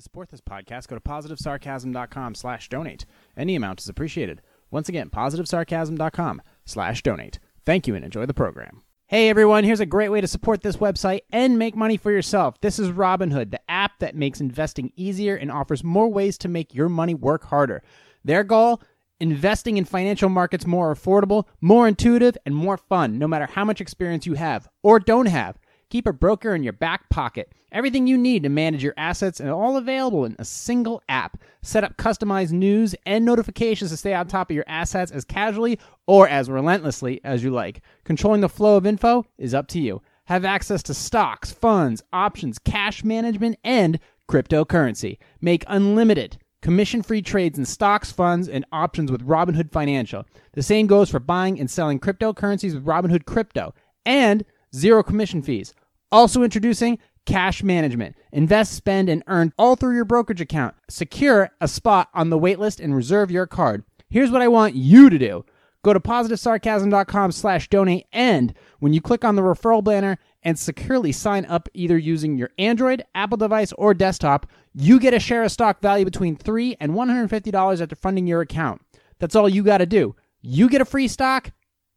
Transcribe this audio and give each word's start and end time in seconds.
To 0.00 0.04
support 0.04 0.30
this 0.30 0.40
podcast, 0.40 0.88
go 0.88 0.96
to 0.96 1.00
positivesarcasm.com 1.02 2.34
slash 2.34 2.70
donate. 2.70 3.04
Any 3.36 3.54
amount 3.54 3.80
is 3.80 3.88
appreciated. 3.90 4.40
Once 4.70 4.88
again, 4.88 5.10
positivesarcasm.com 5.10 6.40
slash 6.64 7.02
donate. 7.02 7.38
Thank 7.66 7.86
you 7.86 7.94
and 7.94 8.02
enjoy 8.02 8.24
the 8.24 8.32
program. 8.32 8.82
Hey 9.08 9.28
everyone, 9.28 9.62
here's 9.64 9.80
a 9.80 9.84
great 9.84 10.08
way 10.08 10.22
to 10.22 10.26
support 10.26 10.62
this 10.62 10.78
website 10.78 11.20
and 11.32 11.58
make 11.58 11.76
money 11.76 11.98
for 11.98 12.10
yourself. 12.10 12.58
This 12.62 12.78
is 12.78 12.88
Robinhood, 12.88 13.50
the 13.50 13.60
app 13.70 13.98
that 13.98 14.14
makes 14.14 14.40
investing 14.40 14.90
easier 14.96 15.36
and 15.36 15.52
offers 15.52 15.84
more 15.84 16.08
ways 16.08 16.38
to 16.38 16.48
make 16.48 16.74
your 16.74 16.88
money 16.88 17.14
work 17.14 17.44
harder. 17.44 17.82
Their 18.24 18.42
goal? 18.42 18.80
Investing 19.18 19.76
in 19.76 19.84
financial 19.84 20.30
markets 20.30 20.66
more 20.66 20.94
affordable, 20.94 21.44
more 21.60 21.86
intuitive, 21.86 22.38
and 22.46 22.56
more 22.56 22.78
fun, 22.78 23.18
no 23.18 23.28
matter 23.28 23.44
how 23.44 23.66
much 23.66 23.82
experience 23.82 24.24
you 24.24 24.32
have 24.32 24.66
or 24.82 24.98
don't 24.98 25.26
have. 25.26 25.58
Keep 25.90 26.06
a 26.06 26.12
broker 26.12 26.54
in 26.54 26.62
your 26.62 26.72
back 26.72 27.08
pocket. 27.10 27.52
Everything 27.72 28.06
you 28.06 28.16
need 28.16 28.44
to 28.44 28.48
manage 28.48 28.82
your 28.82 28.94
assets 28.96 29.40
and 29.40 29.50
all 29.50 29.76
available 29.76 30.24
in 30.24 30.36
a 30.38 30.44
single 30.44 31.02
app. 31.08 31.36
Set 31.62 31.82
up 31.82 31.96
customized 31.96 32.52
news 32.52 32.94
and 33.06 33.24
notifications 33.24 33.90
to 33.90 33.96
stay 33.96 34.14
on 34.14 34.28
top 34.28 34.50
of 34.50 34.54
your 34.54 34.64
assets 34.68 35.10
as 35.10 35.24
casually 35.24 35.80
or 36.06 36.28
as 36.28 36.48
relentlessly 36.48 37.20
as 37.24 37.42
you 37.42 37.50
like. 37.50 37.82
Controlling 38.04 38.40
the 38.40 38.48
flow 38.48 38.76
of 38.76 38.86
info 38.86 39.26
is 39.36 39.52
up 39.52 39.66
to 39.66 39.80
you. 39.80 40.00
Have 40.26 40.44
access 40.44 40.80
to 40.84 40.94
stocks, 40.94 41.50
funds, 41.50 42.04
options, 42.12 42.60
cash 42.60 43.02
management, 43.02 43.58
and 43.64 43.98
cryptocurrency. 44.28 45.18
Make 45.40 45.64
unlimited 45.66 46.38
commission 46.62 47.02
free 47.02 47.22
trades 47.22 47.58
in 47.58 47.64
stocks, 47.64 48.12
funds, 48.12 48.48
and 48.48 48.64
options 48.70 49.10
with 49.10 49.26
Robinhood 49.26 49.72
Financial. 49.72 50.24
The 50.52 50.62
same 50.62 50.86
goes 50.86 51.10
for 51.10 51.18
buying 51.18 51.58
and 51.58 51.68
selling 51.68 51.98
cryptocurrencies 51.98 52.74
with 52.74 52.86
Robinhood 52.86 53.24
Crypto. 53.24 53.74
And 54.06 54.44
zero 54.74 55.02
commission 55.02 55.42
fees. 55.42 55.74
Also 56.12 56.42
introducing 56.42 56.98
cash 57.26 57.62
management. 57.62 58.16
Invest, 58.32 58.74
spend, 58.74 59.08
and 59.08 59.22
earn 59.26 59.52
all 59.58 59.76
through 59.76 59.94
your 59.94 60.04
brokerage 60.04 60.40
account. 60.40 60.74
Secure 60.88 61.50
a 61.60 61.68
spot 61.68 62.08
on 62.14 62.30
the 62.30 62.38
waitlist 62.38 62.82
and 62.82 62.94
reserve 62.94 63.30
your 63.30 63.46
card. 63.46 63.84
Here's 64.08 64.30
what 64.30 64.42
I 64.42 64.48
want 64.48 64.74
you 64.74 65.08
to 65.10 65.18
do. 65.18 65.44
Go 65.82 65.94
to 65.94 66.00
positivesarcasm.com 66.00 67.32
slash 67.32 67.68
donate 67.68 68.06
and 68.12 68.52
when 68.80 68.92
you 68.92 69.00
click 69.00 69.24
on 69.24 69.36
the 69.36 69.42
referral 69.42 69.82
banner 69.82 70.18
and 70.42 70.58
securely 70.58 71.12
sign 71.12 71.46
up 71.46 71.68
either 71.72 71.96
using 71.96 72.36
your 72.36 72.50
Android, 72.58 73.02
Apple 73.14 73.38
device, 73.38 73.72
or 73.72 73.94
desktop, 73.94 74.46
you 74.74 74.98
get 74.98 75.14
a 75.14 75.20
share 75.20 75.42
of 75.42 75.52
stock 75.52 75.80
value 75.80 76.04
between 76.04 76.36
3 76.36 76.76
and 76.80 76.92
$150 76.92 77.80
after 77.80 77.96
funding 77.96 78.26
your 78.26 78.40
account. 78.40 78.82
That's 79.18 79.36
all 79.36 79.48
you 79.48 79.62
got 79.62 79.78
to 79.78 79.86
do. 79.86 80.16
You 80.42 80.68
get 80.68 80.80
a 80.80 80.86
free 80.86 81.08
stock, 81.08 81.50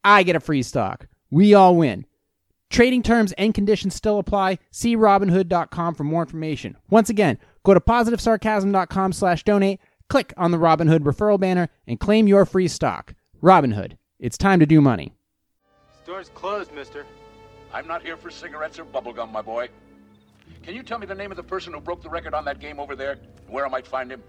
I 0.04 0.24
get 0.24 0.36
a 0.36 0.42
free 0.42 0.64
stock. 0.64 1.08
We 1.30 1.54
all 1.54 1.76
win. 1.76 2.06
Trading 2.74 3.04
terms 3.04 3.34
and 3.34 3.54
conditions 3.54 3.94
still 3.94 4.18
apply. 4.18 4.58
See 4.72 4.98
Robinhood.com 4.98 5.94
for 5.94 6.04
more 6.04 6.24
information. 6.24 6.76
Once 6.90 7.08
again, 7.08 7.38
go 7.62 7.76
to 7.76 7.80
positivesarcasm.com 7.80 9.14
slash 9.14 9.44
donate, 9.44 9.80
click 10.10 10.34
on 10.38 10.50
the 10.50 10.58
Robinhood 10.58 11.02
referral 11.02 11.40
banner, 11.40 11.70
and 11.86 12.00
claim 12.00 12.28
your 12.28 12.48
free 12.48 12.68
stock. 12.68 13.14
Robinhood, 13.44 13.98
it's 14.18 14.40
time 14.40 14.60
to 14.60 14.66
do 14.66 14.82
money. 14.82 15.14
Store's 16.02 16.30
closed, 16.30 16.74
mister. 16.74 17.06
I'm 17.72 17.88
not 17.88 18.02
here 18.02 18.18
for 18.18 18.32
cigarettes 18.32 18.80
or 18.80 18.86
bubblegum, 18.86 19.32
my 19.32 19.44
boy. 19.44 19.70
Can 20.64 20.74
you 20.74 20.82
tell 20.82 20.98
me 20.98 21.06
the 21.06 21.14
name 21.14 21.30
of 21.30 21.38
the 21.38 21.44
person 21.44 21.74
who 21.74 21.80
broke 21.80 22.02
the 22.02 22.10
record 22.10 22.34
on 22.34 22.44
that 22.46 22.60
game 22.60 22.80
over 22.80 22.96
there? 22.96 23.20
Where 23.50 23.68
I 23.68 23.70
might 23.70 23.86
find 23.86 24.12
him? 24.12 24.24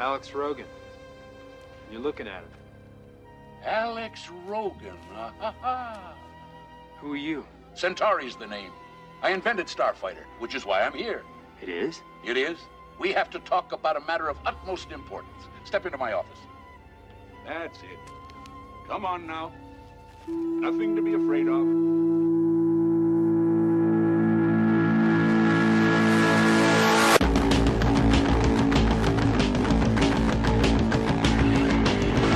Alex 0.00 0.32
Rogan. 0.32 0.64
You're 1.92 2.00
looking 2.00 2.26
at 2.26 2.40
him. 2.42 2.50
Alex 3.64 4.28
Rogan. 4.46 4.98
Ah, 5.14 5.32
ha, 5.38 5.54
ha. 5.60 6.14
Who 7.00 7.12
are 7.12 7.16
you? 7.16 7.46
Centauri's 7.74 8.36
the 8.36 8.46
name. 8.46 8.72
I 9.22 9.30
invented 9.30 9.66
Starfighter, 9.66 10.24
which 10.38 10.54
is 10.54 10.64
why 10.64 10.82
I'm 10.82 10.92
here. 10.92 11.22
It 11.60 11.68
is? 11.68 12.02
It 12.24 12.36
is. 12.36 12.58
We 12.98 13.12
have 13.12 13.30
to 13.30 13.38
talk 13.40 13.72
about 13.72 13.96
a 13.96 14.00
matter 14.00 14.28
of 14.28 14.36
utmost 14.44 14.90
importance. 14.90 15.44
Step 15.64 15.86
into 15.86 15.98
my 15.98 16.12
office. 16.12 16.38
That's 17.46 17.78
it. 17.78 17.98
Come 18.88 19.04
on 19.04 19.26
now. 19.26 19.52
Nothing 20.26 20.96
to 20.96 21.02
be 21.02 21.14
afraid 21.14 21.48
of. 21.48 22.27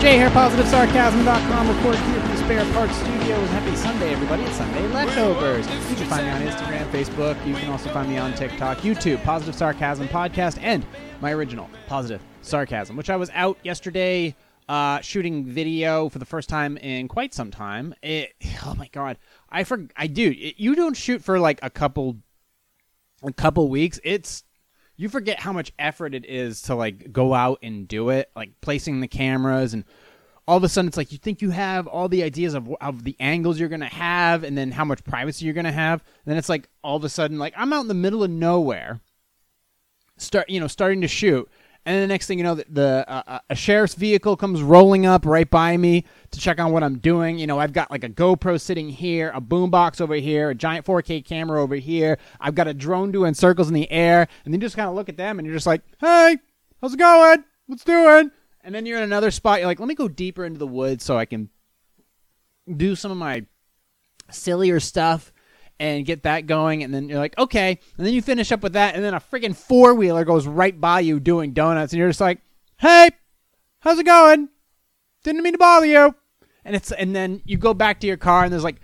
Jay 0.02 0.16
here, 0.16 0.30
PositiveSarcasm.com, 0.30 1.76
recorded 1.76 2.00
here 2.00 2.20
from 2.20 2.30
the 2.30 2.36
Spare 2.38 2.72
Parts 2.72 2.96
Studios. 2.96 3.48
Happy 3.50 3.76
Sunday, 3.76 4.12
everybody. 4.12 4.42
It's 4.42 4.56
Sunday 4.56 4.84
Leftovers. 4.88 5.64
You 5.88 5.94
can 5.94 6.06
find 6.08 6.26
me 6.26 6.32
on 6.32 6.42
Instagram, 6.42 6.90
Facebook. 6.90 7.46
You 7.46 7.54
can 7.54 7.70
also 7.70 7.88
find 7.90 8.08
me 8.08 8.18
on 8.18 8.34
TikTok, 8.34 8.78
YouTube, 8.78 9.22
Positive 9.22 9.54
Sarcasm 9.54 10.08
Podcast, 10.08 10.58
and 10.60 10.84
my 11.20 11.30
original, 11.32 11.70
Positive 11.86 12.20
Sarcasm, 12.41 12.96
which 12.96 13.10
I 13.10 13.16
was 13.16 13.30
out 13.32 13.58
yesterday 13.62 14.34
uh, 14.68 15.00
shooting 15.02 15.46
video 15.46 16.08
for 16.08 16.18
the 16.18 16.24
first 16.24 16.48
time 16.48 16.76
in 16.78 17.06
quite 17.06 17.32
some 17.32 17.52
time. 17.52 17.94
It, 18.02 18.32
oh 18.66 18.74
my 18.74 18.88
God. 18.91 19.18
I 19.50 19.62
for, 19.62 19.86
I 19.96 20.08
do. 20.08 20.34
You 20.34 20.74
don't 20.74 20.96
shoot 20.96 21.22
for 21.22 21.38
like 21.38 21.60
a 21.62 21.70
couple 21.70 22.16
a 23.22 23.32
couple 23.32 23.68
weeks. 23.68 24.00
It's 24.02 24.42
you 25.02 25.08
forget 25.08 25.40
how 25.40 25.52
much 25.52 25.72
effort 25.78 26.14
it 26.14 26.24
is 26.24 26.62
to 26.62 26.74
like 26.74 27.12
go 27.12 27.34
out 27.34 27.58
and 27.62 27.88
do 27.88 28.10
it, 28.10 28.30
like 28.36 28.52
placing 28.60 29.00
the 29.00 29.08
cameras 29.08 29.74
and 29.74 29.84
all 30.46 30.56
of 30.56 30.64
a 30.64 30.68
sudden 30.68 30.88
it's 30.88 30.96
like 30.96 31.12
you 31.12 31.18
think 31.18 31.42
you 31.42 31.50
have 31.50 31.86
all 31.86 32.08
the 32.08 32.22
ideas 32.22 32.54
of, 32.54 32.72
of 32.80 33.04
the 33.04 33.16
angles 33.20 33.58
you're 33.58 33.68
gonna 33.68 33.86
have 33.86 34.44
and 34.44 34.56
then 34.56 34.70
how 34.70 34.84
much 34.84 35.04
privacy 35.04 35.44
you're 35.44 35.54
gonna 35.54 35.72
have. 35.72 36.00
And 36.24 36.32
then 36.32 36.36
it's 36.36 36.48
like 36.48 36.68
all 36.82 36.96
of 36.96 37.04
a 37.04 37.08
sudden 37.08 37.38
like 37.38 37.54
I'm 37.56 37.72
out 37.72 37.82
in 37.82 37.88
the 37.88 37.94
middle 37.94 38.22
of 38.22 38.30
nowhere, 38.30 39.00
start 40.18 40.48
you 40.48 40.60
know 40.60 40.68
starting 40.68 41.00
to 41.00 41.08
shoot, 41.08 41.48
and 41.84 42.03
the 42.03 42.06
next 42.06 42.26
thing 42.26 42.38
you 42.38 42.44
know, 42.44 42.54
the, 42.54 42.65
the 42.69 43.04
uh, 43.09 43.41
a 43.50 43.56
sheriff's 43.56 43.94
vehicle 43.94 44.37
comes 44.37 44.62
rolling 44.62 45.04
up 45.04 45.26
right 45.26 45.48
by 45.48 45.76
me 45.76 46.04
to 46.31 46.38
check 46.38 46.60
on 46.60 46.70
what 46.70 46.84
I'm 46.84 46.98
doing. 46.98 47.38
You 47.38 47.48
know, 47.48 47.59
I've 47.59 47.72
got 47.72 47.91
like 47.91 48.04
a 48.04 48.09
GoPro 48.09 48.60
sitting 48.60 48.88
here, 48.88 49.32
a 49.34 49.41
boombox 49.41 50.00
over 50.00 50.15
here, 50.15 50.50
a 50.50 50.54
giant 50.54 50.87
4K 50.87 51.25
camera 51.25 51.60
over 51.60 51.75
here. 51.75 52.19
I've 52.41 52.54
got 52.54 52.69
a 52.69 52.75
drone 52.75 53.10
doing 53.10 53.34
circles 53.34 53.66
in 53.66 53.75
the 53.75 53.91
air, 53.91 54.28
and 54.44 54.54
then 54.54 54.60
you 54.60 54.66
just 54.66 54.76
kind 54.76 54.88
of 54.88 54.94
look 54.94 55.09
at 55.09 55.16
them 55.16 55.38
and 55.38 55.47
you're 55.47 55.56
just 55.56 55.66
like, 55.66 55.82
"Hey, 55.98 56.38
how's 56.81 56.94
it 56.94 56.98
going? 56.98 57.42
What's 57.66 57.84
doing?" 57.84 58.31
And 58.62 58.72
then 58.72 58.87
you're 58.87 58.98
in 58.98 59.04
another 59.04 59.32
spot. 59.32 59.59
You're 59.59 59.66
like, 59.66 59.81
"Let 59.81 59.88
me 59.88 59.97
go 59.97 60.06
deeper 60.06 60.44
into 60.44 60.60
the 60.60 60.66
woods 60.69 61.04
so 61.04 61.19
I 61.19 61.25
can 61.25 61.50
do 62.76 62.94
some 62.94 63.10
of 63.10 63.16
my 63.16 63.47
sillier 64.31 64.78
stuff." 64.78 65.31
And 65.82 66.06
get 66.06 66.22
that 66.22 66.47
going, 66.47 66.84
and 66.84 66.94
then 66.94 67.09
you're 67.09 67.19
like, 67.19 67.37
okay, 67.37 67.76
and 67.98 68.06
then 68.06 68.15
you 68.15 68.22
finish 68.22 68.53
up 68.53 68.62
with 68.62 68.75
that, 68.75 68.94
and 68.94 69.03
then 69.03 69.15
a 69.15 69.20
freaking 69.20 69.54
four 69.54 69.94
wheeler 69.94 70.25
goes 70.25 70.47
right 70.47 70.81
by 70.81 71.00
you 71.00 71.19
doing 71.19 71.53
donuts, 71.53 71.93
and 71.93 71.98
you're 71.98 72.09
just 72.09 72.20
like, 72.20 72.41
hey, 72.78 73.10
how's 73.81 73.98
it 73.98 74.06
going? 74.06 74.48
Didn't 75.25 75.42
mean 75.42 75.54
to 75.54 75.59
bother 75.59 75.87
you. 75.87 76.15
And 76.65 76.76
it's 76.76 76.92
and 76.92 77.16
then 77.16 77.42
you 77.44 77.56
go 77.56 77.75
back 77.75 77.98
to 78.00 78.06
your 78.06 78.16
car, 78.16 78.44
and 78.44 78.53
there's 78.53 78.62
like 78.62 78.81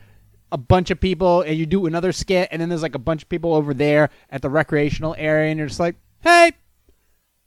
a 0.51 0.59
bunch 0.59 0.91
of 0.91 0.99
people, 0.99 1.43
and 1.43 1.57
you 1.57 1.67
do 1.67 1.87
another 1.87 2.11
skit, 2.11 2.49
and 2.51 2.61
then 2.61 2.69
there's 2.69 2.83
like 2.83 2.97
a 2.97 2.99
bunch 2.99 3.23
of 3.23 3.29
people 3.29 3.55
over 3.55 3.73
there 3.73 4.11
at 4.29 4.43
the 4.43 4.51
recreational 4.51 5.15
area, 5.17 5.51
and 5.51 5.59
you're 5.59 5.69
just 5.69 5.79
like, 5.79 5.95
hey, 6.23 6.51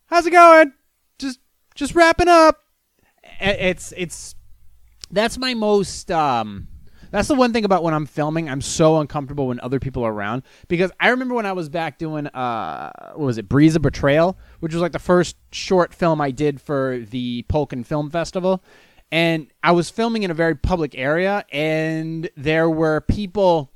how's 0.05 0.25
it 0.25 0.31
going? 0.31 0.71
Just 1.19 1.39
just 1.75 1.93
wrapping 1.93 2.29
up. 2.29 2.57
It's 3.41 3.93
it's 3.97 4.33
that's 5.11 5.37
my 5.37 5.53
most 5.55 6.09
um 6.09 6.69
that's 7.11 7.27
the 7.27 7.35
one 7.35 7.53
thing 7.53 7.65
about 7.65 7.83
when 7.83 7.93
I'm 7.93 8.05
filming. 8.05 8.49
I'm 8.49 8.61
so 8.61 8.99
uncomfortable 8.99 9.47
when 9.47 9.59
other 9.59 9.79
people 9.79 10.03
are 10.03 10.11
around 10.11 10.43
because 10.67 10.91
I 10.99 11.09
remember 11.09 11.35
when 11.35 11.45
I 11.45 11.51
was 11.51 11.69
back 11.69 11.97
doing 11.97 12.27
uh, 12.27 12.91
what 13.13 13.25
was 13.25 13.37
it, 13.37 13.47
Breeze 13.47 13.75
of 13.75 13.81
Betrayal, 13.81 14.37
which 14.61 14.73
was 14.73 14.81
like 14.81 14.93
the 14.93 14.99
first 14.99 15.35
short 15.51 15.93
film 15.93 16.21
I 16.21 16.31
did 16.31 16.61
for 16.61 16.99
the 17.09 17.43
Polkin 17.43 17.83
Film 17.83 18.09
Festival, 18.09 18.63
and 19.11 19.51
I 19.61 19.71
was 19.71 19.89
filming 19.89 20.23
in 20.23 20.31
a 20.31 20.35
very 20.35 20.55
public 20.55 20.95
area, 20.97 21.45
and 21.51 22.29
there 22.37 22.69
were 22.69 23.01
people 23.01 23.71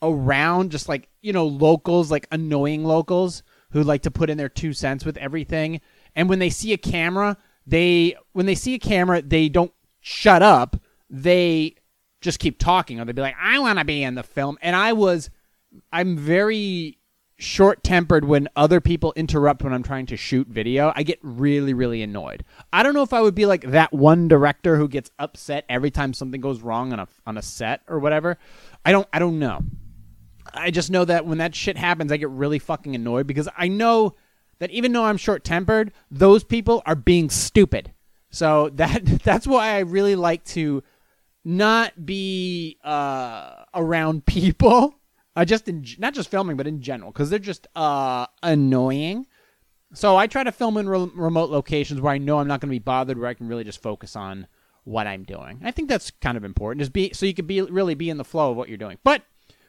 around, 0.00 0.70
just 0.70 0.88
like 0.88 1.08
you 1.20 1.32
know, 1.32 1.46
locals, 1.46 2.10
like 2.10 2.26
annoying 2.30 2.84
locals 2.84 3.42
who 3.72 3.82
like 3.82 4.02
to 4.02 4.10
put 4.10 4.30
in 4.30 4.38
their 4.38 4.48
two 4.48 4.72
cents 4.72 5.04
with 5.04 5.16
everything, 5.18 5.80
and 6.14 6.28
when 6.28 6.38
they 6.38 6.50
see 6.50 6.72
a 6.72 6.78
camera, 6.78 7.36
they 7.66 8.14
when 8.32 8.46
they 8.46 8.54
see 8.54 8.74
a 8.74 8.78
camera, 8.78 9.20
they 9.20 9.48
don't 9.48 9.72
shut 10.00 10.42
up. 10.42 10.76
They 11.10 11.74
just 12.20 12.38
keep 12.38 12.58
talking 12.58 13.00
or 13.00 13.04
they'd 13.04 13.14
be 13.14 13.22
like 13.22 13.36
i 13.40 13.58
want 13.58 13.78
to 13.78 13.84
be 13.84 14.02
in 14.02 14.14
the 14.14 14.22
film. 14.22 14.58
And 14.62 14.74
i 14.74 14.92
was 14.92 15.30
i'm 15.92 16.16
very 16.16 16.98
short 17.40 17.84
tempered 17.84 18.24
when 18.24 18.48
other 18.56 18.80
people 18.80 19.12
interrupt 19.14 19.62
when 19.62 19.72
i'm 19.72 19.82
trying 19.82 20.06
to 20.06 20.16
shoot 20.16 20.48
video. 20.48 20.92
I 20.94 21.02
get 21.02 21.18
really 21.22 21.74
really 21.74 22.02
annoyed. 22.02 22.44
I 22.72 22.82
don't 22.82 22.94
know 22.94 23.02
if 23.02 23.12
i 23.12 23.20
would 23.20 23.34
be 23.34 23.46
like 23.46 23.62
that 23.70 23.92
one 23.92 24.28
director 24.28 24.76
who 24.76 24.88
gets 24.88 25.10
upset 25.18 25.64
every 25.68 25.90
time 25.90 26.12
something 26.12 26.40
goes 26.40 26.60
wrong 26.60 26.92
on 26.92 27.00
a 27.00 27.08
on 27.26 27.38
a 27.38 27.42
set 27.42 27.82
or 27.86 27.98
whatever. 27.98 28.38
I 28.84 28.92
don't 28.92 29.08
i 29.12 29.18
don't 29.18 29.38
know. 29.38 29.60
I 30.52 30.70
just 30.70 30.90
know 30.90 31.04
that 31.04 31.26
when 31.26 31.38
that 31.38 31.54
shit 31.54 31.76
happens 31.76 32.10
i 32.10 32.16
get 32.16 32.30
really 32.30 32.58
fucking 32.58 32.94
annoyed 32.94 33.26
because 33.26 33.48
i 33.56 33.68
know 33.68 34.16
that 34.58 34.70
even 34.70 34.92
though 34.92 35.04
i'm 35.04 35.16
short 35.16 35.44
tempered 35.44 35.92
those 36.10 36.42
people 36.42 36.82
are 36.86 36.96
being 36.96 37.30
stupid. 37.30 37.92
So 38.30 38.70
that 38.74 39.04
that's 39.22 39.46
why 39.46 39.76
i 39.76 39.80
really 39.80 40.16
like 40.16 40.42
to 40.46 40.82
not 41.48 42.04
be 42.04 42.76
uh, 42.84 43.64
around 43.72 44.26
people 44.26 44.94
just 45.46 45.66
in 45.66 45.84
not 45.98 46.12
just 46.12 46.30
filming, 46.30 46.56
but 46.56 46.66
in 46.66 46.82
general, 46.82 47.10
because 47.10 47.30
they're 47.30 47.38
just 47.38 47.66
uh, 47.74 48.26
annoying. 48.42 49.26
So 49.94 50.16
I 50.16 50.26
try 50.26 50.44
to 50.44 50.52
film 50.52 50.76
in 50.76 50.88
re- 50.88 51.10
remote 51.14 51.48
locations 51.48 52.00
where 52.00 52.12
I 52.12 52.18
know 52.18 52.38
I'm 52.38 52.48
not 52.48 52.60
going 52.60 52.68
to 52.68 52.74
be 52.74 52.78
bothered, 52.80 53.18
where 53.18 53.30
I 53.30 53.34
can 53.34 53.48
really 53.48 53.64
just 53.64 53.80
focus 53.80 54.14
on 54.14 54.46
what 54.84 55.06
I'm 55.06 55.22
doing. 55.22 55.60
I 55.64 55.70
think 55.70 55.88
that's 55.88 56.10
kind 56.10 56.36
of 56.36 56.44
important, 56.44 56.80
just 56.80 56.92
be 56.92 57.12
so 57.14 57.24
you 57.24 57.32
can 57.32 57.46
be 57.46 57.62
really 57.62 57.94
be 57.94 58.10
in 58.10 58.18
the 58.18 58.24
flow 58.24 58.50
of 58.50 58.56
what 58.56 58.68
you're 58.68 58.76
doing. 58.76 58.98
But 59.02 59.22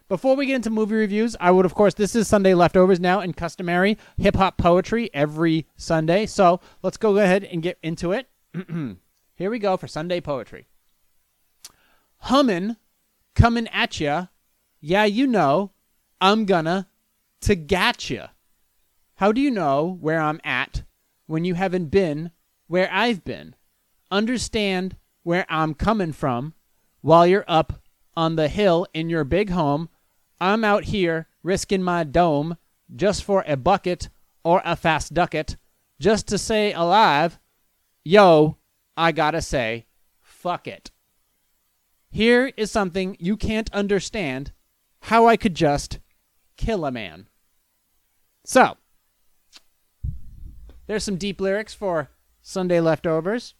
before 0.09 0.35
we 0.35 0.47
get 0.47 0.55
into 0.55 0.69
movie 0.69 0.95
reviews, 0.95 1.37
I 1.39 1.51
would, 1.51 1.65
of 1.65 1.75
course, 1.75 1.93
this 1.93 2.13
is 2.13 2.27
Sunday 2.27 2.55
Leftovers 2.55 2.99
now 2.99 3.19
and 3.21 3.37
customary 3.37 3.97
hip 4.17 4.35
hop 4.35 4.57
poetry 4.57 5.09
every 5.13 5.67
Sunday. 5.77 6.25
So 6.25 6.59
let's 6.81 6.97
go 6.97 7.17
ahead 7.17 7.45
and 7.45 7.61
get 7.61 7.77
into 7.83 8.11
it. 8.11 8.27
Here 9.35 9.49
we 9.49 9.59
go 9.59 9.77
for 9.77 9.87
Sunday 9.87 10.19
poetry. 10.19 10.67
Hummin', 12.19 12.77
coming 13.35 13.67
at 13.69 13.99
ya. 13.99 14.27
Yeah, 14.81 15.05
you 15.05 15.27
know, 15.27 15.71
I'm 16.21 16.45
gonna 16.45 16.87
to 17.41 17.55
gatcha. 17.55 18.29
How 19.15 19.31
do 19.31 19.41
you 19.41 19.51
know 19.51 19.97
where 19.99 20.21
I'm 20.21 20.39
at 20.43 20.83
when 21.25 21.45
you 21.45 21.55
haven't 21.55 21.87
been 21.87 22.31
where 22.67 22.89
I've 22.91 23.23
been? 23.23 23.55
Understand 24.11 24.95
where 25.23 25.45
I'm 25.49 25.73
coming 25.73 26.13
from 26.13 26.53
while 27.01 27.27
you're 27.27 27.45
up 27.47 27.81
on 28.15 28.35
the 28.35 28.47
hill 28.47 28.87
in 28.93 29.09
your 29.09 29.23
big 29.23 29.49
home. 29.49 29.89
I'm 30.39 30.63
out 30.63 30.85
here 30.85 31.27
risking 31.43 31.83
my 31.83 32.03
dome 32.03 32.57
just 32.95 33.23
for 33.23 33.43
a 33.47 33.57
bucket 33.57 34.09
or 34.43 34.61
a 34.65 34.75
fast 34.75 35.13
ducket 35.13 35.57
just 35.99 36.27
to 36.27 36.37
say 36.37 36.73
alive. 36.73 37.39
Yo, 38.03 38.57
I 38.95 39.11
gotta 39.11 39.41
say, 39.41 39.85
fuck 40.21 40.67
it. 40.67 40.91
Here 42.09 42.51
is 42.57 42.71
something 42.71 43.15
you 43.19 43.37
can't 43.37 43.71
understand 43.73 44.51
how 45.01 45.27
I 45.27 45.37
could 45.37 45.55
just 45.55 45.99
kill 46.57 46.85
a 46.85 46.91
man. 46.91 47.27
So, 48.45 48.77
there's 50.87 51.03
some 51.03 51.17
deep 51.17 51.39
lyrics 51.39 51.73
for 51.73 52.09
Sunday 52.41 52.79
Leftovers. 52.79 53.53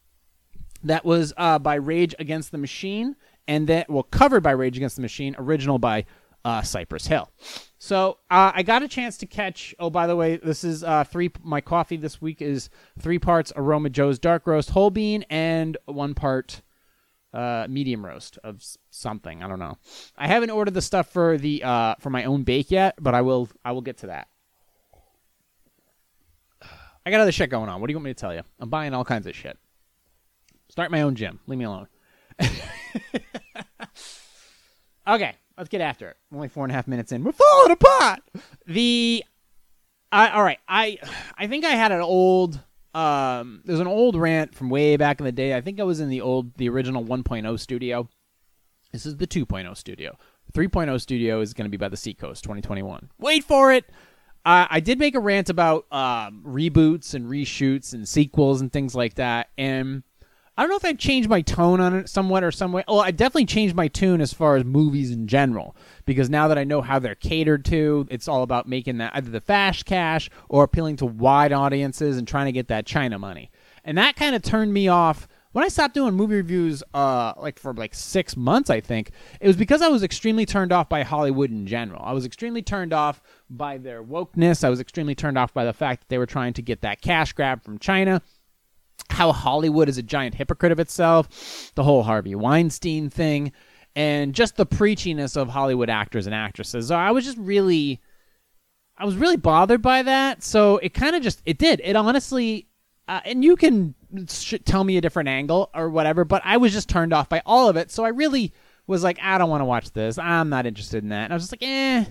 That 0.83 1.05
was 1.05 1.33
uh, 1.37 1.59
by 1.59 1.75
Rage 1.75 2.15
Against 2.17 2.51
the 2.51 2.57
Machine, 2.57 3.15
and 3.47 3.67
that 3.67 3.89
well 3.89 4.03
covered 4.03 4.41
by 4.41 4.51
Rage 4.51 4.77
Against 4.77 4.95
the 4.95 5.01
Machine, 5.01 5.35
original 5.37 5.77
by 5.77 6.05
uh, 6.43 6.61
Cypress 6.61 7.05
Hill. 7.05 7.29
So 7.77 8.17
uh, 8.31 8.51
I 8.55 8.63
got 8.63 8.81
a 8.81 8.87
chance 8.87 9.17
to 9.17 9.25
catch. 9.25 9.75
Oh, 9.77 9.89
by 9.89 10.07
the 10.07 10.15
way, 10.15 10.37
this 10.37 10.63
is 10.63 10.83
uh, 10.83 11.03
three. 11.03 11.31
My 11.43 11.61
coffee 11.61 11.97
this 11.97 12.21
week 12.21 12.41
is 12.41 12.69
three 12.97 13.19
parts 13.19 13.53
Aroma 13.55 13.89
Joe's 13.89 14.19
dark 14.19 14.47
roast 14.47 14.71
whole 14.71 14.89
bean 14.89 15.23
and 15.29 15.77
one 15.85 16.13
part 16.13 16.61
uh, 17.33 17.67
medium 17.69 18.05
roast 18.05 18.39
of 18.43 18.63
something. 18.89 19.43
I 19.43 19.47
don't 19.47 19.59
know. 19.59 19.77
I 20.17 20.27
haven't 20.27 20.49
ordered 20.49 20.73
the 20.73 20.81
stuff 20.81 21.11
for 21.11 21.37
the 21.37 21.63
uh, 21.63 21.95
for 21.99 22.09
my 22.09 22.23
own 22.23 22.43
bake 22.43 22.71
yet, 22.71 22.95
but 22.99 23.13
I 23.13 23.21
will. 23.21 23.49
I 23.63 23.71
will 23.71 23.81
get 23.81 23.97
to 23.99 24.07
that. 24.07 24.27
I 27.05 27.11
got 27.11 27.19
other 27.19 27.31
shit 27.31 27.49
going 27.49 27.69
on. 27.69 27.81
What 27.81 27.87
do 27.87 27.91
you 27.93 27.97
want 27.97 28.05
me 28.05 28.13
to 28.13 28.19
tell 28.19 28.33
you? 28.33 28.41
I'm 28.59 28.69
buying 28.69 28.93
all 28.93 29.05
kinds 29.05 29.27
of 29.27 29.35
shit. 29.35 29.57
Start 30.69 30.91
my 30.91 31.01
own 31.01 31.15
gym. 31.15 31.39
Leave 31.47 31.59
me 31.59 31.65
alone. 31.65 31.87
okay, 35.07 35.35
let's 35.57 35.69
get 35.69 35.81
after 35.81 36.09
it. 36.09 36.17
Only 36.33 36.47
four 36.47 36.63
and 36.63 36.71
a 36.71 36.75
half 36.75 36.87
minutes 36.87 37.11
in. 37.11 37.23
We're 37.23 37.31
falling 37.31 37.71
apart. 37.71 38.21
The, 38.65 39.23
I 40.11 40.29
all 40.29 40.43
right. 40.43 40.59
I 40.67 40.97
I 41.37 41.47
think 41.47 41.65
I 41.65 41.71
had 41.71 41.91
an 41.91 42.01
old. 42.01 42.59
Um, 42.93 43.61
there's 43.65 43.79
an 43.79 43.87
old 43.87 44.15
rant 44.15 44.55
from 44.55 44.69
way 44.69 44.97
back 44.97 45.19
in 45.19 45.25
the 45.25 45.31
day. 45.31 45.55
I 45.55 45.61
think 45.61 45.79
I 45.79 45.83
was 45.83 45.99
in 45.99 46.09
the 46.09 46.21
old, 46.21 46.55
the 46.55 46.69
original 46.69 47.03
1.0 47.03 47.59
studio. 47.59 48.09
This 48.91 49.05
is 49.05 49.17
the 49.17 49.27
2.0 49.27 49.77
studio. 49.77 50.17
3.0 50.53 50.99
studio 50.99 51.41
is 51.41 51.53
going 51.53 51.65
to 51.65 51.69
be 51.69 51.77
by 51.77 51.89
the 51.89 51.97
Seacoast 51.97 52.43
2021. 52.43 53.09
Wait 53.19 53.43
for 53.43 53.71
it. 53.71 53.85
Uh, 54.45 54.65
I 54.69 54.79
did 54.79 54.97
make 54.99 55.15
a 55.15 55.19
rant 55.19 55.49
about 55.49 55.85
um, 55.91 56.43
reboots 56.45 57.13
and 57.13 57.27
reshoots 57.27 57.93
and 57.93 58.07
sequels 58.07 58.61
and 58.61 58.71
things 58.71 58.95
like 58.95 59.15
that, 59.15 59.49
and 59.57 60.03
I 60.59 60.63
don't 60.63 60.71
know 60.71 60.75
if 60.75 60.83
I've 60.83 60.97
changed 60.97 61.29
my 61.29 61.39
tone 61.39 61.79
on 61.79 61.95
it 61.95 62.09
somewhat 62.09 62.43
or 62.43 62.51
some 62.51 62.73
way. 62.73 62.83
Well, 62.85 62.99
I 62.99 63.11
definitely 63.11 63.45
changed 63.45 63.75
my 63.75 63.87
tune 63.87 64.19
as 64.19 64.33
far 64.33 64.57
as 64.57 64.65
movies 64.65 65.09
in 65.09 65.25
general 65.25 65.73
because 66.03 66.29
now 66.29 66.49
that 66.49 66.57
I 66.57 66.65
know 66.65 66.81
how 66.81 66.99
they're 66.99 67.15
catered 67.15 67.63
to, 67.65 68.05
it's 68.11 68.27
all 68.27 68.43
about 68.43 68.67
making 68.67 68.97
that 68.97 69.15
either 69.15 69.31
the 69.31 69.39
fast 69.39 69.85
cash 69.85 70.29
or 70.49 70.65
appealing 70.65 70.97
to 70.97 71.05
wide 71.05 71.53
audiences 71.53 72.17
and 72.17 72.27
trying 72.27 72.47
to 72.47 72.51
get 72.51 72.67
that 72.67 72.85
China 72.85 73.17
money. 73.17 73.51
And 73.85 73.97
that 73.99 74.17
kind 74.17 74.35
of 74.35 74.41
turned 74.41 74.73
me 74.73 74.89
off 74.89 75.29
when 75.53 75.63
I 75.63 75.69
stopped 75.69 75.93
doing 75.93 76.13
movie 76.13 76.35
reviews, 76.35 76.83
uh, 76.93 77.33
like 77.37 77.57
for 77.57 77.73
like 77.73 77.95
six 77.95 78.35
months, 78.35 78.69
I 78.69 78.81
think 78.81 79.11
it 79.39 79.47
was 79.47 79.55
because 79.55 79.81
I 79.81 79.87
was 79.87 80.03
extremely 80.03 80.45
turned 80.45 80.73
off 80.73 80.89
by 80.89 81.03
Hollywood 81.03 81.51
in 81.51 81.67
general. 81.67 82.03
I 82.03 82.11
was 82.11 82.25
extremely 82.25 82.61
turned 82.61 82.91
off 82.91 83.21
by 83.49 83.77
their 83.77 84.03
wokeness. 84.03 84.65
I 84.65 84.69
was 84.69 84.81
extremely 84.81 85.15
turned 85.15 85.37
off 85.37 85.53
by 85.53 85.63
the 85.63 85.73
fact 85.73 86.01
that 86.01 86.09
they 86.09 86.17
were 86.17 86.27
trying 86.27 86.53
to 86.53 86.61
get 86.61 86.81
that 86.81 87.01
cash 87.01 87.31
grab 87.31 87.63
from 87.63 87.79
China 87.79 88.21
how 89.09 89.31
Hollywood 89.31 89.89
is 89.89 89.97
a 89.97 90.03
giant 90.03 90.35
hypocrite 90.35 90.71
of 90.71 90.79
itself, 90.79 91.71
the 91.75 91.83
whole 91.83 92.03
Harvey 92.03 92.35
Weinstein 92.35 93.09
thing, 93.09 93.51
and 93.95 94.33
just 94.33 94.55
the 94.55 94.65
preachiness 94.65 95.35
of 95.35 95.49
Hollywood 95.49 95.89
actors 95.89 96.25
and 96.25 96.35
actresses. 96.35 96.87
So 96.87 96.95
I 96.95 97.11
was 97.11 97.25
just 97.25 97.37
really, 97.37 97.99
I 98.97 99.05
was 99.05 99.15
really 99.15 99.37
bothered 99.37 99.81
by 99.81 100.03
that. 100.03 100.43
So 100.43 100.77
it 100.77 100.93
kind 100.93 101.15
of 101.15 101.21
just, 101.21 101.41
it 101.45 101.57
did. 101.57 101.81
It 101.83 101.95
honestly, 101.95 102.67
uh, 103.07 103.21
and 103.25 103.43
you 103.43 103.55
can 103.55 103.95
sh- 104.29 104.55
tell 104.65 104.83
me 104.83 104.97
a 104.97 105.01
different 105.01 105.29
angle 105.29 105.69
or 105.73 105.89
whatever, 105.89 106.23
but 106.23 106.41
I 106.45 106.57
was 106.57 106.71
just 106.71 106.89
turned 106.89 107.13
off 107.13 107.27
by 107.27 107.41
all 107.45 107.67
of 107.67 107.75
it. 107.75 107.91
So 107.91 108.05
I 108.05 108.09
really 108.09 108.53
was 108.87 109.03
like, 109.03 109.19
I 109.21 109.37
don't 109.37 109.49
want 109.49 109.61
to 109.61 109.65
watch 109.65 109.91
this. 109.91 110.17
I'm 110.17 110.49
not 110.49 110.65
interested 110.65 111.03
in 111.03 111.09
that. 111.09 111.25
And 111.25 111.33
I 111.33 111.35
was 111.35 111.43
just 111.43 111.53
like, 111.53 111.63
eh. 111.63 112.05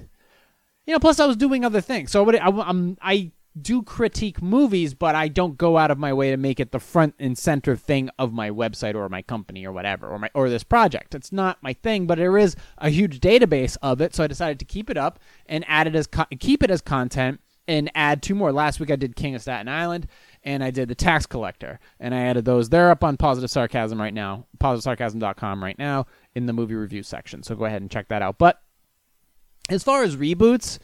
You 0.87 0.95
know, 0.95 0.99
plus 0.99 1.21
I 1.21 1.27
was 1.27 1.37
doing 1.37 1.65
other 1.65 1.81
things. 1.81 2.11
So 2.11 2.23
I, 2.23 2.27
would, 2.27 2.37
I'm, 2.37 2.97
I 3.03 3.31
do 3.63 3.83
critique 3.83 4.43
movies, 4.43 4.95
but 4.95 5.15
I 5.15 5.29
don't 5.29 5.59
go 5.59 5.79
out 5.79 5.91
of 5.91 5.99
my 5.99 6.13
way 6.13 6.31
to 6.31 6.37
make 6.37 6.61
it 6.61 6.73
the 6.73 6.81
front 6.81 7.15
and 7.19 7.37
center 7.37 7.77
thing 7.77 8.11
of 8.19 8.33
my 8.33 8.51
website 8.51 8.95
or 8.95 9.09
my 9.09 9.23
company 9.23 9.67
or 9.67 9.73
whatever 9.73 10.09
or 10.09 10.19
my 10.19 10.31
or 10.35 10.49
this 10.49 10.65
project. 10.65 11.15
It's 11.15 11.33
not 11.33 11.63
my 11.63 11.73
thing, 11.73 12.07
but 12.07 12.19
there 12.19 12.39
is 12.39 12.57
a 12.79 12.91
huge 12.91 13.21
database 13.21 13.77
of 13.83 14.01
it, 14.01 14.15
so 14.15 14.25
I 14.25 14.27
decided 14.27 14.59
to 14.61 14.65
keep 14.65 14.91
it 14.91 14.97
up 14.97 15.19
and 15.47 15.65
add 15.69 15.87
it 15.87 15.95
as 15.95 16.07
co- 16.07 16.27
keep 16.39 16.63
it 16.63 16.71
as 16.71 16.81
content 16.81 17.41
and 17.69 17.91
add 17.95 18.23
two 18.23 18.35
more. 18.35 18.51
Last 18.51 18.81
week 18.81 18.91
I 18.91 18.97
did 18.97 19.15
King 19.15 19.35
of 19.35 19.43
Staten 19.43 19.69
Island 19.69 20.09
and 20.43 20.65
I 20.65 20.71
did 20.71 20.89
the 20.89 20.95
Tax 20.95 21.27
Collector 21.27 21.79
and 22.01 22.15
I 22.15 22.21
added 22.21 22.47
those. 22.47 22.71
They're 22.71 22.91
up 22.91 23.05
on 23.05 23.17
Positive 23.17 23.51
Sarcasm 23.51 24.01
right 24.01 24.15
now, 24.15 24.47
positivesarcasm.com 24.59 25.63
right 25.63 25.79
now 25.79 26.07
in 26.35 26.47
the 26.47 26.53
movie 26.53 26.75
review 26.75 27.03
section. 27.03 27.43
So 27.43 27.55
go 27.55 27.67
ahead 27.67 27.83
and 27.83 27.91
check 27.91 28.09
that 28.09 28.23
out. 28.23 28.39
But 28.39 28.61
as 29.69 29.83
far 29.83 30.03
as 30.03 30.17
reboots, 30.17 30.79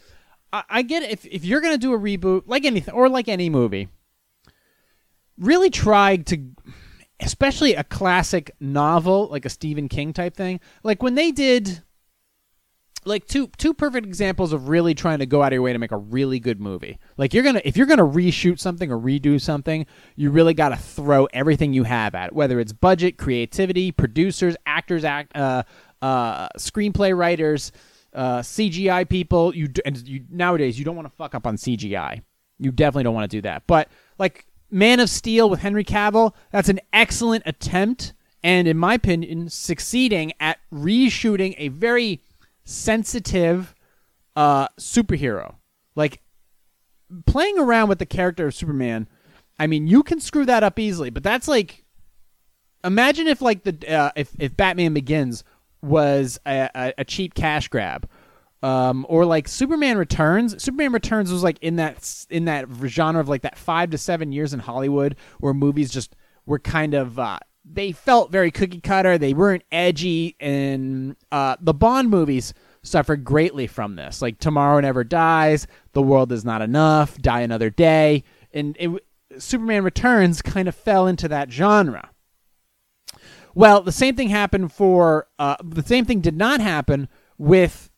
I, 0.69 0.83
get 0.83 1.03
it. 1.03 1.11
If, 1.11 1.27
if 1.27 1.45
you're 1.45 1.61
going 1.61 1.75
to 1.75 1.79
do 1.79 1.95
a 1.95 1.99
reboot, 1.99 2.43
like 2.47 2.65
anything, 2.65 2.95
or 2.95 3.09
like 3.09 3.29
any 3.29 3.51
movie, 3.51 3.89
really 5.39 5.71
try 5.71 6.17
to, 6.17 6.39
especially 7.21 7.75
a 7.75 7.85
classic 7.85 8.55
novel, 8.61 9.29
like 9.29 9.45
a 9.45 9.51
Stephen 9.51 9.89
King 9.89 10.13
type 10.13 10.37
thing. 10.37 10.61
Like 10.83 11.03
when 11.03 11.15
they 11.15 11.33
did, 11.33 11.83
like 13.07 13.27
two 13.27 13.49
two 13.59 13.75
perfect 13.75 14.07
examples 14.07 14.53
of 14.53 14.69
really 14.69 14.95
trying 14.95 15.19
to 15.19 15.27
go 15.27 15.43
out 15.43 15.49
of 15.49 15.55
your 15.55 15.63
way 15.63 15.73
to 15.73 15.79
make 15.79 15.93
a 15.93 15.97
really 15.97 16.41
good 16.41 16.61
movie. 16.61 16.99
Like 17.17 17.35
you're 17.35 17.43
gonna 17.43 17.61
if 17.65 17.77
you're 17.77 17.87
gonna 17.87 18.07
reshoot 18.07 18.59
something 18.59 18.91
or 18.91 18.99
redo 18.99 19.41
something, 19.41 19.87
you 20.17 20.31
really 20.31 20.55
got 20.55 20.71
to 20.71 20.77
throw 20.77 21.27
everything 21.27 21.75
you 21.75 21.85
have 21.85 22.15
at 22.15 22.29
it, 22.29 22.33
whether 22.33 22.61
it's 22.61 22.73
budget, 22.73 23.19
creativity, 23.19 23.93
producers, 23.93 24.57
actors, 24.65 25.05
act, 25.05 25.37
uh, 25.37 25.65
uh, 26.01 26.49
screenplay 26.59 27.17
writers 27.17 27.73
uh, 28.15 28.41
CGI 28.41 29.09
people. 29.09 29.55
You 29.55 29.69
and 29.85 30.07
you 30.07 30.25
nowadays 30.31 30.79
you 30.79 30.85
don't 30.85 30.97
want 30.97 31.07
to 31.07 31.15
fuck 31.17 31.35
up 31.35 31.47
on 31.47 31.57
CGI. 31.57 32.23
You 32.59 32.71
definitely 32.73 33.05
don't 33.05 33.15
want 33.15 33.31
to 33.31 33.37
do 33.37 33.43
that. 33.43 33.67
But 33.67 33.89
like 34.19 34.47
Man 34.71 35.01
of 35.01 35.11
Steel 35.11 35.51
with 35.51 35.61
Henry 35.61 35.85
Cavill, 35.85 36.35
that's 36.51 36.69
an 36.69 36.81
excellent 36.93 37.45
attempt, 37.47 38.13
and 38.43 38.69
in 38.69 38.77
my 38.77 38.95
opinion, 38.95 39.49
succeeding 39.49 40.33
at 40.41 40.59
reshooting 40.73 41.55
a 41.59 41.69
very 41.69 42.23
sensitive 42.65 43.75
uh, 44.37 44.69
superhero. 44.79 45.57
Like 45.97 46.21
playing 47.27 47.59
around 47.59 47.89
with 47.89 47.99
the 47.99 48.07
character 48.07 48.47
of 48.47 48.55
Superman. 48.55 49.09
I 49.59 49.67
mean, 49.67 49.87
you 49.87 50.03
can 50.03 50.21
screw 50.21 50.45
that 50.47 50.63
up 50.63 50.79
easily, 50.79 51.11
but 51.11 51.23
that's 51.23 51.47
like 51.47 51.85
imagine 52.83 53.27
if 53.27 53.41
like 53.41 53.63
the 53.63 53.93
uh, 53.93 54.11
if 54.17 54.33
if 54.39 54.57
Batman 54.57 54.95
Begins 54.95 55.45
was 55.85 56.39
a, 56.47 56.69
a, 56.75 56.95
a 56.99 57.05
cheap 57.05 57.35
cash 57.35 57.69
grab. 57.69 58.09
Um, 58.63 59.05
or 59.11 59.27
like 59.27 59.47
Superman 59.47 59.99
Returns. 59.99 60.63
Superman 60.63 60.93
Returns 60.93 61.31
was 61.31 61.43
like 61.43 61.59
in 61.61 61.77
that 61.77 62.27
in 62.31 62.47
that 62.47 62.67
genre 62.87 63.21
of 63.21 63.29
like 63.29 63.43
that 63.43 63.59
five 63.59 63.91
to 63.91 63.99
seven 63.99 64.33
years 64.33 64.55
in 64.55 64.61
Hollywood 64.61 65.17
where 65.39 65.53
movies 65.53 65.91
just 65.91 66.17
were 66.47 66.59
kind 66.59 66.95
of 66.95 67.19
uh, 67.19 67.39
they 67.65 67.93
felt 67.93 68.31
very 68.31 68.51
cookie 68.51 68.81
cutter. 68.81 69.19
They 69.19 69.35
weren't 69.35 69.65
edgy, 69.73 70.37
and 70.41 71.17
uh, 71.33 71.57
the 71.61 71.75
Bond 71.75 72.11
movies 72.11 72.55
suffered 72.83 73.25
greatly 73.25 73.67
from 73.67 73.97
this. 73.97 74.21
Like 74.21 74.39
Tomorrow 74.39 74.81
Never 74.81 75.05
Dies, 75.05 75.67
The 75.93 76.03
World 76.03 76.33
Is 76.33 76.45
Not 76.45 76.63
Enough, 76.63 77.19
Die 77.19 77.41
Another 77.41 77.71
Day, 77.71 78.25
and 78.53 78.77
it, 78.79 78.91
Superman 79.39 79.85
Returns 79.85 80.43
kind 80.43 80.69
of 80.69 80.75
fell 80.75 81.07
into 81.07 81.29
that 81.29 81.51
genre. 81.51 82.11
Well, 83.55 83.83
the 83.83 83.93
same 83.93 84.17
thing 84.17 84.29
happened 84.29 84.73
for 84.73 85.29
uh, 85.39 85.57
the 85.63 85.83
same 85.83 86.05
thing 86.05 86.21
did 86.21 86.37
not 86.37 86.61
happen 86.61 87.09
with 87.39 87.91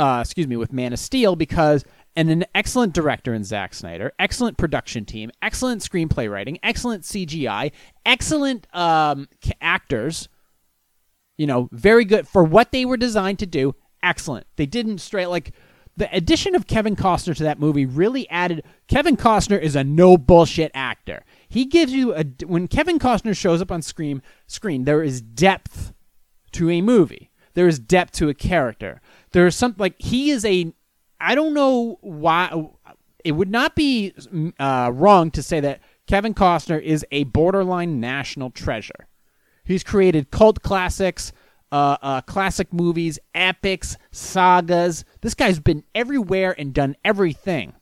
uh, 0.00 0.20
excuse 0.22 0.46
me, 0.46 0.56
with 0.56 0.72
Man 0.72 0.92
of 0.92 0.98
Steel 0.98 1.36
because 1.36 1.84
and 2.16 2.30
an 2.30 2.44
excellent 2.54 2.92
director 2.94 3.34
in 3.34 3.44
Zack 3.44 3.74
Snyder, 3.74 4.12
excellent 4.18 4.56
production 4.56 5.04
team, 5.04 5.30
excellent 5.42 5.82
screenplay 5.82 6.30
writing, 6.30 6.58
excellent 6.62 7.04
CGI, 7.04 7.70
excellent 8.04 8.66
um, 8.74 9.28
actors. 9.60 10.28
You 11.36 11.46
know, 11.46 11.68
very 11.72 12.04
good 12.04 12.26
for 12.26 12.42
what 12.42 12.72
they 12.72 12.84
were 12.84 12.96
designed 12.96 13.38
to 13.40 13.46
do. 13.46 13.74
Excellent. 14.02 14.46
They 14.56 14.66
didn't 14.66 14.98
straight 14.98 15.26
like 15.26 15.52
the 15.96 16.14
addition 16.14 16.54
of 16.54 16.66
Kevin 16.66 16.96
Costner 16.96 17.36
to 17.36 17.42
that 17.42 17.60
movie 17.60 17.86
really 17.86 18.28
added. 18.30 18.64
Kevin 18.88 19.16
Costner 19.16 19.60
is 19.60 19.76
a 19.76 19.84
no 19.84 20.16
bullshit 20.16 20.70
actor. 20.74 21.24
He 21.50 21.66
gives 21.66 21.92
you 21.92 22.14
a 22.14 22.24
when 22.46 22.68
Kevin 22.68 22.98
Costner 22.98 23.36
shows 23.36 23.60
up 23.60 23.70
on 23.70 23.82
screen. 23.82 24.22
Screen 24.46 24.84
there 24.84 25.02
is 25.02 25.20
depth 25.20 25.92
to 26.52 26.70
a 26.70 26.80
movie. 26.80 27.30
There 27.54 27.68
is 27.68 27.78
depth 27.78 28.12
to 28.12 28.28
a 28.28 28.34
character. 28.34 29.02
There 29.32 29.46
is 29.46 29.56
something 29.56 29.80
like 29.80 29.96
he 29.98 30.30
is 30.30 30.44
a. 30.44 30.72
I 31.20 31.34
don't 31.34 31.52
know 31.52 31.98
why. 32.00 32.68
It 33.24 33.32
would 33.32 33.50
not 33.50 33.74
be 33.74 34.14
uh, 34.58 34.90
wrong 34.94 35.30
to 35.32 35.42
say 35.42 35.60
that 35.60 35.80
Kevin 36.06 36.32
Costner 36.32 36.80
is 36.80 37.04
a 37.10 37.24
borderline 37.24 38.00
national 38.00 38.50
treasure. 38.50 39.08
He's 39.64 39.84
created 39.84 40.30
cult 40.30 40.62
classics 40.62 41.32
uh, 41.72 41.96
uh, 42.02 42.20
classic 42.22 42.72
movies, 42.72 43.18
epics, 43.34 43.96
sagas. 44.10 45.04
This 45.20 45.34
guy's 45.34 45.60
been 45.60 45.84
everywhere 45.94 46.54
and 46.58 46.74
done 46.74 46.96
everything. 47.04 47.74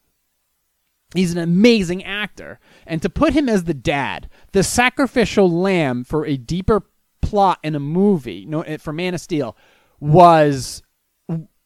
He's 1.15 1.33
an 1.33 1.39
amazing 1.39 2.05
actor. 2.05 2.61
And 2.87 3.01
to 3.03 3.09
put 3.09 3.33
him 3.33 3.49
as 3.49 3.65
the 3.65 3.75
dad, 3.75 4.29
the 4.53 4.63
sacrificial 4.63 5.51
lamb 5.51 6.05
for 6.05 6.27
a 6.27 6.37
deeper 6.37 6.83
plot 7.23 7.59
in 7.63 7.75
a 7.75 7.81
movie, 7.81 8.45
no, 8.47 8.63
for 8.79 8.93
Man 8.93 9.15
of 9.15 9.21
Steel, 9.21 9.57
was 10.01 10.83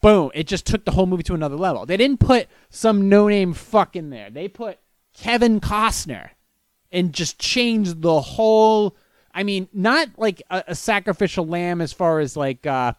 boom. 0.01 0.31
It 0.35 0.47
just 0.47 0.67
took 0.67 0.85
the 0.85 0.93
whole 0.93 1.07
movie 1.07 1.23
to 1.25 1.35
another 1.35 1.57
level. 1.57 1.87
They 1.87 1.97
didn't 1.97 2.21
put 2.21 2.49
some 2.71 3.09
no 3.09 3.29
name 3.29 3.53
fuck 3.53 3.97
in 3.97 4.11
there. 4.11 4.31
They 4.31 4.49
put 4.49 4.79
Kevin 5.15 5.61
Costner 5.61 6.31
and 6.91 7.13
just 7.13 7.39
changed 7.39 8.03
the 8.03 8.21
whole 8.21 8.97
I 9.35 9.45
mean, 9.45 9.69
not 9.73 10.09
like 10.19 10.43
a, 10.51 10.65
a 10.69 10.75
sacrificial 10.75 11.47
lamb 11.47 11.81
as 11.81 11.93
far 11.93 12.21
as 12.21 12.37
like 12.37 12.67
uh, 12.67 12.93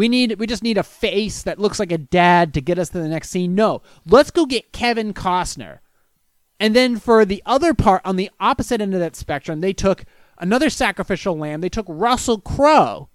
we 0.00 0.08
need 0.08 0.38
we 0.38 0.46
just 0.46 0.62
need 0.62 0.78
a 0.78 0.82
face 0.82 1.42
that 1.42 1.58
looks 1.58 1.78
like 1.78 1.92
a 1.92 1.98
dad 1.98 2.54
to 2.54 2.62
get 2.62 2.78
us 2.78 2.88
to 2.88 2.98
the 2.98 3.06
next 3.06 3.28
scene. 3.28 3.54
No, 3.54 3.82
let's 4.06 4.30
go 4.30 4.46
get 4.46 4.72
Kevin 4.72 5.12
Costner. 5.12 5.80
And 6.58 6.74
then 6.74 6.98
for 6.98 7.26
the 7.26 7.42
other 7.44 7.74
part 7.74 8.00
on 8.02 8.16
the 8.16 8.30
opposite 8.40 8.80
end 8.80 8.94
of 8.94 9.00
that 9.00 9.14
spectrum, 9.14 9.60
they 9.60 9.74
took 9.74 10.06
another 10.38 10.70
sacrificial 10.70 11.36
lamb. 11.36 11.60
They 11.60 11.68
took 11.68 11.84
Russell 11.86 12.40
Crowe 12.40 13.10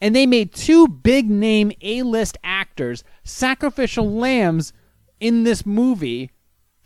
and 0.00 0.16
they 0.16 0.26
made 0.26 0.52
two 0.52 0.88
big 0.88 1.30
name 1.30 1.70
A-list 1.80 2.36
actors 2.42 3.04
sacrificial 3.22 4.10
lambs 4.10 4.72
in 5.20 5.44
this 5.44 5.64
movie 5.64 6.32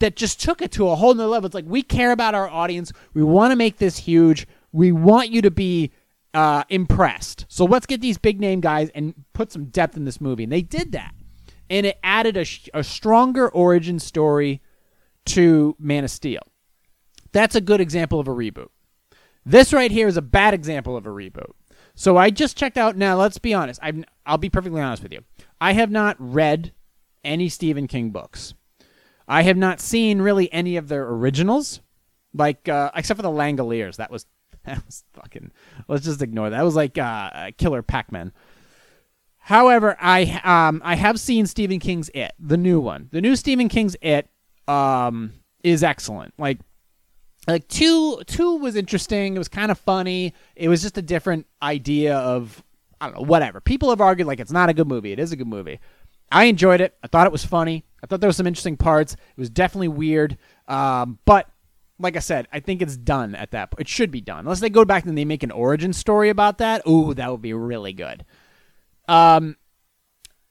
that 0.01 0.17
just 0.17 0.39
took 0.39 0.61
it 0.61 0.71
to 0.73 0.91
a 0.91 0.97
whole 0.97 1.15
nother 1.15 1.31
level. 1.31 1.47
It's 1.47 1.55
like 1.55 1.65
we 1.67 1.83
care 1.83 2.13
about 2.13 2.35
our 2.35 2.51
audience. 2.51 2.93
We 3.15 3.23
want 3.23 3.53
to 3.53 3.57
make 3.57 3.79
this 3.79 3.97
huge. 3.97 4.47
We 4.71 4.93
want 4.93 5.31
you 5.31 5.41
to 5.41 5.51
be 5.51 5.93
uh, 6.35 6.65
impressed. 6.69 7.47
So 7.49 7.65
let's 7.65 7.87
get 7.87 8.01
these 8.01 8.19
big 8.19 8.41
name 8.41 8.61
guys 8.61 8.91
and 8.95 9.15
put 9.33 9.53
some 9.53 9.67
depth 9.67 9.97
in 9.97 10.05
this 10.05 10.21
movie. 10.21 10.45
And 10.45 10.53
they 10.53 10.63
did 10.63 10.93
that. 10.93 11.15
And 11.69 11.87
it 11.87 11.99
added 12.03 12.37
a, 12.37 12.47
a 12.75 12.83
stronger 12.83 13.49
origin 13.49 13.99
story 13.99 14.61
to 15.27 15.77
Man 15.79 16.05
of 16.05 16.11
Steel. 16.11 16.43
That's 17.33 17.55
a 17.55 17.61
good 17.61 17.81
example 17.81 18.19
of 18.19 18.27
a 18.27 18.33
reboot. 18.33 18.69
This 19.45 19.73
right 19.73 19.91
here 19.91 20.09
is 20.09 20.17
a 20.17 20.23
bad 20.23 20.55
example 20.55 20.97
of 20.97 21.07
a 21.07 21.11
reboot. 21.11 21.53
So 21.95 22.17
I 22.17 22.31
just 22.31 22.57
checked 22.57 22.79
out. 22.79 22.97
Now, 22.97 23.17
let's 23.17 23.39
be 23.39 23.55
honest. 23.55 23.81
i 23.83 23.93
will 24.29 24.39
be 24.39 24.51
perfectly 24.51 24.81
honest 24.81 25.03
with 25.03 25.13
you. 25.13 25.21
I 25.61 25.73
have 25.73 25.91
not 25.91 26.17
read 26.19 26.73
any 27.23 27.49
Stephen 27.49 27.87
King 27.87 28.11
books. 28.11 28.55
I 29.29 29.43
have 29.43 29.57
not 29.57 29.81
seen 29.81 30.21
really 30.21 30.53
any 30.53 30.77
of 30.77 30.89
their 30.89 31.09
originals, 31.09 31.81
like 32.35 32.69
uh, 32.69 32.91
except 32.97 33.19
for 33.19 33.23
the 33.23 33.29
Langoliers. 33.29 33.97
That 33.97 34.11
was 34.11 34.27
that 34.65 34.85
was 34.85 35.05
fucking. 35.15 35.51
Let's 35.89 36.05
just 36.05 36.23
ignore 36.23 36.51
that. 36.51 36.57
That 36.57 36.65
was 36.65 36.77
like 36.77 36.99
uh, 36.99 37.51
Killer 37.57 37.83
Pac-Man. 37.83 38.33
However, 39.39 39.97
I 40.01 40.41
um 40.45 40.83
I 40.85 40.95
have 40.97 41.19
seen 41.19 41.47
Stephen 41.47 41.81
King's 41.81 42.11
It, 42.15 42.33
the 42.39 42.59
new 42.59 42.79
one. 42.79 43.09
The 43.11 43.21
new 43.21 43.35
Stephen 43.37 43.69
King's 43.69 43.97
It 44.03 44.29
um 44.69 45.33
is 45.65 45.83
excellent. 45.83 46.35
Like 46.39 46.61
like 47.49 47.67
two 47.67 48.23
two 48.27 48.57
was 48.57 48.77
interesting. 48.77 49.35
It 49.35 49.39
was 49.39 49.49
kind 49.49 49.71
of 49.71 49.79
funny. 49.79 50.35
It 50.55 50.69
was 50.69 50.83
just 50.83 50.99
a 50.99 51.03
different 51.03 51.47
idea 51.63 52.17
of 52.17 52.63
I 53.01 53.07
don't 53.07 53.17
know, 53.17 53.27
whatever. 53.27 53.61
People 53.61 53.89
have 53.89 54.01
argued 54.01 54.29
like 54.29 54.41
it's 54.41 54.53
not 54.53 54.69
a 54.69 54.75
good 54.75 54.87
movie. 54.87 55.11
It 55.11 55.19
is 55.19 55.33
a 55.33 55.37
good 55.37 55.49
movie. 55.49 55.81
I 56.31 56.45
enjoyed 56.45 56.81
it. 56.81 56.97
I 57.03 57.09
thought 57.09 57.27
it 57.27 57.33
was 57.33 57.45
funny. 57.45 57.85
I 58.03 58.07
thought 58.07 58.21
there 58.21 58.29
was 58.29 58.37
some 58.37 58.47
interesting 58.47 58.77
parts. 58.77 59.15
It 59.15 59.41
was 59.41 59.51
definitely 59.51 59.89
weird. 59.89 60.37
Um, 60.69 61.19
but 61.25 61.49
like 62.01 62.17
I 62.17 62.21
said, 62.21 62.49
I 62.53 62.61
think 62.61 62.83
it's 62.83 62.97
done 62.97 63.35
at 63.35 63.51
that 63.53 63.71
point. 63.71 63.83
It 63.83 63.89
should 63.89 64.11
be 64.11 64.21
done. 64.21 64.41
Unless 64.41 64.61
they 64.61 64.71
go 64.71 64.85
back 64.85 65.05
and 65.05 65.17
they 65.17 65.25
make 65.25 65.43
an 65.43 65.51
origin 65.51 65.93
story 65.93 66.31
about 66.31 66.59
that. 66.59 66.87
Ooh, 66.89 67.15
that 67.15 67.31
would 67.31 67.43
be 67.43 67.53
really 67.53 67.93
good. 67.93 68.25
Um, 69.07 69.57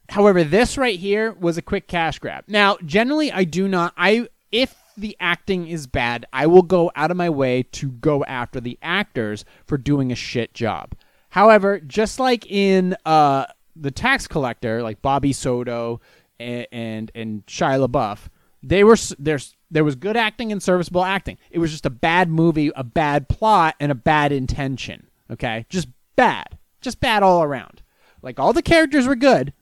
however, 0.09 0.43
this 0.43 0.77
right 0.77 0.99
here 0.99 1.31
was 1.33 1.57
a 1.57 1.61
quick 1.61 1.87
cash 1.87 2.19
grab. 2.19 2.45
Now, 2.47 2.77
generally, 2.85 3.31
I 3.31 3.43
do 3.43 3.67
not. 3.67 3.93
I 3.97 4.27
if 4.51 4.75
the 4.97 5.15
acting 5.19 5.67
is 5.67 5.87
bad, 5.87 6.25
I 6.33 6.47
will 6.47 6.61
go 6.61 6.91
out 6.95 7.11
of 7.11 7.17
my 7.17 7.29
way 7.29 7.63
to 7.63 7.89
go 7.89 8.23
after 8.25 8.59
the 8.59 8.77
actors 8.81 9.45
for 9.65 9.77
doing 9.77 10.11
a 10.11 10.15
shit 10.15 10.53
job. 10.53 10.93
However, 11.29 11.79
just 11.79 12.19
like 12.19 12.49
in 12.49 12.95
uh, 13.05 13.45
the 13.75 13.91
tax 13.91 14.27
collector, 14.27 14.83
like 14.83 15.01
Bobby 15.01 15.33
Soto 15.33 16.01
and 16.39 16.67
and, 16.71 17.11
and 17.15 17.45
Shia 17.45 17.87
LaBeouf, 17.87 18.27
they 18.61 18.83
were 18.83 18.97
there's 19.17 19.55
there 19.71 19.83
was 19.83 19.95
good 19.95 20.17
acting 20.17 20.51
and 20.51 20.61
serviceable 20.61 21.03
acting. 21.03 21.37
It 21.51 21.59
was 21.59 21.71
just 21.71 21.85
a 21.85 21.91
bad 21.91 22.29
movie, 22.29 22.71
a 22.75 22.83
bad 22.83 23.29
plot, 23.29 23.75
and 23.79 23.91
a 23.91 23.95
bad 23.95 24.31
intention. 24.31 25.07
Okay, 25.31 25.65
just 25.69 25.87
bad, 26.15 26.57
just 26.81 26.99
bad 26.99 27.23
all 27.23 27.43
around. 27.43 27.81
Like 28.21 28.39
all 28.39 28.53
the 28.53 28.61
characters 28.61 29.07
were 29.07 29.15
good, 29.15 29.53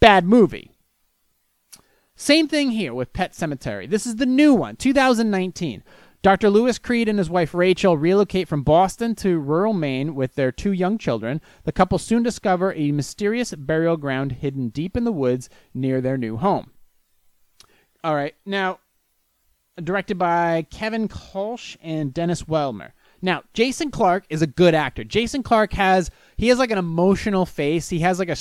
bad 0.00 0.24
movie. 0.24 0.72
Same 2.16 2.48
thing 2.48 2.72
here 2.72 2.92
with 2.92 3.12
Pet 3.12 3.32
Sematary. 3.32 3.88
This 3.88 4.04
is 4.04 4.16
the 4.16 4.26
new 4.26 4.52
one, 4.52 4.74
2019. 4.74 5.84
Dr. 6.20 6.50
Louis 6.50 6.76
Creed 6.76 7.08
and 7.08 7.18
his 7.18 7.30
wife 7.30 7.54
Rachel 7.54 7.96
relocate 7.96 8.48
from 8.48 8.64
Boston 8.64 9.14
to 9.16 9.38
rural 9.38 9.72
Maine 9.72 10.16
with 10.16 10.34
their 10.34 10.50
two 10.50 10.72
young 10.72 10.98
children. 10.98 11.40
The 11.62 11.70
couple 11.70 11.96
soon 11.96 12.24
discover 12.24 12.72
a 12.72 12.90
mysterious 12.90 13.54
burial 13.54 13.96
ground 13.96 14.32
hidden 14.32 14.70
deep 14.70 14.96
in 14.96 15.04
the 15.04 15.12
woods 15.12 15.48
near 15.72 16.00
their 16.00 16.18
new 16.18 16.36
home. 16.38 16.72
All 18.02 18.16
right. 18.16 18.34
Now, 18.44 18.80
directed 19.82 20.18
by 20.18 20.66
Kevin 20.70 21.08
Kolsch 21.08 21.76
and 21.80 22.12
Dennis 22.12 22.44
Widmyer. 22.44 22.92
Now, 23.20 23.42
Jason 23.52 23.90
Clarke 23.90 24.24
is 24.30 24.42
a 24.42 24.46
good 24.46 24.74
actor. 24.74 25.02
Jason 25.04 25.42
Clarke 25.42 25.72
has 25.72 26.10
he 26.36 26.48
has 26.48 26.58
like 26.58 26.70
an 26.70 26.78
emotional 26.78 27.46
face. 27.46 27.88
He 27.88 28.00
has 28.00 28.18
like 28.18 28.28
a 28.28 28.36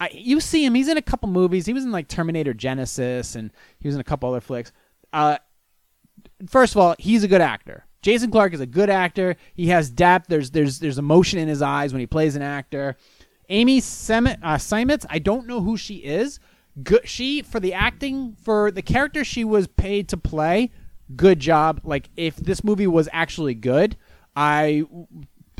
I, 0.00 0.10
you 0.12 0.40
see 0.40 0.64
him. 0.64 0.74
He's 0.74 0.88
in 0.88 0.96
a 0.96 1.02
couple 1.02 1.28
movies. 1.28 1.66
He 1.66 1.72
was 1.72 1.84
in 1.84 1.90
like 1.90 2.08
Terminator 2.08 2.54
Genisys, 2.54 3.34
and 3.34 3.50
he 3.80 3.88
was 3.88 3.94
in 3.94 4.00
a 4.00 4.04
couple 4.04 4.28
other 4.28 4.40
flicks. 4.40 4.72
Uh, 5.12 5.38
first 6.46 6.74
of 6.74 6.78
all, 6.78 6.94
he's 6.98 7.24
a 7.24 7.28
good 7.28 7.40
actor. 7.40 7.84
Jason 8.00 8.30
Clarke 8.30 8.54
is 8.54 8.60
a 8.60 8.66
good 8.66 8.90
actor. 8.90 9.36
He 9.54 9.68
has 9.68 9.90
depth. 9.90 10.28
There's 10.28 10.50
there's 10.52 10.78
there's 10.78 10.98
emotion 10.98 11.38
in 11.38 11.48
his 11.48 11.62
eyes 11.62 11.92
when 11.92 12.00
he 12.00 12.06
plays 12.06 12.36
an 12.36 12.42
actor. 12.42 12.96
Amy 13.48 13.80
Seimetz, 13.80 15.04
uh, 15.04 15.08
I 15.10 15.18
don't 15.18 15.46
know 15.46 15.62
who 15.62 15.76
she 15.76 15.96
is, 15.96 16.38
good 16.82 17.08
she 17.08 17.42
for 17.42 17.60
the 17.60 17.74
acting 17.74 18.36
for 18.42 18.70
the 18.70 18.82
character 18.82 19.24
she 19.24 19.44
was 19.44 19.66
paid 19.66 20.08
to 20.08 20.16
play 20.16 20.70
good 21.16 21.40
job. 21.40 21.80
Like 21.84 22.10
if 22.16 22.36
this 22.36 22.62
movie 22.62 22.86
was 22.86 23.08
actually 23.12 23.54
good 23.54 23.96
i 24.36 24.84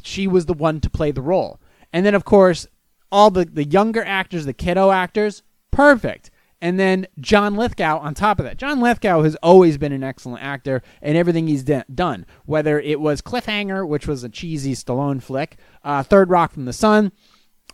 she 0.03 0.29
was 0.29 0.47
the 0.47 0.55
one 0.55 0.81
to 0.81 0.91
play 0.91 1.11
the 1.11 1.23
role. 1.23 1.61
And 1.93 2.05
then 2.07 2.15
of 2.15 2.25
course 2.25 2.67
all 3.11 3.31
the 3.31 3.45
the 3.45 3.65
younger 3.65 4.05
actors 4.05 4.45
the 4.45 4.53
kiddo 4.53 4.91
actors 4.91 5.43
perfect. 5.71 6.31
And 6.61 6.79
then 6.79 7.07
John 7.21 7.55
Lithgow 7.55 7.99
on 7.99 8.15
top 8.15 8.41
of 8.41 8.45
that. 8.45 8.57
John 8.57 8.81
Lithgow 8.81 9.23
has 9.23 9.37
always 9.37 9.79
been 9.79 9.93
an 9.93 10.03
excellent 10.03 10.43
actor 10.43 10.83
in 11.01 11.15
everything 11.15 11.47
he's 11.47 11.63
de- 11.63 11.85
done, 11.95 12.27
whether 12.47 12.81
it 12.81 13.01
was 13.01 13.23
Cliffhanger, 13.23 13.87
which 13.87 14.09
was 14.09 14.25
a 14.25 14.29
cheesy 14.29 14.75
Stallone 14.75 15.23
flick, 15.23 15.57
uh, 15.85 16.03
Third 16.03 16.31
Rock 16.31 16.53
from 16.53 16.65
the 16.65 16.73
Sun, 16.73 17.13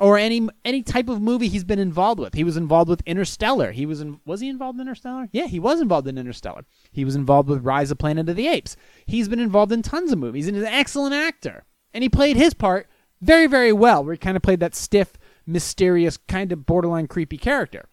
or 0.01 0.19
any 0.19 0.49
any 0.65 0.83
type 0.83 1.09
of 1.09 1.23
movie 1.23 1.49
he's 1.49 1.65
been 1.65 1.79
involved 1.79 2.21
with. 2.21 2.35
He 2.35 2.45
was 2.45 2.57
involved 2.57 2.91
with 2.91 3.03
Interstellar. 3.07 3.73
He 3.73 3.87
was 3.87 4.01
in, 4.01 4.21
was 4.25 4.41
he 4.41 4.49
involved 4.49 4.77
in 4.77 4.83
Interstellar? 4.83 5.29
Yeah, 5.33 5.47
he 5.47 5.61
was 5.61 5.81
involved 5.81 6.09
in 6.09 6.19
Interstellar. 6.19 6.65
He 6.91 7.05
was 7.05 7.15
involved 7.15 7.49
with 7.49 7.65
Rise 7.65 7.91
of 7.91 7.99
Planet 7.99 8.29
of 8.29 8.37
the 8.37 8.49
Apes. 8.49 8.77
He's 9.07 9.29
been 9.29 9.41
involved 9.41 9.73
in 9.73 9.83
tons 9.83 10.13
of 10.13 10.19
movies 10.19 10.49
and 10.49 10.57
is 10.57 10.65
an 10.65 10.69
excellent 10.69 11.15
actor. 11.15 11.65
And 11.93 12.03
he 12.03 12.09
played 12.09 12.37
his 12.37 12.55
part 12.55 12.89
very 13.21 13.47
very 13.47 13.73
well. 13.73 14.05
Where 14.05 14.15
he 14.15 14.19
kind 14.19 14.37
of 14.37 14.43
played 14.43 14.61
that 14.61 14.75
stiff, 14.75 15.13
mysterious, 15.47 16.17
kind 16.17 16.51
of 16.53 16.67
borderline 16.67 17.07
creepy 17.07 17.39
character. 17.39 17.89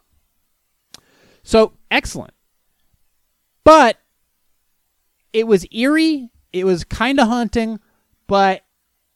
So, 1.44 1.74
excellent. 1.90 2.34
But 3.64 3.98
it 5.34 5.48
was 5.48 5.66
eerie, 5.72 6.30
it 6.52 6.66
was 6.66 6.84
kind 6.84 7.20
of 7.20 7.28
haunting, 7.28 7.80
but 8.28 8.64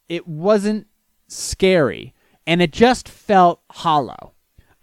it 0.08 0.28
wasn't 0.28 0.88
scary 1.28 2.15
and 2.48 2.62
it 2.62 2.72
just 2.72 3.08
felt 3.10 3.62
hollow. 3.72 4.34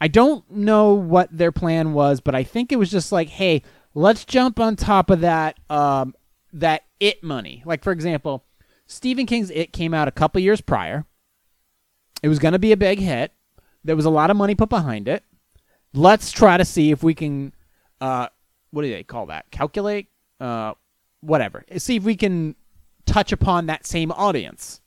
I 0.00 0.08
don't 0.08 0.50
know 0.50 0.94
what 0.94 1.28
their 1.36 1.52
plan 1.52 1.92
was, 1.92 2.20
but 2.20 2.34
I 2.34 2.42
think 2.42 2.72
it 2.72 2.76
was 2.76 2.90
just 2.90 3.12
like, 3.12 3.28
hey, 3.28 3.62
let's 3.94 4.24
jump 4.24 4.58
on 4.58 4.74
top 4.76 5.10
of 5.10 5.20
that 5.20 5.58
um, 5.70 6.14
that 6.52 6.82
it 6.98 7.22
money. 7.22 7.62
Like 7.64 7.84
for 7.84 7.92
example, 7.92 8.44
Stephen 8.86 9.26
King's 9.26 9.50
It 9.50 9.72
came 9.72 9.94
out 9.94 10.08
a 10.08 10.12
couple 10.12 10.40
years 10.40 10.60
prior. 10.60 11.06
It 12.22 12.28
was 12.28 12.38
going 12.38 12.52
to 12.52 12.58
be 12.58 12.72
a 12.72 12.76
big 12.76 12.98
hit. 12.98 13.32
There 13.84 13.96
was 13.96 14.04
a 14.04 14.10
lot 14.10 14.30
of 14.30 14.36
money 14.36 14.54
put 14.54 14.68
behind 14.68 15.08
it. 15.08 15.24
Let's 15.94 16.30
try 16.30 16.56
to 16.56 16.64
see 16.64 16.90
if 16.90 17.02
we 17.02 17.14
can, 17.14 17.52
uh, 18.00 18.28
what 18.70 18.82
do 18.82 18.90
they 18.90 19.02
call 19.02 19.26
that? 19.26 19.50
Calculate, 19.50 20.08
uh, 20.40 20.74
whatever. 21.20 21.64
See 21.78 21.96
if 21.96 22.04
we 22.04 22.16
can 22.16 22.54
touch 23.06 23.32
upon 23.32 23.66
that 23.66 23.86
same 23.86 24.12
audience. 24.12 24.80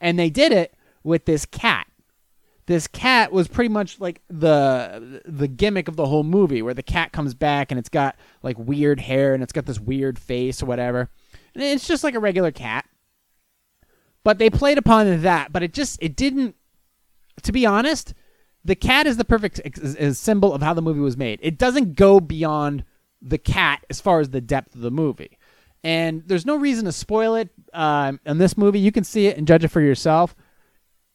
And 0.00 0.18
they 0.18 0.30
did 0.30 0.52
it 0.52 0.74
with 1.02 1.24
this 1.24 1.46
cat. 1.46 1.86
This 2.66 2.86
cat 2.86 3.30
was 3.30 3.48
pretty 3.48 3.68
much 3.68 4.00
like 4.00 4.22
the 4.28 5.22
the 5.26 5.48
gimmick 5.48 5.88
of 5.88 5.96
the 5.96 6.06
whole 6.06 6.22
movie, 6.22 6.62
where 6.62 6.74
the 6.74 6.82
cat 6.82 7.12
comes 7.12 7.34
back 7.34 7.70
and 7.70 7.78
it's 7.78 7.88
got 7.88 8.16
like 8.42 8.58
weird 8.58 9.00
hair 9.00 9.34
and 9.34 9.42
it's 9.42 9.52
got 9.52 9.66
this 9.66 9.80
weird 9.80 10.18
face 10.18 10.62
or 10.62 10.66
whatever. 10.66 11.10
And 11.54 11.62
it's 11.62 11.86
just 11.86 12.04
like 12.04 12.14
a 12.14 12.20
regular 12.20 12.50
cat. 12.50 12.86
But 14.22 14.38
they 14.38 14.48
played 14.48 14.78
upon 14.78 15.22
that, 15.22 15.52
but 15.52 15.62
it 15.62 15.74
just 15.74 15.98
it 16.02 16.16
didn't. 16.16 16.56
To 17.42 17.52
be 17.52 17.66
honest, 17.66 18.14
the 18.64 18.76
cat 18.76 19.06
is 19.06 19.18
the 19.18 19.24
perfect 19.24 19.60
symbol 20.16 20.54
of 20.54 20.62
how 20.62 20.72
the 20.72 20.82
movie 20.82 21.00
was 21.00 21.16
made. 21.16 21.40
It 21.42 21.58
doesn't 21.58 21.96
go 21.96 22.20
beyond 22.20 22.84
the 23.20 23.38
cat 23.38 23.84
as 23.90 24.00
far 24.00 24.20
as 24.20 24.30
the 24.30 24.40
depth 24.40 24.74
of 24.74 24.80
the 24.80 24.90
movie 24.90 25.38
and 25.84 26.22
there's 26.26 26.46
no 26.46 26.56
reason 26.56 26.86
to 26.86 26.92
spoil 26.92 27.36
it 27.36 27.50
um, 27.74 28.18
in 28.24 28.38
this 28.38 28.56
movie. 28.56 28.80
You 28.80 28.90
can 28.90 29.04
see 29.04 29.26
it 29.26 29.36
and 29.36 29.46
judge 29.46 29.64
it 29.64 29.68
for 29.68 29.82
yourself. 29.82 30.34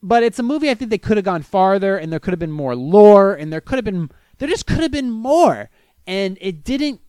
But 0.02 0.24
it's 0.24 0.40
a 0.40 0.44
movie 0.44 0.70
I 0.70 0.76
think 0.76 0.92
they 0.92 0.98
could 0.98 1.18
have 1.18 1.26
gone 1.26 1.42
farther, 1.42 1.98
and 1.98 2.12
there 2.12 2.20
could 2.20 2.32
have 2.32 2.40
been 2.40 2.52
more 2.52 2.76
lore, 2.76 3.34
and 3.34 3.52
there 3.52 3.62
could 3.62 3.78
have 3.78 3.86
been 3.86 4.10
there 4.38 4.48
just 4.48 4.66
could 4.66 4.80
have 4.80 4.92
been 4.92 5.12
more, 5.12 5.70
and 6.08 6.38
it 6.40 6.64
didn't 6.64 7.02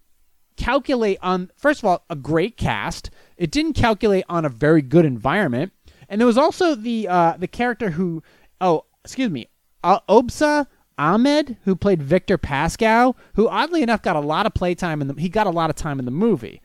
calculate 0.56 1.18
on 1.22 1.50
first 1.56 1.80
of 1.80 1.84
all 1.86 2.04
a 2.10 2.16
great 2.16 2.56
cast. 2.56 3.10
It 3.36 3.50
didn't 3.50 3.74
calculate 3.74 4.24
on 4.28 4.44
a 4.44 4.48
very 4.48 4.82
good 4.82 5.04
environment, 5.04 5.72
and 6.08 6.20
there 6.20 6.26
was 6.26 6.38
also 6.38 6.74
the 6.74 7.08
uh, 7.08 7.36
the 7.38 7.48
character 7.48 7.90
who 7.90 8.22
oh 8.60 8.84
excuse 9.04 9.30
me 9.30 9.48
uh, 9.84 10.00
Obssa 10.08 10.66
Ahmed 10.98 11.56
who 11.64 11.76
played 11.76 12.02
Victor 12.02 12.36
Pascow, 12.36 13.14
who 13.34 13.48
oddly 13.48 13.82
enough 13.82 14.02
got 14.02 14.16
a 14.16 14.20
lot 14.20 14.46
of 14.46 14.54
playtime 14.54 15.00
in 15.00 15.08
the 15.08 15.14
he 15.14 15.28
got 15.28 15.46
a 15.46 15.50
lot 15.50 15.70
of 15.70 15.76
time 15.76 15.98
in 15.98 16.04
the 16.04 16.10
movie. 16.10 16.60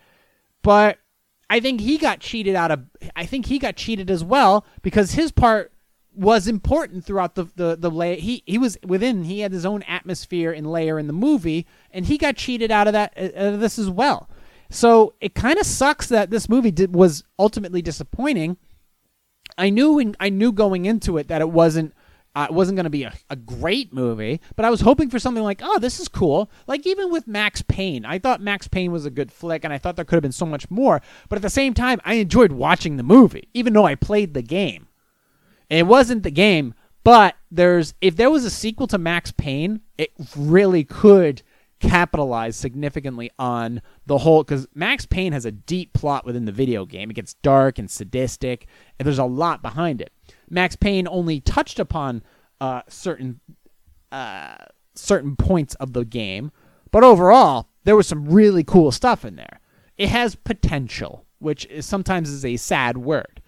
But 0.63 0.97
I 1.49 1.59
think 1.59 1.79
he 1.79 1.97
got 1.97 2.19
cheated 2.19 2.55
out 2.55 2.71
of. 2.71 2.85
I 3.15 3.25
think 3.25 3.45
he 3.45 3.59
got 3.59 3.75
cheated 3.75 4.09
as 4.09 4.23
well 4.23 4.65
because 4.81 5.11
his 5.11 5.31
part 5.31 5.71
was 6.15 6.47
important 6.47 7.05
throughout 7.05 7.35
the 7.35 7.45
the 7.55 7.75
the 7.75 7.91
layer. 7.91 8.15
He 8.15 8.43
he 8.45 8.57
was 8.57 8.77
within. 8.85 9.23
He 9.23 9.41
had 9.41 9.51
his 9.51 9.65
own 9.65 9.83
atmosphere 9.83 10.51
and 10.51 10.71
layer 10.71 10.97
in 10.99 11.07
the 11.07 11.13
movie, 11.13 11.65
and 11.91 12.05
he 12.05 12.17
got 12.17 12.35
cheated 12.35 12.71
out 12.71 12.87
of 12.87 12.93
that 12.93 13.13
uh, 13.17 13.53
of 13.53 13.59
this 13.59 13.77
as 13.77 13.89
well. 13.89 14.29
So 14.69 15.13
it 15.21 15.35
kind 15.35 15.59
of 15.59 15.65
sucks 15.65 16.07
that 16.07 16.31
this 16.31 16.49
movie 16.49 16.71
did, 16.71 16.95
was 16.95 17.23
ultimately 17.37 17.81
disappointing. 17.81 18.57
I 19.57 19.69
knew 19.69 19.99
in, 19.99 20.15
I 20.19 20.29
knew 20.29 20.51
going 20.51 20.85
into 20.85 21.17
it 21.17 21.27
that 21.27 21.41
it 21.41 21.49
wasn't 21.49 21.93
uh, 22.35 22.47
it 22.49 22.53
wasn't 22.53 22.75
going 22.75 22.85
to 22.85 22.89
be 22.89 23.03
a, 23.03 23.13
a 23.29 23.35
great 23.35 23.93
movie, 23.93 24.41
but 24.55 24.65
I 24.65 24.69
was 24.69 24.81
hoping 24.81 25.09
for 25.09 25.19
something 25.19 25.43
like, 25.43 25.61
oh, 25.63 25.79
this 25.79 25.99
is 25.99 26.09
cool. 26.09 26.51
Like 26.67 26.85
even 26.85 27.09
with 27.09 27.27
Max 27.27 27.61
Payne, 27.61 28.05
I 28.05 28.19
thought 28.19 28.41
Max 28.41 28.67
Payne 28.67 28.91
was 28.91 29.05
a 29.05 29.09
good 29.09 29.31
flick, 29.31 29.63
and 29.63 29.71
I 29.71 29.77
thought 29.77 29.95
there 29.95 30.03
could 30.03 30.17
have 30.17 30.23
been 30.23 30.31
so 30.33 30.45
much 30.45 30.69
more. 30.69 31.01
But 31.29 31.37
at 31.37 31.41
the 31.41 31.49
same 31.49 31.73
time, 31.73 32.01
I 32.03 32.15
enjoyed 32.15 32.51
watching 32.51 32.97
the 32.97 33.03
movie, 33.03 33.47
even 33.53 33.73
though 33.73 33.85
I 33.85 33.95
played 33.95 34.33
the 34.33 34.41
game. 34.41 34.84
It 35.69 35.87
wasn't 35.87 36.23
the 36.23 36.31
game, 36.31 36.73
but 37.03 37.35
there's 37.51 37.93
if 38.01 38.15
there 38.15 38.29
was 38.29 38.45
a 38.45 38.49
sequel 38.49 38.87
to 38.87 38.97
Max 38.97 39.31
Payne, 39.31 39.81
it 39.97 40.11
really 40.35 40.83
could 40.83 41.41
capitalize 41.79 42.55
significantly 42.55 43.29
on 43.37 43.81
the 44.05 44.19
whole 44.19 44.43
because 44.43 44.67
Max 44.73 45.05
Payne 45.05 45.33
has 45.33 45.45
a 45.45 45.51
deep 45.51 45.93
plot 45.93 46.25
within 46.25 46.45
the 46.45 46.51
video 46.51 46.85
game. 46.85 47.09
It 47.09 47.15
gets 47.15 47.35
dark 47.35 47.77
and 47.77 47.89
sadistic, 47.89 48.67
and 48.97 49.05
there's 49.05 49.19
a 49.19 49.25
lot 49.25 49.61
behind 49.61 50.01
it. 50.01 50.11
Max 50.49 50.75
Payne 50.75 51.07
only 51.07 51.39
touched 51.39 51.79
upon 51.79 52.23
uh, 52.61 52.81
certain 52.87 53.39
uh, 54.11 54.55
certain 54.95 55.35
points 55.35 55.75
of 55.75 55.93
the 55.93 56.05
game, 56.05 56.51
but 56.91 57.03
overall 57.03 57.69
there 57.83 57.95
was 57.95 58.07
some 58.07 58.25
really 58.25 58.63
cool 58.63 58.91
stuff 58.91 59.25
in 59.25 59.35
there. 59.35 59.59
It 59.97 60.09
has 60.09 60.35
potential, 60.35 61.25
which 61.39 61.65
is 61.67 61.85
sometimes 61.85 62.29
is 62.29 62.43
a 62.45 62.57
sad 62.57 62.97
word. 62.97 63.41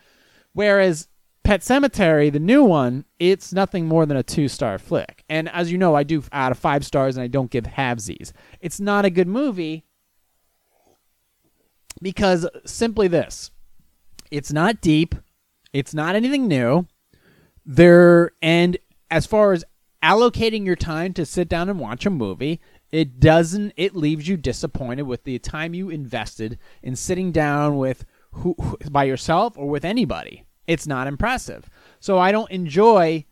Whereas 0.54 1.08
Pet 1.48 1.62
Sematary, 1.62 2.30
the 2.30 2.42
new 2.42 2.62
one, 2.62 3.06
it's 3.20 3.54
nothing 3.54 3.86
more 3.86 4.06
than 4.06 4.18
a 4.18 4.22
two 4.22 4.50
star 4.50 4.78
flick. 4.78 5.24
And 5.30 5.48
as 5.48 5.72
you 5.72 5.78
know, 5.78 5.96
I 5.96 6.04
do 6.04 6.22
out 6.34 6.52
of 6.52 6.60
five 6.60 6.86
stars 6.86 7.16
and 7.16 7.24
I 7.24 7.28
don't 7.28 7.50
give 7.50 7.64
halvesies. 7.64 8.34
It's 8.60 8.82
not 8.82 9.06
a 9.06 9.10
good 9.10 9.30
movie 9.30 9.86
because 12.02 12.46
simply 12.66 13.08
this 13.08 13.50
it's 14.30 14.52
not 14.52 14.82
deep, 14.82 15.16
it's 15.72 15.94
not 15.94 16.18
anything 16.18 16.50
new. 16.50 16.86
There 17.66 18.32
and 18.42 18.78
as 19.10 19.26
far 19.26 19.54
as 19.54 19.64
allocating 20.04 20.66
your 20.66 20.76
time 20.76 21.14
to 21.14 21.26
sit 21.26 21.48
down 21.48 21.70
and 21.70 21.80
watch 21.80 22.06
a 22.06 22.10
movie, 22.10 22.60
it 22.92 23.22
doesn't 23.22 23.72
it 23.78 23.96
leaves 23.96 24.28
you 24.28 24.36
disappointed 24.36 25.04
with 25.04 25.24
the 25.24 25.40
time 25.40 25.74
you 25.74 25.90
invested 25.90 26.60
in 26.84 26.98
sitting 26.98 27.32
down 27.32 27.78
with 27.78 28.04
who 28.32 28.54
by 28.92 29.06
yourself 29.06 29.58
or 29.58 29.70
with 29.70 29.86
anybody. 29.86 30.44
It's 30.68 30.86
not 30.86 31.08
impressive. 31.08 31.70
So 32.00 32.20
I 32.20 32.32
don't 32.32 32.52
enjoy 32.52 33.26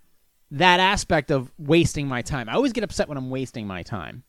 that 0.52 0.80
aspect 0.80 1.32
of 1.32 1.52
wasting 1.58 2.08
my 2.08 2.22
time. 2.22 2.50
I 2.50 2.54
always 2.54 2.74
get 2.74 2.84
upset 2.84 3.10
when 3.10 3.18
I'm 3.18 3.30
wasting 3.30 3.68
my 3.68 3.84
time. 3.84 4.24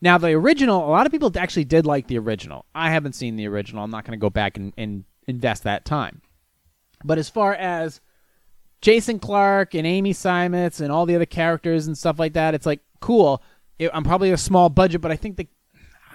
Now, 0.00 0.18
the 0.18 0.32
original, 0.32 0.84
a 0.84 0.90
lot 0.90 1.06
of 1.06 1.12
people 1.12 1.32
actually 1.36 1.64
did 1.64 1.86
like 1.86 2.06
the 2.06 2.18
original. 2.18 2.66
I 2.74 2.90
haven't 2.90 3.14
seen 3.14 3.36
the 3.36 3.48
original. 3.48 3.82
I'm 3.82 3.90
not 3.90 4.04
going 4.04 4.18
to 4.18 4.20
go 4.20 4.30
back 4.30 4.56
and, 4.56 4.72
and 4.76 5.04
invest 5.26 5.64
that 5.64 5.84
time. 5.84 6.22
But 7.04 7.18
as 7.18 7.28
far 7.28 7.54
as 7.54 8.00
Jason 8.80 9.18
Clarke 9.18 9.74
and 9.74 9.86
Amy 9.86 10.12
Simons 10.12 10.80
and 10.80 10.92
all 10.92 11.06
the 11.06 11.16
other 11.16 11.26
characters 11.26 11.86
and 11.86 11.98
stuff 11.98 12.18
like 12.18 12.34
that, 12.34 12.54
it's 12.54 12.66
like 12.66 12.80
cool. 13.00 13.42
It, 13.78 13.90
I'm 13.92 14.04
probably 14.04 14.30
a 14.30 14.36
small 14.36 14.68
budget, 14.68 15.00
but 15.00 15.10
I 15.10 15.16
think 15.16 15.36
the 15.36 15.48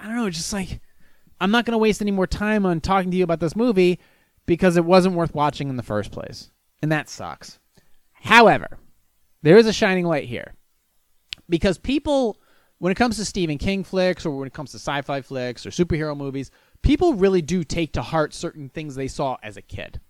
I 0.02 0.06
don't 0.06 0.16
know, 0.16 0.30
just 0.30 0.52
like 0.52 0.80
I'm 1.40 1.50
not 1.50 1.64
going 1.64 1.72
to 1.72 1.78
waste 1.78 2.02
any 2.02 2.10
more 2.10 2.26
time 2.26 2.66
on 2.66 2.80
talking 2.80 3.10
to 3.10 3.16
you 3.16 3.24
about 3.24 3.40
this 3.40 3.56
movie 3.56 3.98
because 4.46 4.76
it 4.76 4.84
wasn't 4.84 5.14
worth 5.14 5.34
watching 5.34 5.68
in 5.68 5.76
the 5.76 5.82
first 5.82 6.10
place, 6.12 6.50
and 6.82 6.92
that 6.92 7.08
sucks. 7.08 7.58
However, 8.12 8.78
there 9.42 9.58
is 9.58 9.66
a 9.66 9.72
shining 9.72 10.06
light 10.06 10.24
here. 10.24 10.54
Because 11.50 11.76
people, 11.76 12.40
when 12.78 12.90
it 12.90 12.96
comes 12.96 13.16
to 13.18 13.24
Stephen 13.26 13.58
King 13.58 13.84
flicks 13.84 14.24
or 14.24 14.38
when 14.38 14.46
it 14.46 14.54
comes 14.54 14.70
to 14.70 14.78
sci-fi 14.78 15.20
flicks 15.20 15.66
or 15.66 15.70
superhero 15.70 16.16
movies, 16.16 16.50
people 16.80 17.12
really 17.12 17.42
do 17.42 17.62
take 17.62 17.92
to 17.92 18.02
heart 18.02 18.32
certain 18.32 18.70
things 18.70 18.94
they 18.94 19.08
saw 19.08 19.36
as 19.42 19.58
a 19.58 19.62
kid. 19.62 20.00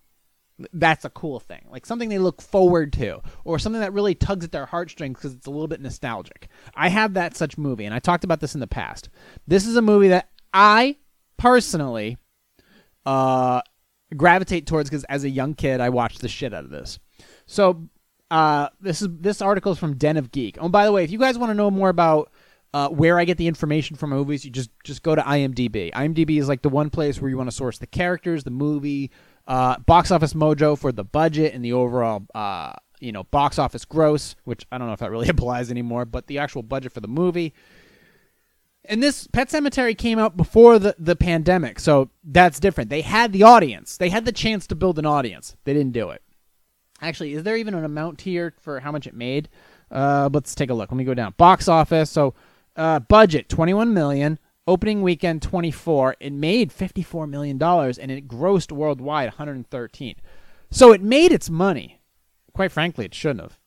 That's 0.72 1.04
a 1.04 1.10
cool 1.10 1.40
thing. 1.40 1.66
Like 1.68 1.84
something 1.84 2.08
they 2.08 2.18
look 2.18 2.40
forward 2.40 2.92
to 2.92 3.20
or 3.44 3.58
something 3.58 3.80
that 3.80 3.92
really 3.92 4.14
tugs 4.14 4.44
at 4.44 4.52
their 4.52 4.66
heartstrings 4.66 5.18
because 5.18 5.34
it's 5.34 5.48
a 5.48 5.50
little 5.50 5.66
bit 5.66 5.80
nostalgic. 5.80 6.46
I 6.76 6.88
have 6.90 7.14
that 7.14 7.36
such 7.36 7.58
movie 7.58 7.86
and 7.86 7.94
i 7.94 7.98
talked 7.98 8.22
about 8.22 8.38
this 8.38 8.54
in 8.54 8.60
the 8.60 8.68
past. 8.68 9.08
This 9.48 9.66
is 9.66 9.74
a 9.74 9.82
movie 9.82 10.08
that 10.08 10.28
i 10.52 10.96
personally 11.36 12.16
uh 13.04 13.60
gravitate 14.16 14.66
towards 14.66 14.88
because 14.88 15.04
as 15.04 15.24
a 15.24 15.30
young 15.30 15.54
kid 15.54 15.80
i 15.80 15.88
watched 15.88 16.20
the 16.20 16.28
shit 16.28 16.54
out 16.54 16.64
of 16.64 16.70
this. 16.70 16.98
So 17.46 17.88
uh 18.30 18.68
this 18.80 19.02
is 19.02 19.08
this 19.10 19.42
article 19.42 19.72
is 19.72 19.78
from 19.78 19.96
den 19.96 20.16
of 20.16 20.32
geek. 20.32 20.56
Oh 20.60 20.68
by 20.68 20.84
the 20.84 20.92
way 20.92 21.04
if 21.04 21.10
you 21.10 21.18
guys 21.18 21.38
want 21.38 21.50
to 21.50 21.54
know 21.54 21.70
more 21.70 21.88
about 21.88 22.30
uh, 22.72 22.88
where 22.88 23.20
I 23.20 23.24
get 23.24 23.38
the 23.38 23.46
information 23.46 23.94
from 23.94 24.10
movies, 24.10 24.44
you 24.44 24.50
just 24.50 24.68
just 24.82 25.04
go 25.04 25.14
to 25.14 25.22
IMDb. 25.22 25.92
IMDb 25.92 26.40
is 26.40 26.48
like 26.48 26.62
the 26.62 26.68
one 26.68 26.90
place 26.90 27.20
where 27.20 27.30
you 27.30 27.36
want 27.36 27.48
to 27.48 27.54
source 27.54 27.78
the 27.78 27.86
characters, 27.86 28.42
the 28.42 28.50
movie, 28.50 29.12
uh, 29.46 29.78
box 29.80 30.10
office 30.10 30.34
mojo 30.34 30.78
for 30.78 30.92
the 30.92 31.04
budget 31.04 31.54
and 31.54 31.64
the 31.64 31.72
overall 31.72 32.26
uh, 32.34 32.72
you 33.00 33.12
know 33.12 33.24
box 33.24 33.58
office 33.58 33.84
gross 33.84 34.34
which 34.44 34.66
i 34.72 34.78
don't 34.78 34.86
know 34.86 34.92
if 34.92 35.00
that 35.00 35.10
really 35.10 35.28
applies 35.34 35.70
anymore 35.70 36.04
but 36.04 36.26
the 36.26 36.38
actual 36.38 36.62
budget 36.62 36.92
for 36.92 37.00
the 37.00 37.08
movie 37.08 37.52
and 38.86 39.02
this 39.02 39.26
pet 39.28 39.48
sematary 39.48 39.96
came 39.96 40.18
out 40.18 40.36
before 40.36 40.78
the, 40.78 40.94
the 40.98 41.16
pandemic 41.16 41.78
so 41.78 42.10
that's 42.24 42.60
different 42.60 42.90
they 42.90 43.02
had 43.02 43.32
the 43.32 43.42
audience 43.42 43.96
they 43.96 44.08
had 44.08 44.24
the 44.24 44.32
chance 44.32 44.66
to 44.66 44.74
build 44.74 44.98
an 44.98 45.06
audience 45.06 45.56
they 45.64 45.72
didn't 45.72 45.92
do 45.92 46.10
it 46.10 46.22
actually 47.00 47.32
is 47.32 47.42
there 47.42 47.56
even 47.56 47.74
an 47.74 47.84
amount 47.84 48.20
here 48.20 48.54
for 48.60 48.80
how 48.80 48.92
much 48.92 49.06
it 49.06 49.14
made 49.14 49.48
uh, 49.90 50.28
let's 50.32 50.54
take 50.54 50.70
a 50.70 50.74
look 50.74 50.90
let 50.90 50.96
me 50.96 51.04
go 51.04 51.14
down 51.14 51.34
box 51.36 51.68
office 51.68 52.10
so 52.10 52.34
uh, 52.76 52.98
budget 52.98 53.48
21 53.48 53.94
million 53.94 54.38
Opening 54.66 55.02
weekend 55.02 55.42
24, 55.42 56.16
it 56.20 56.32
made 56.32 56.72
54 56.72 57.26
million 57.26 57.58
dollars 57.58 57.98
and 57.98 58.10
it 58.10 58.26
grossed 58.26 58.72
worldwide 58.72 59.28
113. 59.28 60.16
So 60.70 60.92
it 60.92 61.02
made 61.02 61.32
its 61.32 61.50
money. 61.50 62.00
Quite 62.54 62.72
frankly, 62.72 63.04
it 63.04 63.14
shouldn't 63.14 63.42
have. 63.42 63.58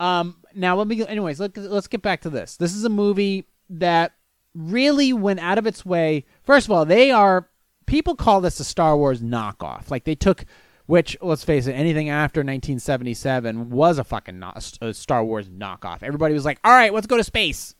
Um, 0.00 0.38
now 0.54 0.74
let 0.76 0.86
me. 0.86 1.06
Anyways, 1.06 1.38
let, 1.38 1.54
let's 1.58 1.86
get 1.86 2.00
back 2.00 2.22
to 2.22 2.30
this. 2.30 2.56
This 2.56 2.74
is 2.74 2.84
a 2.84 2.88
movie 2.88 3.46
that 3.68 4.12
really 4.54 5.12
went 5.12 5.40
out 5.40 5.58
of 5.58 5.66
its 5.66 5.84
way. 5.84 6.24
First 6.42 6.66
of 6.66 6.72
all, 6.72 6.84
they 6.84 7.10
are 7.10 7.48
people 7.86 8.14
call 8.16 8.40
this 8.40 8.60
a 8.60 8.64
Star 8.64 8.96
Wars 8.96 9.20
knockoff. 9.20 9.90
Like 9.90 10.04
they 10.04 10.14
took 10.14 10.44
Which, 10.86 11.16
let's 11.22 11.44
face 11.44 11.66
it, 11.68 11.72
anything 11.74 12.08
after 12.10 12.40
1977 12.40 13.70
was 13.70 13.98
a 13.98 14.04
fucking 14.04 14.38
no- 14.40 14.52
a 14.80 14.92
Star 14.92 15.24
Wars 15.24 15.48
knockoff. 15.48 16.02
Everybody 16.02 16.34
was 16.34 16.44
like, 16.44 16.58
"All 16.64 16.72
right, 16.72 16.92
let's 16.92 17.06
go 17.06 17.16
to 17.16 17.24
space." 17.24 17.74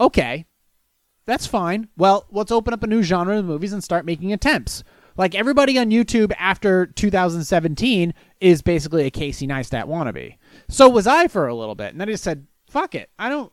Okay, 0.00 0.44
that's 1.24 1.46
fine. 1.46 1.88
Well, 1.96 2.26
let's 2.30 2.52
open 2.52 2.74
up 2.74 2.82
a 2.82 2.86
new 2.86 3.02
genre 3.02 3.38
of 3.38 3.46
movies 3.46 3.72
and 3.72 3.82
start 3.82 4.04
making 4.04 4.32
attempts. 4.32 4.84
Like 5.16 5.34
everybody 5.34 5.78
on 5.78 5.90
YouTube 5.90 6.32
after 6.38 6.86
2017 6.86 8.12
is 8.40 8.60
basically 8.62 9.06
a 9.06 9.10
Casey 9.10 9.46
Neistat 9.46 9.84
wannabe. 9.86 10.36
So 10.68 10.88
was 10.88 11.06
I 11.06 11.28
for 11.28 11.46
a 11.48 11.54
little 11.54 11.74
bit, 11.74 11.92
and 11.92 12.00
then 12.00 12.08
I 12.08 12.12
just 12.12 12.24
said, 12.24 12.46
"Fuck 12.68 12.94
it, 12.94 13.08
I 13.18 13.30
don't." 13.30 13.52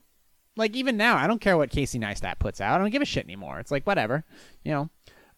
Like 0.61 0.75
even 0.75 0.95
now, 0.95 1.17
I 1.17 1.25
don't 1.25 1.41
care 1.41 1.57
what 1.57 1.71
Casey 1.71 1.97
Neistat 1.97 2.37
puts 2.37 2.61
out. 2.61 2.75
I 2.75 2.77
don't 2.77 2.91
give 2.91 3.01
a 3.01 3.05
shit 3.05 3.25
anymore. 3.25 3.59
It's 3.59 3.71
like 3.71 3.87
whatever, 3.87 4.23
you 4.63 4.71
know. 4.71 4.89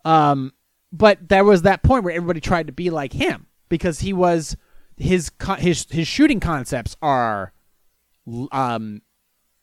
Um, 0.04 0.52
but 0.92 1.30
there 1.30 1.46
was 1.46 1.62
that 1.62 1.82
point 1.82 2.04
where 2.04 2.14
everybody 2.14 2.42
tried 2.42 2.68
to 2.68 2.74
be 2.74 2.90
like 2.90 3.14
him 3.14 3.48
because 3.70 4.02
he 4.02 4.12
was 4.12 4.58
his 4.98 5.32
his 5.60 5.88
his 5.90 6.10
shooting 6.10 6.42
concepts 6.42 6.98
are 7.02 7.54
um 8.52 9.02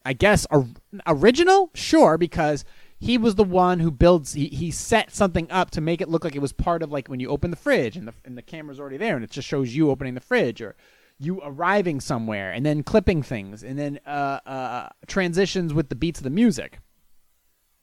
I 0.03 0.15
guess 0.15 0.47
or, 0.51 0.67
original 1.07 1.71
sure 1.75 2.17
because 2.17 2.65
he 2.99 3.19
was 3.19 3.35
the 3.35 3.45
one 3.45 3.81
who 3.81 3.91
builds 3.91 4.33
he, 4.33 4.49
he 4.49 4.71
set 4.71 5.15
something 5.15 5.47
up 5.51 5.71
to 5.73 5.83
make 5.83 6.01
it 6.01 6.09
look 6.09 6.25
like 6.25 6.35
it 6.35 6.41
was 6.41 6.55
part 6.55 6.83
of 6.83 6.91
like 6.91 7.09
when 7.09 7.21
you 7.21 7.29
open 7.29 7.51
the 7.51 7.57
fridge 7.59 7.99
and 7.99 8.09
the 8.09 8.15
and 8.25 8.39
the 8.39 8.43
camera's 8.43 8.81
already 8.81 8.97
there 8.97 9.15
and 9.15 9.25
it 9.25 9.31
just 9.31 9.47
shows 9.47 9.77
you 9.77 9.91
opening 9.91 10.15
the 10.15 10.21
fridge 10.21 10.63
or 10.63 10.75
you 11.21 11.41
arriving 11.45 12.01
somewhere 12.01 12.51
and 12.51 12.65
then 12.65 12.83
clipping 12.83 13.23
things 13.23 13.63
and 13.63 13.79
then 13.79 14.01
uh, 14.07 14.41
uh, 14.47 14.89
transitions 15.07 15.73
with 15.73 15.89
the 15.89 15.95
beats 15.95 16.19
of 16.19 16.25
the 16.25 16.31
music 16.31 16.79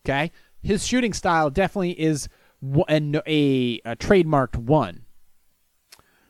okay 0.05 0.31
his 0.61 0.85
shooting 0.85 1.13
style 1.13 1.49
definitely 1.49 1.99
is 1.99 2.27
a, 2.63 3.21
a, 3.25 3.81
a 3.85 3.95
trademarked 3.95 4.55
one. 4.55 5.05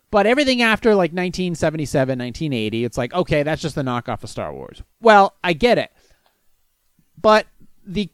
But 0.09 0.25
everything 0.25 0.61
after 0.61 0.91
like 0.91 1.11
1977, 1.11 2.19
1980, 2.19 2.83
it's 2.85 2.97
like, 2.97 3.13
okay, 3.13 3.43
that's 3.43 3.61
just 3.61 3.75
the 3.75 3.81
knockoff 3.81 4.23
of 4.23 4.29
Star 4.29 4.53
Wars. 4.53 4.81
Well, 5.01 5.35
I 5.43 5.53
get 5.53 5.77
it. 5.77 5.91
But 7.19 7.47
the 7.85 8.09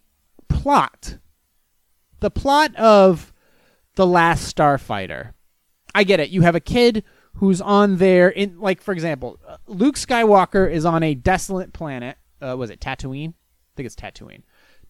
plot, 0.47 1.17
the 2.19 2.31
plot 2.31 2.75
of 2.77 3.31
The 3.95 4.07
Last 4.07 4.55
Starfighter, 4.55 5.33
I 5.93 6.03
get 6.03 6.19
it. 6.19 6.29
You 6.29 6.41
have 6.41 6.55
a 6.55 6.59
kid 6.59 7.03
who's 7.35 7.61
on 7.61 7.97
there, 7.97 8.29
in 8.29 8.59
like, 8.59 8.81
for 8.81 8.93
example, 8.93 9.39
uh, 9.47 9.57
Luke 9.67 9.95
Skywalker 9.95 10.69
is 10.69 10.85
on 10.85 11.03
a 11.03 11.15
desolate 11.15 11.73
planet. 11.73 12.17
Uh, 12.41 12.55
was 12.57 12.69
it 12.69 12.79
Tatooine? 12.79 13.29
I 13.29 13.73
think 13.75 13.87
it's 13.87 13.95
Tatooine. 13.95 14.43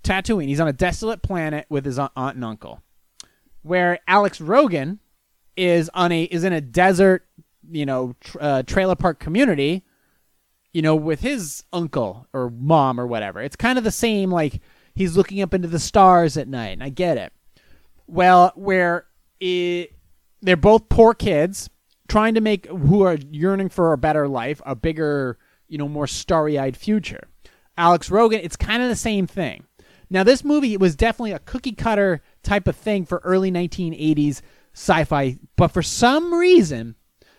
Tatooine. 0.04 0.48
He's 0.48 0.60
on 0.60 0.68
a 0.68 0.74
desolate 0.74 1.22
planet 1.22 1.66
with 1.70 1.86
his 1.86 1.98
aunt 1.98 2.12
and 2.16 2.44
uncle 2.44 2.82
where 3.64 4.00
Alex 4.08 4.40
Rogan 4.40 5.00
is 5.58 5.90
on 5.94 6.12
a 6.12 6.24
is 6.24 6.44
in 6.44 6.54
a 6.54 6.62
desert, 6.62 7.26
you 7.72 7.86
know, 7.86 8.14
tr- 8.20 8.38
uh, 8.40 8.64
trailer 8.64 8.96
park 8.96 9.20
community, 9.20 9.84
you 10.74 10.82
know, 10.82 10.96
with 10.96 11.22
his 11.22 11.64
uncle 11.74 12.28
or 12.34 12.50
mom 12.50 13.00
or 13.00 13.08
whatever. 13.08 13.42
It's 13.42 13.56
kind 13.56 13.78
of 13.78 13.84
the 13.84 13.92
same. 13.92 14.30
Like 14.30 14.62
he's 14.94 15.18
looking 15.18 15.42
up 15.42 15.54
into 15.54 15.68
the 15.68 15.80
stars 15.80 16.38
at 16.38 16.48
night. 16.48 16.74
And 16.74 16.84
I 16.84 16.90
get 16.90 17.18
it. 17.18 17.34
Well, 18.06 18.52
where 18.56 19.06
it, 19.40 19.94
they're 20.42 20.58
both 20.58 20.90
poor 20.90 21.14
kids 21.14 21.70
trying 22.08 22.34
to 22.36 22.42
make 22.42 22.66
who 22.68 23.04
are 23.04 23.18
yearning 23.32 23.70
for 23.70 23.94
a 23.94 23.98
better 23.98 24.28
life, 24.28 24.62
a 24.66 24.76
bigger, 24.76 25.38
you 25.68 25.78
know, 25.78 25.88
more 25.88 26.08
starry-eyed 26.08 26.78
future. 26.78 27.28
Alex 27.78 28.12
Rogan, 28.12 28.42
it's 28.44 28.56
kind 28.56 28.84
of 28.84 28.90
the 28.90 28.96
same 28.96 29.28
thing. 29.28 29.66
Now, 30.10 30.24
this 30.24 30.44
movie 30.44 30.78
was 30.78 30.96
definitely 30.96 31.32
a 31.32 31.40
cookie 31.40 31.72
cutter 31.72 32.22
type 32.44 32.68
of 32.68 32.76
thing 32.76 33.06
for 33.06 33.20
early 33.24 33.52
1980s 33.52 34.42
sci-fi, 34.74 35.38
but 35.56 35.70
for 35.70 35.82
some 35.82 36.34
reason, 36.34 36.96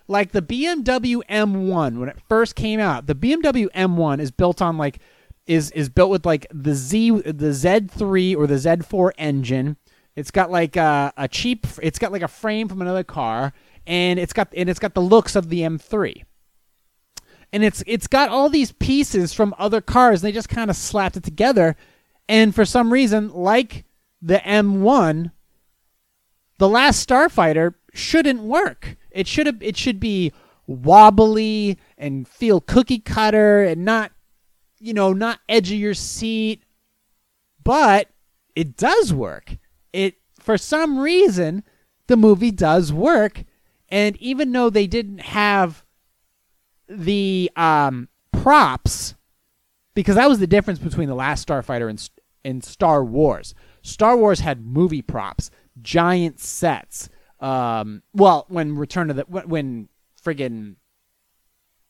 like 0.08 0.32
the 0.32 0.42
BMW 0.42 1.20
M1 1.28 1.98
when 1.98 2.08
it 2.08 2.18
first 2.28 2.54
came 2.54 2.80
out, 2.80 3.06
the 3.06 3.14
BMW 3.14 3.68
M1 3.74 4.20
is 4.20 4.30
built 4.30 4.60
on 4.60 4.76
like 4.76 4.98
is 5.46 5.70
is 5.72 5.88
built 5.88 6.10
with 6.10 6.26
like 6.26 6.46
the 6.52 6.74
Z 6.74 7.10
the 7.10 7.50
Z3 7.50 8.36
or 8.36 8.46
the 8.46 8.54
Z4 8.54 9.12
engine. 9.18 9.76
It's 10.16 10.30
got 10.30 10.50
like 10.50 10.76
a, 10.76 11.12
a 11.16 11.28
cheap 11.28 11.66
it's 11.82 11.98
got 11.98 12.12
like 12.12 12.22
a 12.22 12.28
frame 12.28 12.68
from 12.68 12.82
another 12.82 13.04
car 13.04 13.52
and 13.86 14.18
it's 14.18 14.32
got 14.32 14.48
and 14.56 14.68
it's 14.68 14.78
got 14.78 14.94
the 14.94 15.02
looks 15.02 15.36
of 15.36 15.48
the 15.48 15.60
M3 15.60 16.24
and 17.54 17.62
it's 17.62 17.84
it's 17.86 18.08
got 18.08 18.30
all 18.30 18.48
these 18.48 18.72
pieces 18.72 19.32
from 19.32 19.54
other 19.58 19.80
cars. 19.80 20.22
And 20.22 20.28
they 20.28 20.32
just 20.34 20.48
kind 20.48 20.70
of 20.70 20.76
slapped 20.76 21.16
it 21.16 21.22
together, 21.22 21.76
and 22.28 22.52
for 22.52 22.64
some 22.64 22.92
reason, 22.92 23.30
like 23.30 23.84
the 24.20 24.38
M1, 24.38 25.30
the 26.58 26.68
last 26.68 27.08
Starfighter 27.08 27.74
shouldn't 27.92 28.42
work. 28.42 28.96
It 29.12 29.28
should 29.28 29.46
have 29.46 29.62
it 29.62 29.76
should 29.76 30.00
be 30.00 30.32
wobbly 30.66 31.78
and 31.96 32.26
feel 32.26 32.60
cookie 32.60 32.98
cutter 32.98 33.62
and 33.62 33.84
not 33.84 34.10
you 34.80 34.92
know, 34.92 35.12
not 35.12 35.38
edge 35.48 35.70
of 35.70 35.78
your 35.78 35.94
seat. 35.94 36.64
But 37.62 38.08
it 38.56 38.76
does 38.76 39.14
work. 39.14 39.58
It 39.92 40.16
for 40.40 40.58
some 40.58 40.98
reason 40.98 41.62
the 42.08 42.16
movie 42.16 42.50
does 42.50 42.92
work 42.92 43.44
and 43.94 44.16
even 44.16 44.50
though 44.50 44.70
they 44.70 44.88
didn't 44.88 45.20
have 45.20 45.84
the 46.88 47.48
um, 47.54 48.08
props 48.32 49.14
because 49.94 50.16
that 50.16 50.28
was 50.28 50.40
the 50.40 50.48
difference 50.48 50.80
between 50.80 51.08
the 51.08 51.14
last 51.14 51.46
Starfighter 51.46 51.88
and 51.88 52.10
and 52.44 52.64
Star 52.64 53.04
Wars. 53.04 53.54
Star 53.82 54.16
Wars 54.16 54.40
had 54.40 54.66
movie 54.66 55.00
props, 55.00 55.48
giant 55.80 56.40
sets. 56.40 57.08
Um, 57.38 58.02
well, 58.12 58.46
when 58.48 58.74
Return 58.74 59.10
of 59.10 59.16
the 59.16 59.22
when 59.28 59.88
friggin' 60.20 60.74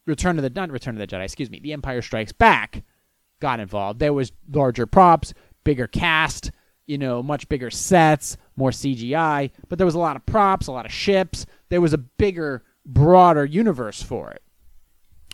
Return 0.07 0.39
of 0.39 0.43
the 0.43 0.51
not 0.51 0.71
Return 0.71 0.95
of 0.95 0.99
the 0.99 1.07
Jedi, 1.07 1.25
excuse 1.25 1.49
me, 1.49 1.59
The 1.59 1.73
Empire 1.73 2.03
Strikes 2.03 2.33
Back 2.33 2.85
got 3.41 3.61
involved. 3.61 3.99
There 3.99 4.13
was 4.13 4.31
larger 4.53 4.85
props, 4.85 5.33
bigger 5.65 5.87
cast, 5.87 6.51
you 6.87 6.99
know, 6.99 7.23
much 7.23 7.49
bigger 7.49 7.71
sets, 7.71 8.37
more 8.57 8.71
CGI, 8.71 9.51
but 9.69 9.79
there 9.79 9.87
was 9.87 9.95
a 9.95 10.01
lot 10.01 10.17
of 10.17 10.27
props, 10.27 10.67
a 10.67 10.73
lot 10.73 10.85
of 10.85 10.93
ships. 10.93 11.47
There 11.75 11.81
was 11.81 11.93
a 11.93 11.99
bigger, 11.99 12.63
broader 12.87 13.45
universe 13.45 14.01
for 14.01 14.31
it. 14.31 14.43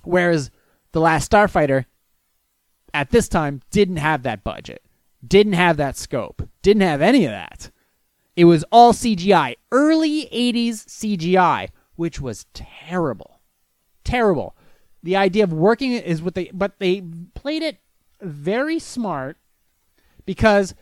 Whereas 0.05 0.50
The 0.92 1.00
Last 1.00 1.31
Starfighter 1.31 1.85
at 2.94 3.11
this 3.11 3.29
time 3.29 3.61
didn't 3.70 3.98
have 3.98 4.22
that 4.22 4.42
budget 4.42 4.83
didn't 5.26 5.53
have 5.55 5.76
that 5.76 5.96
scope, 5.96 6.48
didn't 6.62 6.83
have 6.83 7.03
any 7.03 7.24
of 7.24 7.31
that. 7.31 7.70
It 8.37 8.44
was 8.44 8.64
all 8.72 8.92
CGI, 8.92 9.57
early 9.70 10.26
80s 10.33 10.87
CGI, 10.87 11.68
which 11.96 12.20
was 12.20 12.46
terrible. 12.55 13.40
Terrible. 14.05 14.57
The 15.03 15.16
idea 15.16 15.44
of 15.44 15.53
working 15.53 15.92
is 15.92 16.22
what 16.22 16.35
they, 16.35 16.50
but 16.53 16.79
they 16.79 17.03
played 17.35 17.62
it 17.62 17.79
very 18.20 18.79
smart 18.79 19.37
because 20.24 20.74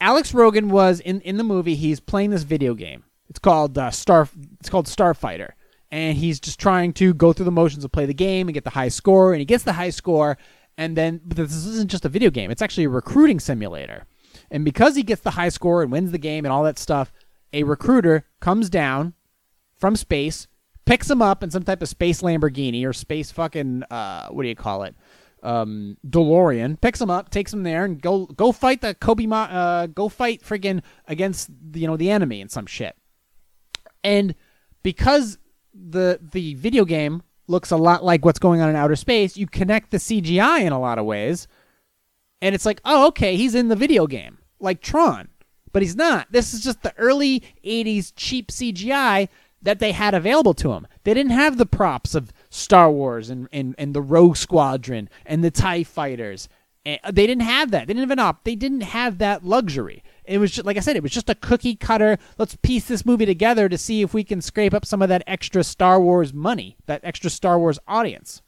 Alex 0.00 0.34
Rogan 0.34 0.68
was 0.68 1.00
in, 1.00 1.20
in 1.20 1.36
the 1.36 1.44
movie, 1.44 1.74
he's 1.74 2.00
playing 2.00 2.30
this 2.30 2.42
video 2.42 2.74
game. 2.74 3.04
It's 3.28 3.38
called 3.38 3.76
uh, 3.76 3.90
Star, 3.90 4.28
it's 4.60 4.68
called 4.68 4.86
Starfighter. 4.86 5.50
And 5.90 6.16
he's 6.16 6.40
just 6.40 6.58
trying 6.58 6.92
to 6.94 7.14
go 7.14 7.32
through 7.32 7.44
the 7.44 7.52
motions 7.52 7.84
of 7.84 7.92
play 7.92 8.06
the 8.06 8.14
game 8.14 8.48
and 8.48 8.54
get 8.54 8.64
the 8.64 8.70
high 8.70 8.88
score. 8.88 9.32
And 9.32 9.40
he 9.40 9.44
gets 9.44 9.64
the 9.64 9.74
high 9.74 9.90
score 9.90 10.36
and 10.78 10.96
then 10.96 11.20
this 11.24 11.52
isn't 11.52 11.90
just 11.90 12.04
a 12.04 12.08
video 12.08 12.30
game 12.30 12.50
it's 12.50 12.62
actually 12.62 12.84
a 12.84 12.88
recruiting 12.88 13.40
simulator 13.40 14.04
and 14.50 14.64
because 14.64 14.96
he 14.96 15.02
gets 15.02 15.22
the 15.22 15.32
high 15.32 15.48
score 15.48 15.82
and 15.82 15.90
wins 15.90 16.12
the 16.12 16.18
game 16.18 16.44
and 16.44 16.52
all 16.52 16.62
that 16.62 16.78
stuff 16.78 17.12
a 17.52 17.62
recruiter 17.62 18.26
comes 18.40 18.68
down 18.68 19.14
from 19.76 19.96
space 19.96 20.46
picks 20.84 21.10
him 21.10 21.22
up 21.22 21.42
in 21.42 21.50
some 21.50 21.62
type 21.62 21.82
of 21.82 21.88
space 21.88 22.22
lamborghini 22.22 22.84
or 22.84 22.92
space 22.92 23.30
fucking 23.30 23.82
uh, 23.90 24.28
what 24.28 24.42
do 24.42 24.48
you 24.48 24.56
call 24.56 24.82
it 24.82 24.94
um, 25.42 25.96
DeLorean 26.04 26.80
picks 26.80 27.00
him 27.00 27.10
up, 27.10 27.30
takes 27.30 27.52
him 27.52 27.62
there, 27.62 27.84
and 27.84 28.02
go 28.02 28.26
go 28.26 28.50
fight 28.50 28.80
the 28.80 28.94
Kobe. 28.94 29.26
Ma- 29.26 29.44
uh, 29.44 29.86
go 29.86 30.08
fight 30.08 30.42
friggin' 30.42 30.82
against 31.06 31.50
the, 31.70 31.80
you 31.80 31.86
know 31.86 31.96
the 31.96 32.10
enemy 32.10 32.40
and 32.40 32.50
some 32.50 32.66
shit. 32.66 32.96
And 34.06 34.36
because 34.84 35.36
the 35.74 36.20
the 36.22 36.54
video 36.54 36.84
game 36.84 37.22
looks 37.48 37.70
a 37.70 37.76
lot 37.76 38.04
like 38.04 38.24
what's 38.24 38.38
going 38.38 38.60
on 38.60 38.70
in 38.70 38.76
outer 38.76 38.96
space. 38.96 39.36
You 39.36 39.46
connect 39.46 39.90
the 39.90 39.98
CGI 39.98 40.62
in 40.62 40.72
a 40.72 40.80
lot 40.80 40.98
of 40.98 41.04
ways, 41.04 41.48
and 42.40 42.54
it's 42.54 42.66
like, 42.66 42.80
oh, 42.84 43.08
okay, 43.08 43.36
he's 43.36 43.54
in 43.54 43.68
the 43.68 43.76
video 43.76 44.06
game, 44.06 44.38
like 44.60 44.80
Tron, 44.80 45.28
but 45.72 45.82
he's 45.82 45.96
not. 45.96 46.30
This 46.30 46.54
is 46.54 46.62
just 46.62 46.82
the 46.82 46.96
early 46.96 47.42
'80s 47.64 48.12
cheap 48.14 48.48
CGI 48.48 49.28
that 49.60 49.80
they 49.80 49.92
had 49.92 50.14
available 50.14 50.54
to 50.54 50.72
him. 50.72 50.86
They 51.02 51.14
didn't 51.14 51.32
have 51.32 51.58
the 51.58 51.66
props 51.66 52.14
of 52.14 52.32
Star 52.48 52.90
Wars 52.90 53.28
and 53.28 53.48
and, 53.52 53.74
and 53.76 53.94
the 53.94 54.02
Rogue 54.02 54.36
Squadron 54.36 55.08
and 55.24 55.42
the 55.42 55.50
Tie 55.50 55.84
Fighters. 55.84 56.48
And 56.84 57.00
they 57.10 57.26
didn't 57.26 57.42
have 57.42 57.72
that. 57.72 57.88
They 57.88 57.94
didn't 57.94 58.08
have 58.08 58.18
an 58.18 58.20
op. 58.20 58.44
They 58.44 58.54
didn't 58.54 58.82
have 58.82 59.18
that 59.18 59.44
luxury. 59.44 60.04
It 60.26 60.38
was 60.38 60.50
just, 60.50 60.66
like 60.66 60.76
I 60.76 60.80
said, 60.80 60.96
it 60.96 61.02
was 61.02 61.12
just 61.12 61.30
a 61.30 61.34
cookie 61.34 61.76
cutter. 61.76 62.18
Let's 62.38 62.56
piece 62.56 62.86
this 62.86 63.06
movie 63.06 63.26
together 63.26 63.68
to 63.68 63.78
see 63.78 64.02
if 64.02 64.14
we 64.14 64.24
can 64.24 64.40
scrape 64.40 64.74
up 64.74 64.84
some 64.84 65.02
of 65.02 65.08
that 65.08 65.22
extra 65.26 65.62
Star 65.64 66.00
Wars 66.00 66.32
money, 66.32 66.76
that 66.86 67.00
extra 67.04 67.30
Star 67.30 67.58
Wars 67.58 67.78
audience. 67.86 68.42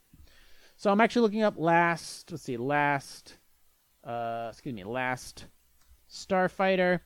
So 0.76 0.90
I'm 0.90 1.00
actually 1.00 1.22
looking 1.22 1.42
up 1.42 1.54
last. 1.56 2.30
Let's 2.30 2.44
see, 2.44 2.56
last. 2.56 3.38
Uh, 4.04 4.48
excuse 4.50 4.74
me, 4.74 4.84
last 4.84 5.46
Starfighter. 6.10 7.00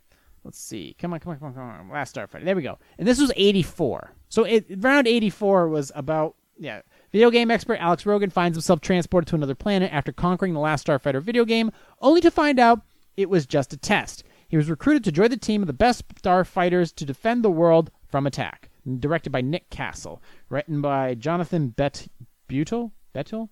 Let's 0.44 0.58
see. 0.58 0.96
Come 0.98 1.12
on, 1.12 1.20
come 1.20 1.32
on, 1.32 1.38
come 1.38 1.48
on, 1.48 1.54
come 1.54 1.62
on. 1.62 1.88
Last 1.90 2.16
Starfighter. 2.16 2.44
There 2.44 2.56
we 2.56 2.62
go. 2.62 2.78
And 2.98 3.06
this 3.06 3.20
was 3.20 3.32
84. 3.36 4.12
So 4.28 4.44
it, 4.44 4.66
around 4.82 5.06
84 5.06 5.68
was 5.68 5.92
about 5.94 6.34
yeah. 6.58 6.82
Video 7.10 7.30
game 7.30 7.50
expert 7.50 7.76
Alex 7.76 8.06
Rogan 8.06 8.30
finds 8.30 8.56
himself 8.56 8.80
transported 8.80 9.28
to 9.28 9.34
another 9.34 9.54
planet 9.54 9.92
after 9.92 10.12
conquering 10.12 10.54
the 10.54 10.60
last 10.60 10.86
Starfighter 10.86 11.20
video 11.20 11.44
game, 11.44 11.72
only 12.00 12.20
to 12.20 12.30
find 12.30 12.58
out 12.58 12.82
it 13.16 13.28
was 13.28 13.46
just 13.46 13.72
a 13.72 13.76
test. 13.76 14.24
He 14.52 14.58
was 14.58 14.68
recruited 14.68 15.02
to 15.04 15.12
join 15.12 15.30
the 15.30 15.38
team 15.38 15.62
of 15.62 15.66
the 15.66 15.72
best 15.72 16.06
starfighters 16.14 16.94
to 16.96 17.06
defend 17.06 17.42
the 17.42 17.50
world 17.50 17.90
from 18.06 18.26
attack. 18.26 18.68
Directed 18.98 19.30
by 19.30 19.40
Nick 19.40 19.70
Castle, 19.70 20.20
written 20.50 20.82
by 20.82 21.14
Jonathan 21.14 21.68
Bet- 21.68 22.08
Butel, 22.50 22.90
Betel, 23.14 23.48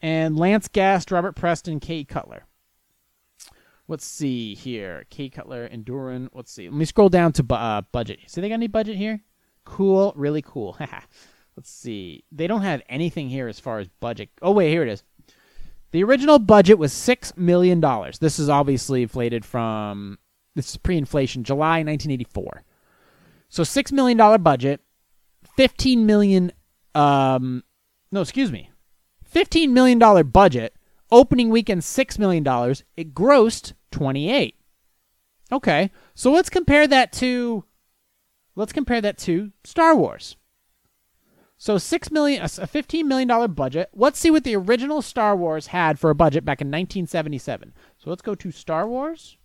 and 0.00 0.38
Lance 0.38 0.66
Gast, 0.66 1.10
Robert 1.10 1.36
Preston, 1.36 1.80
Kay 1.80 2.02
Cutler. 2.02 2.46
Let's 3.88 4.06
see 4.06 4.54
here. 4.54 5.04
Kay 5.10 5.28
Cutler 5.28 5.64
and 5.64 5.84
Duran. 5.84 6.30
Let's 6.32 6.50
see. 6.50 6.66
Let 6.70 6.78
me 6.78 6.86
scroll 6.86 7.10
down 7.10 7.32
to 7.34 7.42
bu- 7.42 7.54
uh, 7.54 7.82
budget. 7.92 8.20
See, 8.26 8.40
they 8.40 8.48
got 8.48 8.54
any 8.54 8.68
budget 8.68 8.96
here? 8.96 9.20
Cool, 9.66 10.14
really 10.16 10.40
cool. 10.40 10.78
Let's 11.58 11.70
see. 11.70 12.24
They 12.32 12.46
don't 12.46 12.62
have 12.62 12.80
anything 12.88 13.28
here 13.28 13.48
as 13.48 13.60
far 13.60 13.80
as 13.80 13.88
budget. 14.00 14.30
Oh 14.40 14.52
wait, 14.52 14.70
here 14.70 14.82
it 14.82 14.88
is. 14.88 15.02
The 15.90 16.04
original 16.04 16.38
budget 16.38 16.78
was 16.78 16.94
six 16.94 17.36
million 17.36 17.80
dollars. 17.80 18.18
This 18.18 18.38
is 18.38 18.48
obviously 18.48 19.02
inflated 19.02 19.44
from 19.44 20.16
this 20.54 20.70
is 20.70 20.76
pre-inflation, 20.76 21.44
July 21.44 21.82
1984. 21.82 22.64
So 23.48 23.64
six 23.64 23.92
million 23.92 24.18
dollar 24.18 24.38
budget, 24.38 24.80
fifteen 25.56 26.06
million. 26.06 26.52
Um, 26.94 27.64
no, 28.12 28.20
excuse 28.20 28.52
me, 28.52 28.70
fifteen 29.24 29.72
million 29.72 29.98
dollar 29.98 30.24
budget. 30.24 30.74
Opening 31.10 31.48
weekend 31.48 31.84
six 31.84 32.18
million 32.18 32.42
dollars. 32.42 32.84
It 32.96 33.14
grossed 33.14 33.72
twenty 33.90 34.30
eight. 34.30 34.56
Okay, 35.50 35.90
so 36.14 36.30
let's 36.30 36.50
compare 36.50 36.86
that 36.86 37.12
to 37.14 37.64
let's 38.54 38.72
compare 38.72 39.00
that 39.00 39.16
to 39.18 39.52
Star 39.64 39.96
Wars. 39.96 40.36
So 41.56 41.78
six 41.78 42.10
million, 42.10 42.42
a 42.42 42.48
fifteen 42.48 43.08
million 43.08 43.28
dollar 43.28 43.48
budget. 43.48 43.88
Let's 43.94 44.18
see 44.18 44.30
what 44.30 44.44
the 44.44 44.56
original 44.56 45.00
Star 45.00 45.34
Wars 45.34 45.68
had 45.68 45.98
for 45.98 46.10
a 46.10 46.14
budget 46.14 46.44
back 46.44 46.60
in 46.60 46.68
1977. 46.68 47.72
So 47.96 48.10
let's 48.10 48.22
go 48.22 48.34
to 48.34 48.50
Star 48.50 48.86
Wars, 48.86 49.37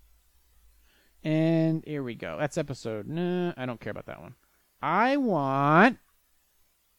and 1.24 1.84
here 1.86 2.04
we 2.04 2.16
go. 2.16 2.38
That's 2.40 2.58
episode. 2.58 3.08
No, 3.08 3.54
I 3.56 3.66
don't 3.66 3.80
care 3.80 3.92
about 3.92 4.08
that 4.08 4.22
one. 4.22 4.36
I 4.82 5.18
want 5.18 5.98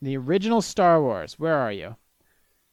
the 0.01 0.17
original 0.17 0.63
Star 0.63 1.01
Wars. 1.03 1.39
Where 1.39 1.57
are 1.57 1.73
you? 1.73 1.97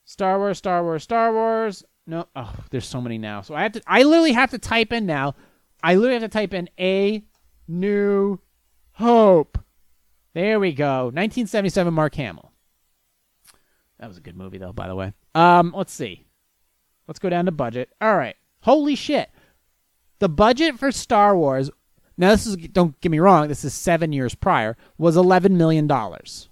Star 0.05 0.39
Wars, 0.39 0.57
Star 0.57 0.83
Wars, 0.83 1.03
Star 1.03 1.33
Wars. 1.33 1.83
No, 2.07 2.27
oh, 2.35 2.53
there's 2.69 2.87
so 2.87 3.01
many 3.01 3.17
now. 3.17 3.41
So 3.41 3.55
I 3.55 3.63
have 3.63 3.73
to. 3.73 3.81
I 3.85 4.03
literally 4.03 4.33
have 4.33 4.51
to 4.51 4.57
type 4.57 4.91
in 4.91 5.05
now. 5.05 5.35
I 5.83 5.95
literally 5.95 6.21
have 6.21 6.31
to 6.31 6.37
type 6.37 6.53
in 6.53 6.69
a 6.79 7.23
new 7.67 8.39
hope. 8.93 9.57
There 10.33 10.59
we 10.59 10.73
go. 10.73 11.05
1977 11.05 11.93
Mark 11.93 12.15
Hamill. 12.15 12.51
That 13.99 14.07
was 14.07 14.17
a 14.17 14.21
good 14.21 14.35
movie 14.35 14.57
though, 14.57 14.73
by 14.73 14.87
the 14.87 14.95
way. 14.95 15.13
Um, 15.35 15.73
let's 15.75 15.93
see. 15.93 16.25
Let's 17.07 17.19
go 17.19 17.29
down 17.29 17.45
to 17.45 17.51
budget. 17.51 17.89
All 17.99 18.15
right. 18.15 18.35
Holy 18.61 18.95
shit. 18.95 19.29
The 20.21 20.29
budget 20.29 20.77
for 20.77 20.91
Star 20.91 21.35
Wars, 21.35 21.71
now 22.15 22.29
this 22.29 22.45
is 22.45 22.55
don't 22.55 23.01
get 23.01 23.11
me 23.11 23.17
wrong, 23.17 23.47
this 23.47 23.65
is 23.65 23.73
7 23.73 24.13
years 24.13 24.35
prior, 24.35 24.77
was 24.95 25.17
11 25.17 25.57
million 25.57 25.87
dollars. 25.87 26.47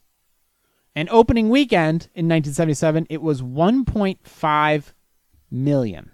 And 0.95 1.07
opening 1.09 1.49
weekend 1.49 2.09
in 2.15 2.27
1977, 2.27 3.05
it 3.11 3.21
was 3.21 3.43
1.5 3.43 4.93
million. 5.51 6.09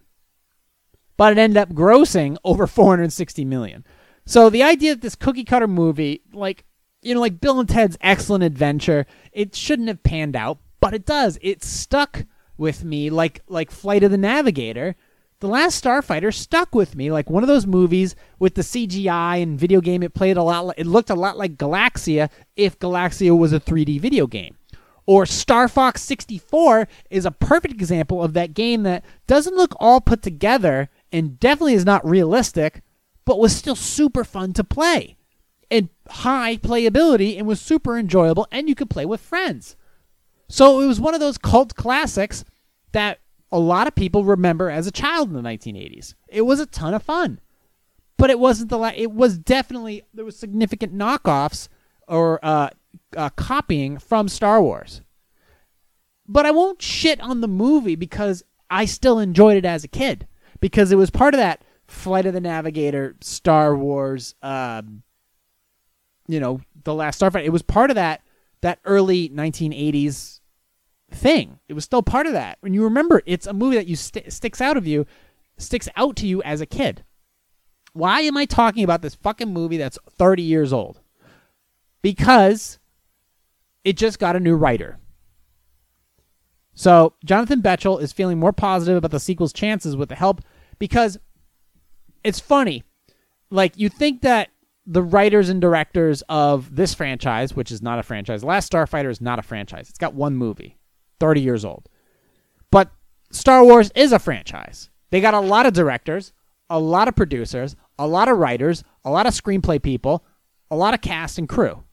But 1.15 1.31
it 1.31 1.37
ended 1.39 1.55
up 1.55 1.69
grossing 1.69 2.35
over 2.43 2.67
460 2.67 3.45
million. 3.45 3.85
So 4.25 4.49
the 4.49 4.63
idea 4.63 4.93
that 4.93 5.01
this 5.01 5.15
cookie 5.15 5.45
cutter 5.45 5.69
movie, 5.69 6.23
like 6.33 6.65
you 7.01 7.13
know, 7.13 7.21
like 7.21 7.39
Bill 7.39 7.61
and 7.61 7.69
Ted's 7.69 7.97
Excellent 8.01 8.43
Adventure, 8.43 9.05
it 9.31 9.55
shouldn't 9.55 9.87
have 9.87 10.03
panned 10.03 10.35
out, 10.35 10.57
but 10.81 10.93
it 10.93 11.05
does. 11.05 11.39
It 11.41 11.63
stuck 11.63 12.25
with 12.57 12.83
me 12.83 13.09
like 13.09 13.43
like 13.47 13.71
Flight 13.71 14.03
of 14.03 14.11
the 14.11 14.17
Navigator. 14.17 14.97
The 15.41 15.47
Last 15.47 15.83
Starfighter 15.83 16.33
stuck 16.33 16.73
with 16.73 16.95
me 16.95 17.11
like 17.11 17.29
one 17.29 17.43
of 17.43 17.47
those 17.47 17.67
movies 17.67 18.15
with 18.39 18.55
the 18.55 18.61
CGI 18.61 19.43
and 19.43 19.59
video 19.59 19.81
game. 19.81 20.01
It 20.01 20.13
played 20.13 20.37
a 20.37 20.43
lot. 20.43 20.73
It 20.77 20.87
looked 20.87 21.09
a 21.09 21.15
lot 21.15 21.37
like 21.37 21.57
Galaxia 21.57 22.29
if 22.55 22.79
Galaxia 22.79 23.37
was 23.37 23.51
a 23.51 23.59
3D 23.59 23.99
video 23.99 24.27
game. 24.27 24.57
Or 25.05 25.25
Star 25.25 25.67
Fox 25.67 26.01
64 26.01 26.87
is 27.09 27.25
a 27.25 27.31
perfect 27.31 27.73
example 27.73 28.23
of 28.23 28.33
that 28.33 28.53
game 28.53 28.83
that 28.83 29.03
doesn't 29.27 29.55
look 29.55 29.75
all 29.79 30.01
put 30.01 30.21
together 30.21 30.89
and 31.11 31.39
definitely 31.39 31.73
is 31.73 31.85
not 31.85 32.07
realistic, 32.07 32.81
but 33.25 33.37
was 33.37 33.55
still 33.55 33.75
super 33.75 34.23
fun 34.23 34.53
to 34.53 34.63
play 34.63 35.17
and 35.69 35.89
high 36.07 36.57
playability 36.57 37.37
and 37.37 37.45
was 37.45 37.59
super 37.59 37.97
enjoyable 37.97 38.47
and 38.51 38.69
you 38.69 38.75
could 38.75 38.89
play 38.89 39.05
with 39.05 39.19
friends. 39.19 39.75
So 40.47 40.79
it 40.79 40.87
was 40.87 40.99
one 40.99 41.13
of 41.13 41.19
those 41.19 41.37
cult 41.37 41.75
classics 41.75 42.45
that 42.93 43.19
a 43.55 43.59
lot 43.59 43.87
of 43.87 43.95
people 43.95 44.25
remember 44.25 44.69
as 44.69 44.85
a 44.85 44.91
child 44.91 45.29
in 45.29 45.33
the 45.33 45.49
1980s. 45.49 46.13
It 46.27 46.41
was 46.41 46.59
a 46.59 46.65
ton 46.65 46.93
of 46.93 47.01
fun. 47.01 47.39
But 48.17 48.29
it 48.29 48.37
wasn't 48.37 48.69
the 48.69 48.93
it 48.95 49.11
was 49.11 49.37
definitely 49.37 50.03
there 50.13 50.25
was 50.25 50.37
significant 50.37 50.93
knockoffs 50.93 51.69
or 52.07 52.43
uh, 52.43 52.69
uh, 53.15 53.29
copying 53.29 53.97
from 53.97 54.27
Star 54.27 54.61
Wars. 54.61 55.01
But 56.27 56.45
I 56.45 56.51
won't 56.51 56.81
shit 56.81 57.21
on 57.21 57.39
the 57.39 57.47
movie 57.47 57.95
because 57.95 58.43
I 58.69 58.85
still 58.85 59.19
enjoyed 59.19 59.57
it 59.57 59.65
as 59.65 59.85
a 59.85 59.89
kid 59.89 60.27
because 60.59 60.91
it 60.91 60.97
was 60.97 61.09
part 61.09 61.33
of 61.33 61.39
that 61.39 61.63
Flight 61.87 62.25
of 62.25 62.33
the 62.33 62.41
Navigator, 62.41 63.15
Star 63.21 63.75
Wars, 63.75 64.35
um, 64.41 65.03
you 66.27 66.39
know, 66.39 66.59
the 66.83 66.93
Last 66.93 67.21
Starfighter. 67.21 67.45
It 67.45 67.51
was 67.53 67.61
part 67.61 67.89
of 67.89 67.95
that 67.95 68.21
that 68.61 68.79
early 68.83 69.29
1980s 69.29 70.39
thing. 71.11 71.59
It 71.67 71.73
was 71.73 71.83
still 71.83 72.03
part 72.03 72.27
of 72.27 72.33
that. 72.33 72.57
When 72.61 72.73
you 72.73 72.83
remember, 72.83 73.21
it's 73.25 73.47
a 73.47 73.53
movie 73.53 73.75
that 73.77 73.87
you 73.87 73.95
st- 73.95 74.31
sticks 74.31 74.61
out 74.61 74.77
of 74.77 74.87
you, 74.87 75.05
sticks 75.57 75.89
out 75.95 76.15
to 76.17 76.27
you 76.27 76.41
as 76.43 76.61
a 76.61 76.65
kid. 76.65 77.03
Why 77.93 78.21
am 78.21 78.35
I 78.35 78.45
talking 78.45 78.83
about 78.83 79.01
this 79.01 79.15
fucking 79.15 79.53
movie 79.53 79.77
that's 79.77 79.97
30 80.09 80.43
years 80.43 80.73
old? 80.73 80.99
Because 82.01 82.79
it 83.83 83.97
just 83.97 84.19
got 84.19 84.35
a 84.35 84.39
new 84.39 84.55
writer. 84.55 84.97
So 86.73 87.13
Jonathan 87.23 87.61
Betchel 87.61 88.01
is 88.01 88.11
feeling 88.11 88.37
more 88.37 88.51
positive 88.51 88.97
about 88.97 89.11
the 89.11 89.19
sequel's 89.19 89.53
chances 89.53 89.95
with 89.95 90.09
the 90.09 90.15
help 90.15 90.41
because 90.77 91.17
it's 92.23 92.39
funny. 92.39 92.83
Like 93.49 93.77
you 93.77 93.87
think 93.87 94.21
that 94.21 94.49
the 94.85 95.01
writers 95.01 95.49
and 95.49 95.61
directors 95.61 96.21
of 96.27 96.75
this 96.75 96.93
franchise, 96.93 97.55
which 97.55 97.71
is 97.71 97.81
not 97.81 97.97
a 97.97 98.03
franchise, 98.03 98.43
Last 98.43 98.71
Starfighter 98.71 99.09
is 99.09 99.21
not 99.21 99.39
a 99.39 99.43
franchise. 99.43 99.89
It's 99.89 99.97
got 99.97 100.13
one 100.13 100.35
movie, 100.35 100.77
30 101.19 101.41
years 101.41 101.65
old. 101.65 101.87
But 102.71 102.91
Star 103.31 103.63
Wars 103.63 103.91
is 103.95 104.11
a 104.11 104.19
franchise. 104.19 104.89
They 105.11 105.21
got 105.21 105.33
a 105.33 105.39
lot 105.39 105.65
of 105.65 105.73
directors, 105.73 106.33
a 106.69 106.79
lot 106.79 107.07
of 107.07 107.15
producers, 107.15 107.75
a 107.97 108.07
lot 108.07 108.27
of 108.27 108.37
writers, 108.37 108.83
a 109.03 109.11
lot 109.11 109.27
of 109.27 109.33
screenplay 109.33 109.81
people, 109.81 110.25
a 110.69 110.75
lot 110.75 110.93
of 110.93 111.01
cast 111.01 111.37
and 111.37 111.47
crew. 111.47 111.83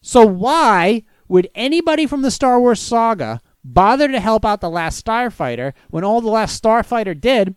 So 0.00 0.24
why 0.24 1.04
would 1.28 1.50
anybody 1.54 2.06
from 2.06 2.22
the 2.22 2.30
Star 2.30 2.60
Wars 2.60 2.80
saga 2.80 3.40
bother 3.64 4.08
to 4.08 4.20
help 4.20 4.44
out 4.44 4.60
the 4.60 4.70
last 4.70 5.04
Starfighter 5.04 5.72
when 5.90 6.04
all 6.04 6.20
the 6.20 6.28
last 6.28 6.62
Starfighter 6.62 7.20
did 7.20 7.56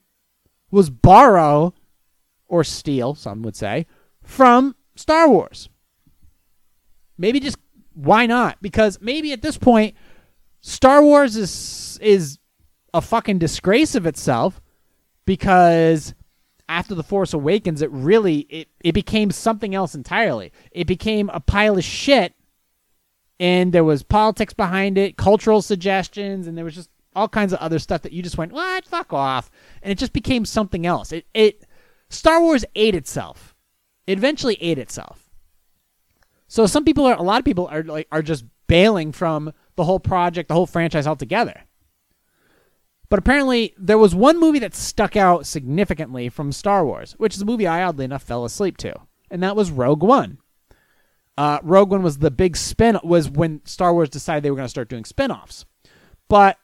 was 0.72 0.90
borrow 0.90 1.74
or 2.48 2.64
steal, 2.64 3.16
some 3.16 3.44
would 3.44 3.56
say, 3.56 3.86
from 4.24 4.76
Star 4.96 5.30
Wars? 5.30 5.70
Maybe 7.18 7.40
just 7.40 7.58
why 7.94 8.26
not? 8.26 8.62
Because 8.62 9.00
maybe 9.02 9.32
at 9.34 9.42
this 9.42 9.58
point 9.58 9.96
Star 10.62 11.02
Wars 11.02 11.36
is 11.36 11.98
is 12.02 12.40
a 12.94 13.02
fucking 13.02 13.40
disgrace 13.40 13.96
of 13.96 14.06
itself 14.06 14.62
because 15.26 16.14
after 16.68 16.96
the 16.96 17.04
Force 17.04 17.34
Awakens 17.34 17.82
it 17.82 17.92
really 17.92 18.40
it, 18.50 18.68
it 18.84 18.94
became 18.94 19.32
something 19.32 19.76
else 19.76 19.96
entirely. 19.96 20.52
It 20.72 20.88
became 20.88 21.30
a 21.30 21.40
pile 21.40 21.78
of 21.78 21.84
shit 21.84 22.34
and 23.40 23.72
there 23.72 23.84
was 23.84 24.04
politics 24.04 24.54
behind 24.54 24.98
it, 24.98 25.16
cultural 25.16 25.62
suggestions, 25.62 26.46
and 26.46 26.58
there 26.58 26.66
was 26.66 26.76
just 26.76 26.90
all 27.16 27.30
kinds 27.30 27.54
of 27.54 27.60
other 27.60 27.80
stuff 27.80 28.02
that 28.02 28.12
you 28.12 28.22
just 28.22 28.38
went, 28.38 28.52
"What? 28.52 28.86
Fuck 28.86 29.14
off!" 29.14 29.50
And 29.82 29.92
it 29.92 29.98
just 29.98 30.14
became 30.14 30.46
something 30.46 30.86
else. 30.86 31.12
It 31.12 31.26
it 31.34 31.66
Star 32.10 32.42
Wars 32.42 32.66
ate 32.76 32.96
itself. 32.96 33.56
It 34.08 34.18
eventually 34.18 34.58
ate 34.62 34.78
itself. 34.78 35.30
So 36.48 36.66
some 36.66 36.84
people 36.84 37.06
are, 37.06 37.16
a 37.16 37.22
lot 37.22 37.40
of 37.40 37.46
people 37.46 37.68
are 37.68 37.84
like 37.84 38.08
are 38.12 38.22
just 38.22 38.44
bailing 38.68 39.12
from 39.12 39.54
the 39.80 39.86
whole 39.86 40.00
project, 40.00 40.50
the 40.50 40.54
whole 40.54 40.68
franchise 40.68 41.08
altogether. 41.08 41.62
But 43.10 43.18
apparently, 43.18 43.74
there 43.78 43.98
was 43.98 44.14
one 44.14 44.40
movie 44.40 44.60
that 44.60 44.76
stuck 44.76 45.16
out 45.16 45.48
significantly 45.48 46.28
from 46.30 46.52
Star 46.52 46.86
Wars, 46.86 47.14
which 47.18 47.34
is 47.34 47.42
a 47.42 47.46
movie 47.46 47.66
I 47.66 47.82
oddly 47.82 48.06
enough 48.06 48.22
fell 48.22 48.44
asleep 48.46 48.76
to, 48.78 48.94
and 49.32 49.42
that 49.42 49.56
was 49.56 49.72
Rogue 49.72 50.04
One. 50.04 50.38
Uh, 51.38 51.60
Rogue 51.64 51.92
One 51.92 52.04
was 52.04 52.18
the 52.18 52.30
big 52.30 52.58
spin. 52.58 53.00
Was 53.04 53.30
when 53.30 53.62
Star 53.66 53.94
Wars 53.94 54.10
decided 54.10 54.44
they 54.44 54.52
were 54.52 54.58
going 54.58 54.66
to 54.66 54.70
start 54.70 54.90
doing 54.90 55.06
spin-offs. 55.06 55.66
But 56.28 56.58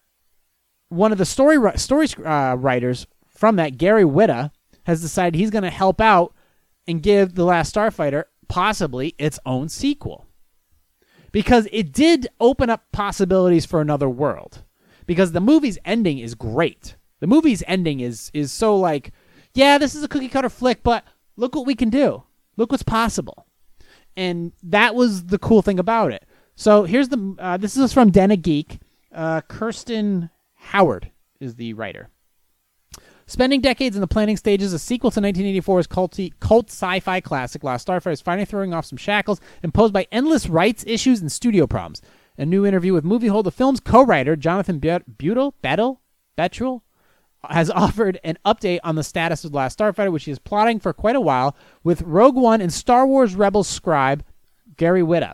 one 0.89 1.13
of 1.13 1.17
the 1.17 1.25
story 1.25 1.57
story 1.77 2.07
uh, 2.23 2.55
writers 2.55 3.07
from 3.27 3.55
that, 3.55 3.77
Gary 3.77 4.03
Whitta, 4.03 4.51
has 4.83 5.01
decided 5.01 5.35
he's 5.35 5.49
going 5.49 5.63
to 5.63 5.69
help 5.69 6.01
out 6.01 6.33
and 6.85 7.01
give 7.01 7.33
the 7.33 7.45
Last 7.45 7.73
Starfighter 7.73 8.25
possibly 8.49 9.15
its 9.17 9.39
own 9.45 9.69
sequel. 9.69 10.24
Because 11.35 11.67
it 11.73 11.91
did 11.91 12.29
open 12.39 12.69
up 12.69 12.89
possibilities 12.93 13.65
for 13.65 13.81
another 13.81 14.07
world. 14.07 14.63
Because 15.05 15.33
the 15.33 15.41
movie's 15.41 15.77
ending 15.83 16.17
is 16.17 16.33
great. 16.33 16.95
The 17.19 17.27
movie's 17.27 17.61
ending 17.67 17.99
is 17.99 18.31
is 18.33 18.53
so 18.53 18.77
like, 18.77 19.11
yeah, 19.53 19.77
this 19.77 19.95
is 19.95 20.01
a 20.01 20.07
cookie 20.07 20.29
cutter 20.29 20.47
flick, 20.47 20.81
but 20.81 21.03
look 21.35 21.53
what 21.53 21.65
we 21.65 21.75
can 21.75 21.89
do. 21.89 22.23
Look 22.55 22.71
what's 22.71 22.83
possible. 22.83 23.47
And 24.15 24.53
that 24.63 24.95
was 24.95 25.25
the 25.25 25.37
cool 25.37 25.61
thing 25.61 25.77
about 25.77 26.13
it. 26.13 26.25
So 26.55 26.85
here's 26.85 27.09
the 27.09 27.35
uh, 27.37 27.57
this 27.57 27.75
is 27.75 27.91
from 27.91 28.11
Den 28.11 28.29
Geek. 28.39 28.79
Uh, 29.13 29.41
Kirsten 29.41 30.29
Howard 30.53 31.11
is 31.41 31.55
the 31.55 31.73
writer. 31.73 32.07
Spending 33.27 33.59
decades 33.59 33.95
in 33.95 34.01
the 34.01 34.07
planning 34.07 34.37
stages, 34.37 34.71
a 34.71 34.77
sequel 34.77 35.09
to 35.09 35.19
1984's 35.19 35.87
culty, 35.87 36.31
cult 36.39 36.69
sci-fi 36.69 37.19
classic 37.19 37.63
Last 37.63 37.87
Starfighter 37.87 38.11
is 38.11 38.21
finally 38.21 38.45
throwing 38.45 38.71
off 38.71 38.85
some 38.85 38.97
shackles 38.97 39.41
imposed 39.63 39.93
by 39.93 40.05
endless 40.11 40.47
rights 40.47 40.83
issues 40.85 41.21
and 41.21 41.31
studio 41.31 41.65
problems. 41.65 42.03
A 42.37 42.45
new 42.45 42.67
interview 42.67 42.93
with 42.93 43.03
Moviehole, 43.03 43.43
the 43.43 43.51
film's 43.51 43.79
co-writer 43.79 44.35
Jonathan 44.35 44.79
Butel, 44.79 45.53
Bettel, 45.63 45.97
Bettrell, 46.37 46.81
has 47.49 47.71
offered 47.71 48.19
an 48.23 48.37
update 48.45 48.79
on 48.83 48.93
the 48.93 49.03
status 49.03 49.43
of 49.43 49.55
Last 49.55 49.79
Starfighter, 49.79 50.11
which 50.11 50.25
he 50.25 50.31
is 50.31 50.37
plotting 50.37 50.79
for 50.79 50.93
quite 50.93 51.15
a 51.15 51.21
while, 51.21 51.55
with 51.83 52.03
Rogue 52.03 52.35
One 52.35 52.61
and 52.61 52.71
Star 52.71 53.07
Wars 53.07 53.33
Rebels 53.33 53.67
scribe 53.67 54.23
Gary 54.77 55.01
Whitta. 55.01 55.33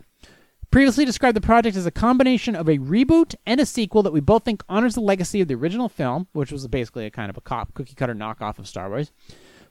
Previously 0.72 1.04
described 1.04 1.36
the 1.36 1.42
project 1.42 1.76
as 1.76 1.84
a 1.84 1.90
combination 1.90 2.56
of 2.56 2.66
a 2.66 2.78
reboot 2.78 3.34
and 3.44 3.60
a 3.60 3.66
sequel 3.66 4.02
that 4.02 4.12
we 4.14 4.20
both 4.20 4.42
think 4.42 4.64
honors 4.70 4.94
the 4.94 5.02
legacy 5.02 5.42
of 5.42 5.48
the 5.48 5.54
original 5.54 5.90
film, 5.90 6.28
which 6.32 6.50
was 6.50 6.66
basically 6.66 7.04
a 7.04 7.10
kind 7.10 7.28
of 7.28 7.36
a 7.36 7.42
cop, 7.42 7.74
cookie 7.74 7.94
cutter 7.94 8.14
knockoff 8.14 8.58
of 8.58 8.66
Star 8.66 8.88
Wars, 8.88 9.12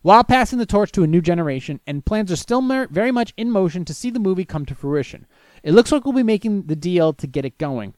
while 0.03 0.23
passing 0.23 0.59
the 0.59 0.65
torch 0.67 0.91
to 0.91 1.01
a 1.01 1.07
new 1.07 1.19
generation, 1.19 1.79
and 1.87 2.05
plans 2.05 2.31
are 2.31 2.35
still 2.35 2.61
mer- 2.61 2.87
very 2.91 3.11
much 3.11 3.33
in 3.35 3.49
motion 3.49 3.83
to 3.85 3.95
see 3.95 4.11
the 4.11 4.19
movie 4.19 4.45
come 4.45 4.63
to 4.63 4.75
fruition. 4.75 5.25
It 5.63 5.73
looks 5.73 5.91
like 5.91 6.05
we'll 6.05 6.13
be 6.13 6.21
making 6.21 6.67
the 6.67 6.75
deal 6.75 7.13
to 7.13 7.25
get 7.25 7.45
it 7.45 7.57
going. 7.57 7.95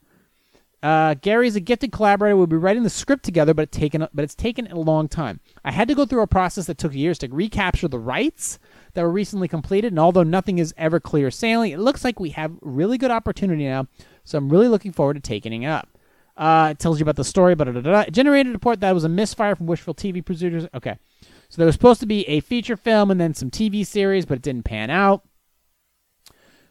Uh, 0.83 1.13
Gary 1.13 1.47
is 1.47 1.55
a 1.55 1.61
gifted 1.61 1.93
collaborator. 1.93 2.35
We'll 2.35 2.45
be 2.45 2.57
writing 2.57 2.83
the 2.83 2.89
script 2.89 3.23
together, 3.23 3.53
but 3.53 3.63
it's 3.63 3.77
taken 3.77 4.05
but 4.13 4.23
it's 4.23 4.35
taken 4.35 4.67
a 4.67 4.77
long 4.77 5.07
time. 5.07 5.39
I 5.63 5.71
had 5.71 5.87
to 5.87 5.95
go 5.95 6.05
through 6.05 6.23
a 6.23 6.27
process 6.27 6.65
that 6.65 6.77
took 6.77 6.93
years 6.93 7.17
to 7.19 7.29
recapture 7.29 7.87
the 7.87 7.97
rights 7.97 8.59
that 8.93 9.01
were 9.01 9.09
recently 9.09 9.47
completed, 9.47 9.93
and 9.93 9.99
although 9.99 10.23
nothing 10.23 10.59
is 10.59 10.73
ever 10.77 10.99
clear 10.99 11.31
sailing, 11.31 11.71
it 11.71 11.79
looks 11.79 12.03
like 12.03 12.19
we 12.19 12.31
have 12.31 12.57
really 12.61 12.97
good 12.97 13.11
opportunity 13.11 13.63
now. 13.63 13.87
So 14.25 14.37
I'm 14.37 14.49
really 14.49 14.67
looking 14.67 14.91
forward 14.91 15.13
to 15.13 15.21
taking 15.21 15.63
it 15.63 15.67
up. 15.67 15.87
Uh, 16.35 16.69
it 16.71 16.79
tells 16.79 16.99
you 16.99 17.03
about 17.03 17.15
the 17.15 17.23
story, 17.23 17.55
but 17.55 17.69
it 17.69 18.11
generated 18.11 18.47
a 18.47 18.53
report 18.53 18.81
that 18.81 18.91
was 18.91 19.05
a 19.05 19.09
misfire 19.09 19.55
from 19.55 19.67
Wishful 19.67 19.93
TV 19.93 20.25
producers. 20.25 20.67
Okay, 20.73 20.97
so 21.47 21.55
there 21.57 21.65
was 21.65 21.75
supposed 21.75 22.01
to 22.01 22.05
be 22.05 22.27
a 22.27 22.41
feature 22.41 22.75
film 22.75 23.09
and 23.09 23.21
then 23.21 23.33
some 23.33 23.49
TV 23.49 23.85
series, 23.85 24.25
but 24.25 24.35
it 24.35 24.41
didn't 24.41 24.63
pan 24.63 24.89
out. 24.89 25.23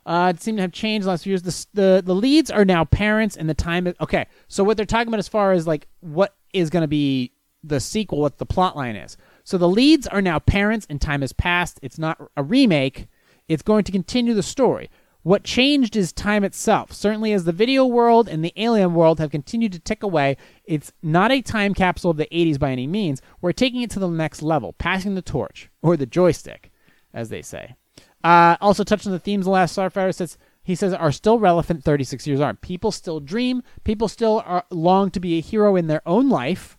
Uh, 0.04 0.32
it 0.34 0.42
seemed 0.42 0.58
to 0.58 0.62
have 0.62 0.72
changed 0.72 1.06
last 1.06 1.24
few 1.24 1.30
years. 1.30 1.42
The, 1.42 1.66
the 1.74 2.02
the 2.04 2.14
leads 2.14 2.50
are 2.50 2.64
now 2.64 2.84
parents, 2.84 3.36
and 3.36 3.48
the 3.48 3.54
time 3.54 3.86
is 3.86 3.94
okay. 4.00 4.26
So 4.48 4.64
what 4.64 4.76
they're 4.76 4.86
talking 4.86 5.08
about 5.08 5.20
as 5.20 5.28
far 5.28 5.52
as 5.52 5.66
like 5.66 5.86
what 6.00 6.34
is 6.52 6.70
going 6.70 6.82
to 6.82 6.88
be 6.88 7.32
the 7.62 7.80
sequel, 7.80 8.20
what 8.20 8.38
the 8.38 8.46
plot 8.46 8.76
line 8.76 8.96
is. 8.96 9.16
So 9.44 9.58
the 9.58 9.68
leads 9.68 10.06
are 10.06 10.22
now 10.22 10.38
parents, 10.38 10.86
and 10.90 11.00
time 11.00 11.20
has 11.20 11.32
passed. 11.32 11.78
It's 11.82 11.98
not 11.98 12.20
a 12.36 12.42
remake. 12.42 13.06
It's 13.48 13.62
going 13.62 13.84
to 13.84 13.92
continue 13.92 14.34
the 14.34 14.42
story. 14.42 14.90
What 15.22 15.44
changed 15.44 15.94
is 15.94 16.12
time 16.12 16.42
itself. 16.42 16.92
Certainly, 16.92 17.32
as 17.32 17.44
the 17.44 17.52
video 17.52 17.86
world 17.86 18.28
and 18.28 18.44
the 18.44 18.52
alien 18.56 18.94
world 18.94 19.20
have 19.20 19.30
continued 19.30 19.72
to 19.72 19.78
tick 19.78 20.02
away, 20.02 20.36
it's 20.64 20.92
not 21.00 21.30
a 21.30 21.40
time 21.40 21.74
capsule 21.74 22.10
of 22.10 22.16
the 22.16 22.26
80s 22.32 22.58
by 22.58 22.72
any 22.72 22.88
means. 22.88 23.22
We're 23.40 23.52
taking 23.52 23.82
it 23.82 23.90
to 23.90 24.00
the 24.00 24.08
next 24.08 24.42
level, 24.42 24.72
passing 24.72 25.14
the 25.14 25.22
torch, 25.22 25.70
or 25.80 25.96
the 25.96 26.06
joystick, 26.06 26.72
as 27.14 27.28
they 27.28 27.42
say. 27.42 27.76
Uh, 28.24 28.56
also 28.60 28.84
touched 28.84 29.06
on 29.06 29.12
the 29.12 29.18
themes 29.18 29.46
of 29.46 29.52
Last 29.52 29.76
Starfighter 29.76 30.14
says 30.14 30.38
he 30.62 30.74
says 30.74 30.92
are 30.92 31.10
still 31.10 31.38
relevant 31.38 31.82
36 31.82 32.26
years 32.26 32.40
on. 32.40 32.56
People 32.56 32.92
still 32.92 33.18
dream. 33.18 33.62
People 33.84 34.08
still 34.08 34.42
are, 34.46 34.64
long 34.70 35.10
to 35.10 35.20
be 35.20 35.38
a 35.38 35.40
hero 35.40 35.74
in 35.74 35.88
their 35.88 36.02
own 36.06 36.28
life, 36.28 36.78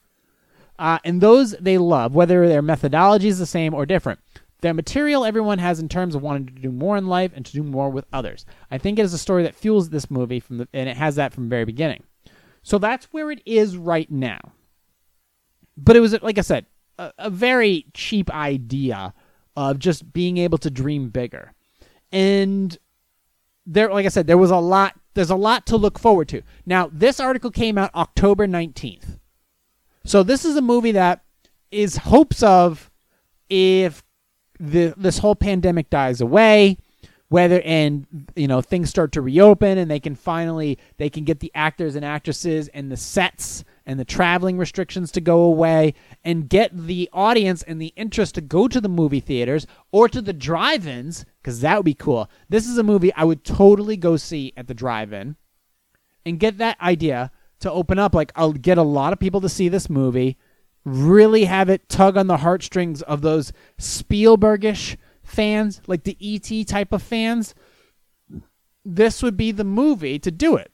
uh, 0.79 0.99
and 1.03 1.19
those 1.19 1.51
they 1.59 1.77
love, 1.77 2.15
whether 2.15 2.47
their 2.47 2.61
methodology 2.61 3.27
is 3.27 3.39
the 3.39 3.45
same 3.45 3.73
or 3.73 3.85
different. 3.85 4.19
The 4.61 4.73
material 4.73 5.25
everyone 5.25 5.59
has 5.59 5.81
in 5.81 5.89
terms 5.89 6.15
of 6.15 6.21
wanting 6.21 6.45
to 6.45 6.61
do 6.61 6.71
more 6.71 6.95
in 6.95 7.07
life 7.07 7.31
and 7.35 7.45
to 7.45 7.51
do 7.51 7.63
more 7.63 7.89
with 7.89 8.05
others. 8.13 8.45
I 8.71 8.77
think 8.77 8.97
it 8.97 9.03
is 9.03 9.13
a 9.13 9.17
story 9.17 9.43
that 9.43 9.55
fuels 9.55 9.89
this 9.89 10.09
movie 10.09 10.39
from 10.39 10.59
the, 10.59 10.67
and 10.73 10.87
it 10.87 10.95
has 10.95 11.15
that 11.15 11.33
from 11.33 11.43
the 11.43 11.49
very 11.49 11.65
beginning. 11.65 12.03
So 12.61 12.77
that's 12.77 13.07
where 13.11 13.29
it 13.29 13.41
is 13.45 13.75
right 13.75 14.09
now. 14.09 14.39
But 15.75 15.97
it 15.97 15.99
was, 15.99 16.19
like 16.21 16.37
I 16.37 16.41
said, 16.41 16.65
a, 16.97 17.11
a 17.17 17.29
very 17.29 17.87
cheap 17.93 18.31
idea 18.31 19.13
of 19.55 19.79
just 19.79 20.13
being 20.13 20.37
able 20.37 20.57
to 20.59 20.69
dream 20.69 21.09
bigger. 21.09 21.53
And 22.11 22.77
there 23.65 23.91
like 23.91 24.05
I 24.05 24.09
said, 24.09 24.27
there 24.27 24.37
was 24.37 24.51
a 24.51 24.57
lot 24.57 24.99
there's 25.13 25.29
a 25.29 25.35
lot 25.35 25.65
to 25.67 25.77
look 25.77 25.99
forward 25.99 26.27
to. 26.29 26.41
Now, 26.65 26.89
this 26.91 27.19
article 27.19 27.51
came 27.51 27.77
out 27.77 27.93
October 27.93 28.47
19th. 28.47 29.19
So 30.05 30.23
this 30.23 30.43
is 30.43 30.55
a 30.55 30.61
movie 30.61 30.91
that 30.91 31.23
is 31.71 31.97
hopes 31.97 32.43
of 32.43 32.89
if 33.49 34.03
the 34.59 34.93
this 34.97 35.19
whole 35.19 35.35
pandemic 35.35 35.89
dies 35.89 36.21
away, 36.21 36.77
whether 37.29 37.61
and 37.61 38.05
you 38.35 38.47
know 38.47 38.61
things 38.61 38.89
start 38.89 39.11
to 39.13 39.21
reopen 39.21 39.77
and 39.77 39.89
they 39.89 39.99
can 39.99 40.15
finally 40.15 40.77
they 40.97 41.09
can 41.09 41.23
get 41.23 41.39
the 41.39 41.51
actors 41.55 41.95
and 41.95 42.05
actresses 42.05 42.67
and 42.69 42.91
the 42.91 42.97
sets 42.97 43.63
and 43.85 43.99
the 43.99 44.05
traveling 44.05 44.57
restrictions 44.57 45.11
to 45.11 45.21
go 45.21 45.41
away 45.41 45.93
and 46.23 46.49
get 46.49 46.75
the 46.75 47.09
audience 47.11 47.63
and 47.63 47.81
the 47.81 47.93
interest 47.95 48.35
to 48.35 48.41
go 48.41 48.67
to 48.67 48.79
the 48.79 48.89
movie 48.89 49.19
theaters 49.19 49.67
or 49.91 50.07
to 50.07 50.21
the 50.21 50.33
drive-ins 50.33 51.25
because 51.41 51.61
that 51.61 51.77
would 51.77 51.85
be 51.85 51.93
cool. 51.93 52.29
This 52.49 52.67
is 52.67 52.77
a 52.77 52.83
movie 52.83 53.13
i 53.13 53.23
would 53.23 53.43
totally 53.43 53.97
go 53.97 54.17
see 54.17 54.53
at 54.55 54.67
the 54.67 54.73
drive-in 54.73 55.35
and 56.25 56.39
get 56.39 56.57
that 56.57 56.79
idea 56.81 57.31
to 57.59 57.71
open 57.71 57.99
up. 57.99 58.15
Like 58.15 58.31
i'll 58.35 58.53
get 58.53 58.77
a 58.77 58.83
lot 58.83 59.13
of 59.13 59.19
people 59.19 59.41
to 59.41 59.49
see 59.49 59.69
this 59.69 59.89
movie 59.89 60.37
really 60.85 61.45
have 61.45 61.69
it 61.69 61.87
tug 61.89 62.17
on 62.17 62.27
the 62.27 62.37
heartstrings 62.37 63.01
of 63.03 63.21
those 63.21 63.53
spielbergish 63.77 64.97
fans 65.23 65.81
like 65.87 66.03
the 66.03 66.17
et 66.21 66.67
type 66.67 66.93
of 66.93 67.01
fans. 67.01 67.53
This 68.85 69.23
would 69.23 69.37
be 69.37 69.51
the 69.51 69.63
movie 69.63 70.19
to 70.19 70.31
do 70.31 70.55
it. 70.55 70.71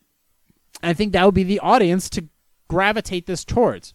I 0.81 0.93
think 0.93 1.13
that 1.13 1.25
would 1.25 1.35
be 1.35 1.43
the 1.43 1.59
audience 1.59 2.09
to 2.11 2.27
gravitate 2.69 3.25
this 3.25 3.43
towards. 3.43 3.93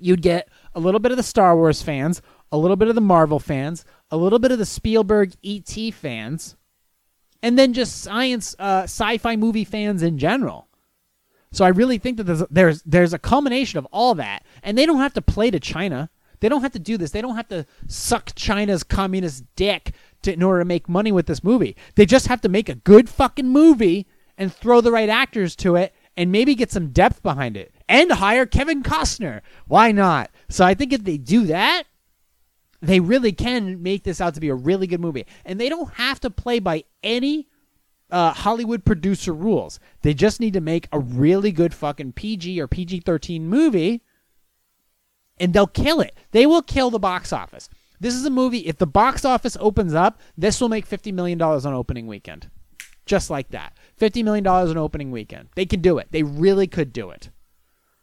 You'd 0.00 0.22
get 0.22 0.48
a 0.74 0.80
little 0.80 1.00
bit 1.00 1.12
of 1.12 1.16
the 1.16 1.22
Star 1.22 1.54
Wars 1.54 1.82
fans, 1.82 2.22
a 2.50 2.58
little 2.58 2.76
bit 2.76 2.88
of 2.88 2.94
the 2.94 3.00
Marvel 3.00 3.38
fans, 3.38 3.84
a 4.10 4.16
little 4.16 4.38
bit 4.38 4.50
of 4.50 4.58
the 4.58 4.66
Spielberg 4.66 5.34
ET 5.44 5.94
fans, 5.94 6.56
and 7.42 7.58
then 7.58 7.72
just 7.72 8.00
science, 8.00 8.56
uh, 8.58 8.82
sci-fi 8.82 9.36
movie 9.36 9.64
fans 9.64 10.02
in 10.02 10.18
general. 10.18 10.68
So 11.52 11.64
I 11.64 11.68
really 11.68 11.98
think 11.98 12.16
that 12.16 12.24
there's, 12.24 12.44
there's 12.50 12.82
there's 12.82 13.12
a 13.12 13.18
culmination 13.18 13.78
of 13.78 13.86
all 13.86 14.14
that, 14.16 14.44
and 14.62 14.78
they 14.78 14.86
don't 14.86 14.98
have 14.98 15.14
to 15.14 15.22
play 15.22 15.50
to 15.50 15.60
China. 15.60 16.10
They 16.40 16.48
don't 16.48 16.62
have 16.62 16.72
to 16.72 16.78
do 16.78 16.96
this. 16.96 17.10
They 17.10 17.20
don't 17.20 17.36
have 17.36 17.48
to 17.48 17.66
suck 17.86 18.32
China's 18.34 18.82
communist 18.82 19.44
dick 19.56 19.92
to, 20.22 20.32
in 20.32 20.42
order 20.42 20.60
to 20.60 20.64
make 20.64 20.88
money 20.88 21.12
with 21.12 21.26
this 21.26 21.44
movie. 21.44 21.76
They 21.96 22.06
just 22.06 22.28
have 22.28 22.40
to 22.42 22.48
make 22.48 22.68
a 22.68 22.76
good 22.76 23.08
fucking 23.10 23.48
movie 23.48 24.06
and 24.38 24.52
throw 24.52 24.80
the 24.80 24.92
right 24.92 25.08
actors 25.08 25.54
to 25.56 25.76
it 25.76 25.94
and 26.16 26.32
maybe 26.32 26.54
get 26.54 26.70
some 26.70 26.90
depth 26.90 27.22
behind 27.22 27.56
it 27.56 27.74
and 27.90 28.12
hire 28.12 28.46
Kevin 28.46 28.84
Costner. 28.84 29.40
Why 29.66 29.90
not? 29.90 30.30
So 30.48 30.64
I 30.64 30.74
think 30.74 30.92
if 30.92 31.02
they 31.02 31.18
do 31.18 31.44
that, 31.46 31.82
they 32.80 33.00
really 33.00 33.32
can 33.32 33.82
make 33.82 34.04
this 34.04 34.20
out 34.20 34.34
to 34.34 34.40
be 34.40 34.48
a 34.48 34.54
really 34.54 34.86
good 34.86 35.00
movie. 35.00 35.26
And 35.44 35.60
they 35.60 35.68
don't 35.68 35.92
have 35.94 36.20
to 36.20 36.30
play 36.30 36.60
by 36.60 36.84
any 37.02 37.48
uh, 38.10 38.32
Hollywood 38.32 38.84
producer 38.84 39.34
rules. 39.34 39.80
They 40.02 40.14
just 40.14 40.38
need 40.38 40.52
to 40.54 40.60
make 40.60 40.88
a 40.92 41.00
really 41.00 41.50
good 41.50 41.74
fucking 41.74 42.12
PG 42.12 42.60
or 42.60 42.68
PG 42.68 43.00
13 43.00 43.46
movie 43.46 44.02
and 45.38 45.52
they'll 45.52 45.66
kill 45.66 46.00
it. 46.00 46.16
They 46.30 46.46
will 46.46 46.62
kill 46.62 46.90
the 46.90 46.98
box 46.98 47.32
office. 47.32 47.68
This 47.98 48.14
is 48.14 48.24
a 48.24 48.30
movie, 48.30 48.60
if 48.60 48.78
the 48.78 48.86
box 48.86 49.24
office 49.24 49.56
opens 49.60 49.94
up, 49.94 50.20
this 50.38 50.60
will 50.60 50.68
make 50.68 50.88
$50 50.88 51.12
million 51.12 51.40
on 51.42 51.66
opening 51.66 52.06
weekend. 52.06 52.50
Just 53.04 53.30
like 53.30 53.50
that. 53.50 53.76
$50 54.00 54.22
million 54.22 54.46
on 54.46 54.78
opening 54.78 55.10
weekend. 55.10 55.48
They 55.56 55.66
can 55.66 55.80
do 55.80 55.98
it. 55.98 56.08
They 56.12 56.22
really 56.22 56.66
could 56.66 56.92
do 56.92 57.10
it. 57.10 57.30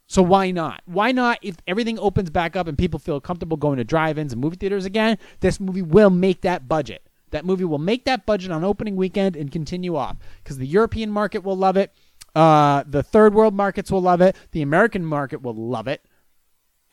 So 0.07 0.21
why 0.21 0.51
not? 0.51 0.81
Why 0.85 1.11
not 1.11 1.39
if 1.41 1.57
everything 1.67 1.99
opens 1.99 2.29
back 2.29 2.55
up 2.55 2.67
and 2.67 2.77
people 2.77 2.99
feel 2.99 3.19
comfortable 3.19 3.57
going 3.57 3.77
to 3.77 3.83
drive-ins 3.83 4.31
and 4.31 4.41
movie 4.41 4.55
theaters 4.55 4.85
again, 4.85 5.17
this 5.41 5.59
movie 5.59 5.81
will 5.81 6.09
make 6.09 6.41
that 6.41 6.67
budget. 6.67 7.03
That 7.31 7.45
movie 7.45 7.65
will 7.65 7.77
make 7.77 8.05
that 8.05 8.25
budget 8.25 8.51
on 8.51 8.63
opening 8.63 8.95
weekend 8.95 9.35
and 9.35 9.51
continue 9.51 9.97
off 9.97 10.17
because 10.43 10.57
the 10.57 10.65
European 10.65 11.11
market 11.11 11.43
will 11.43 11.57
love 11.57 11.75
it. 11.75 11.93
Uh, 12.33 12.83
the 12.87 13.03
third 13.03 13.33
world 13.33 13.53
markets 13.53 13.91
will 13.91 14.01
love 14.01 14.21
it. 14.21 14.35
The 14.51 14.61
American 14.61 15.05
market 15.05 15.41
will 15.41 15.55
love 15.55 15.87
it. 15.87 16.05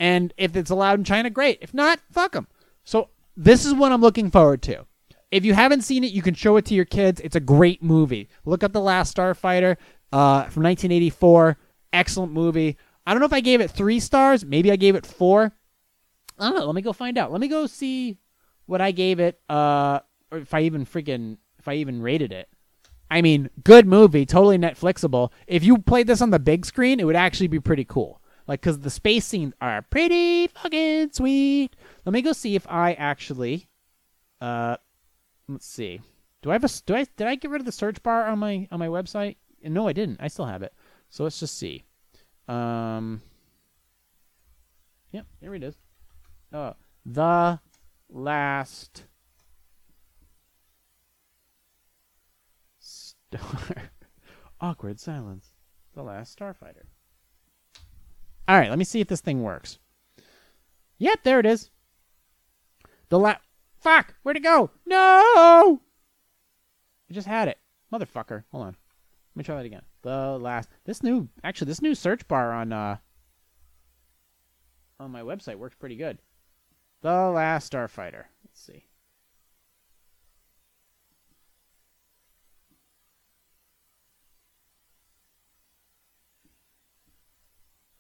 And 0.00 0.34
if 0.36 0.56
it's 0.56 0.70
allowed 0.70 0.98
in 0.98 1.04
China, 1.04 1.30
great. 1.30 1.58
If 1.60 1.72
not, 1.72 2.00
fuck 2.10 2.32
them. 2.32 2.48
So 2.82 3.10
this 3.36 3.64
is 3.64 3.74
what 3.74 3.92
I'm 3.92 4.00
looking 4.00 4.30
forward 4.30 4.60
to. 4.62 4.86
If 5.30 5.44
you 5.44 5.54
haven't 5.54 5.82
seen 5.82 6.02
it, 6.02 6.12
you 6.12 6.22
can 6.22 6.34
show 6.34 6.56
it 6.56 6.64
to 6.66 6.74
your 6.74 6.84
kids. 6.84 7.20
It's 7.20 7.36
a 7.36 7.40
great 7.40 7.82
movie. 7.82 8.28
Look 8.44 8.64
up 8.64 8.72
The 8.72 8.80
Last 8.80 9.16
Starfighter 9.16 9.76
uh, 10.12 10.44
from 10.44 10.62
1984. 10.64 11.58
Excellent 11.92 12.32
movie. 12.32 12.76
I 13.07 13.12
don't 13.12 13.20
know 13.20 13.26
if 13.26 13.32
I 13.32 13.40
gave 13.40 13.61
it 13.61 13.70
three 13.70 14.00
stars. 14.00 14.44
Maybe 14.44 14.70
I 14.70 14.76
gave 14.76 14.94
it 14.94 15.07
four. 15.07 15.52
I 16.38 16.48
don't 16.48 16.59
know. 16.59 16.66
Let 16.66 16.74
me 16.74 16.82
go 16.82 16.92
find 16.92 17.18
out. 17.18 17.32
Let 17.32 17.40
me 17.40 17.48
go 17.48 17.66
see 17.66 18.18
what 18.66 18.80
I 18.80 18.90
gave 18.90 19.20
it. 19.20 19.40
Uh, 19.48 20.00
or 20.30 20.38
if 20.38 20.55
I 20.55 20.62
even 20.62 20.84
freaking 20.86 21.38
if 21.59 21.68
I 21.68 21.74
even 21.74 22.02
rated 22.02 22.32
it. 22.32 22.48
I 23.11 23.22
mean, 23.22 23.50
good 23.62 23.86
movie, 23.86 24.26
totally 24.26 24.59
Netflixable. 24.59 25.30
If 25.46 25.62
you 25.62 25.78
played 25.78 26.07
this 26.07 26.20
on 26.20 26.30
the 26.30 26.38
big 26.38 26.66
screen, 26.66 26.98
it 26.98 27.05
would 27.05 27.16
actually 27.16 27.48
be 27.48 27.61
pretty 27.61 27.84
cool. 27.84 28.20
Like, 28.46 28.61
because 28.61 28.80
the 28.80 28.90
space 28.90 29.24
scenes 29.24 29.55
are 29.61 29.82
pretty 29.82 30.48
fucking 30.48 31.12
sweet. 31.12 31.76
Let 32.05 32.12
me 32.12 32.22
go 32.22 32.32
see 32.32 32.55
if 32.57 32.66
I 32.68 32.94
actually. 32.94 33.68
Uh, 34.40 34.76
let's 35.48 35.66
see. 35.66 36.00
Do 36.42 36.50
I 36.50 36.55
have 36.55 36.64
a? 36.64 36.68
Do 36.84 36.94
I 36.94 37.07
did 37.16 37.26
I 37.26 37.36
get 37.36 37.50
rid 37.50 37.61
of 37.62 37.66
the 37.66 37.72
search 37.72 38.02
bar 38.02 38.26
on 38.26 38.38
my 38.38 38.68
on 38.70 38.78
my 38.78 38.88
website? 38.88 39.36
No, 39.62 39.88
I 39.88 39.94
didn't. 39.94 40.20
I 40.20 40.28
still 40.28 40.44
have 40.44 40.62
it. 40.62 40.74
So 41.09 41.24
let's 41.24 41.40
just 41.40 41.57
see. 41.57 41.84
Um. 42.49 43.22
Yep, 45.12 45.26
here 45.40 45.55
it 45.55 45.62
is. 45.62 45.76
Oh, 46.53 46.74
the 47.07 47.61
last 48.11 49.05
star. 52.78 53.90
Awkward 54.61 55.01
silence. 55.01 55.51
The 55.95 56.03
last 56.03 56.38
starfighter. 56.38 56.84
All 58.47 58.59
right, 58.59 58.68
let 58.68 58.78
me 58.78 58.84
see 58.84 59.01
if 59.01 59.09
this 59.09 59.20
thing 59.20 59.42
works. 59.42 59.78
Yep, 60.99 61.20
there 61.22 61.40
it 61.40 61.47
is. 61.47 61.70
The 63.09 63.18
la 63.18 63.36
Fuck! 63.84 64.14
Where'd 64.22 64.38
it 64.38 64.42
go? 64.42 64.70
No! 64.86 65.82
I 67.11 67.12
just 67.12 67.26
had 67.26 67.49
it. 67.49 67.59
Motherfucker. 67.92 68.45
Hold 68.51 68.64
on. 68.64 68.76
Let 69.35 69.41
me 69.41 69.45
try 69.45 69.57
that 69.57 69.66
again. 69.66 69.82
The 70.03 70.39
last 70.39 70.68
this 70.85 71.03
new 71.03 71.28
actually 71.43 71.66
this 71.66 71.82
new 71.82 71.95
search 71.95 72.26
bar 72.28 72.53
on 72.53 72.72
uh 72.72 72.99
on 75.01 75.11
my 75.11 75.22
website 75.22 75.57
works 75.57 75.74
pretty 75.74 75.97
good. 75.97 76.18
The 77.03 77.30
last 77.30 77.72
starfighter. 77.72 78.24
Let's 78.45 78.61
see. 78.64 78.85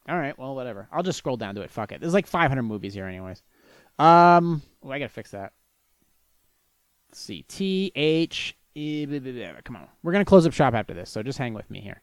All 0.08 0.18
right, 0.18 0.38
well, 0.38 0.54
whatever. 0.54 0.86
I'll 0.92 1.02
just 1.02 1.18
scroll 1.18 1.38
down 1.38 1.54
to 1.54 1.62
it. 1.62 1.70
Fuck 1.70 1.92
it. 1.92 2.00
There's 2.00 2.12
like 2.12 2.26
500 2.26 2.62
movies 2.62 2.92
here, 2.92 3.06
anyways. 3.06 3.42
Um, 3.98 4.62
oh, 4.82 4.90
I 4.90 4.98
gotta 4.98 5.08
fix 5.08 5.30
that. 5.30 5.52
Let's 7.08 7.20
see. 7.20 7.42
T 7.42 7.90
H. 7.94 8.56
Eh, 8.76 8.80
e, 8.80 9.06
blah. 9.06 9.60
Come 9.64 9.76
on. 9.76 9.88
We're 10.02 10.12
gonna 10.12 10.24
close 10.24 10.46
up 10.46 10.52
shop 10.52 10.74
after 10.74 10.94
this, 10.94 11.10
so 11.10 11.22
just 11.22 11.38
hang 11.38 11.54
with 11.54 11.70
me 11.70 11.80
here. 11.80 12.02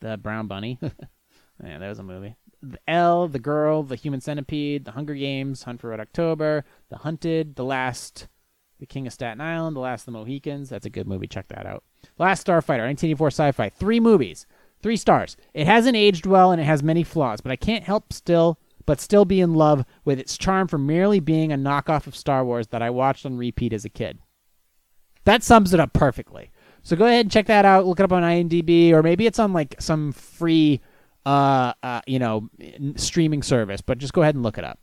The 0.00 0.16
Brown 0.16 0.46
Bunny. 0.46 0.78
yeah, 0.82 1.78
that 1.78 1.88
was 1.88 1.98
a 1.98 2.02
movie. 2.02 2.36
The 2.62 2.78
L, 2.88 3.28
The 3.28 3.38
Girl, 3.38 3.82
The 3.82 3.96
Human 3.96 4.20
Centipede, 4.20 4.84
The 4.84 4.92
Hunger 4.92 5.14
Games, 5.14 5.64
Hunt 5.64 5.80
for 5.80 5.90
Red 5.90 6.00
October, 6.00 6.64
The 6.88 6.98
Hunted, 6.98 7.56
The 7.56 7.64
Last, 7.64 8.28
The 8.80 8.86
King 8.86 9.06
of 9.06 9.12
Staten 9.12 9.40
Island, 9.40 9.76
The 9.76 9.80
Last 9.80 10.02
of 10.02 10.06
the 10.06 10.18
Mohicans. 10.18 10.70
That's 10.70 10.86
a 10.86 10.90
good 10.90 11.06
movie. 11.06 11.26
Check 11.26 11.48
that 11.48 11.66
out. 11.66 11.84
Last 12.18 12.46
Starfighter, 12.46 12.86
1984 12.86 13.28
sci-fi. 13.28 13.68
Three 13.68 14.00
movies. 14.00 14.46
Three 14.82 14.96
stars. 14.96 15.36
It 15.54 15.66
hasn't 15.66 15.96
aged 15.96 16.26
well 16.26 16.52
and 16.52 16.60
it 16.60 16.64
has 16.64 16.82
many 16.82 17.02
flaws, 17.02 17.40
but 17.40 17.52
I 17.52 17.56
can't 17.56 17.84
help 17.84 18.12
still 18.12 18.58
but 18.86 19.00
still 19.00 19.24
be 19.24 19.40
in 19.40 19.54
love 19.54 19.84
with 20.04 20.18
its 20.18 20.36
charm 20.36 20.68
for 20.68 20.76
merely 20.76 21.18
being 21.18 21.50
a 21.52 21.56
knockoff 21.56 22.06
of 22.06 22.14
Star 22.14 22.44
Wars 22.44 22.66
that 22.66 22.82
I 22.82 22.90
watched 22.90 23.24
on 23.24 23.38
repeat 23.38 23.72
as 23.72 23.86
a 23.86 23.88
kid. 23.88 24.18
That 25.24 25.42
sums 25.42 25.74
it 25.74 25.80
up 25.80 25.92
perfectly. 25.92 26.50
So 26.82 26.96
go 26.96 27.06
ahead 27.06 27.24
and 27.24 27.30
check 27.30 27.46
that 27.46 27.64
out. 27.64 27.86
Look 27.86 27.98
it 27.98 28.04
up 28.04 28.12
on 28.12 28.22
IMDb, 28.22 28.92
or 28.92 29.02
maybe 29.02 29.26
it's 29.26 29.38
on 29.38 29.52
like 29.52 29.74
some 29.80 30.12
free, 30.12 30.80
uh, 31.24 31.72
uh, 31.82 32.02
you 32.06 32.18
know, 32.18 32.50
streaming 32.96 33.42
service. 33.42 33.80
But 33.80 33.98
just 33.98 34.12
go 34.12 34.22
ahead 34.22 34.34
and 34.34 34.42
look 34.44 34.58
it 34.58 34.64
up. 34.64 34.78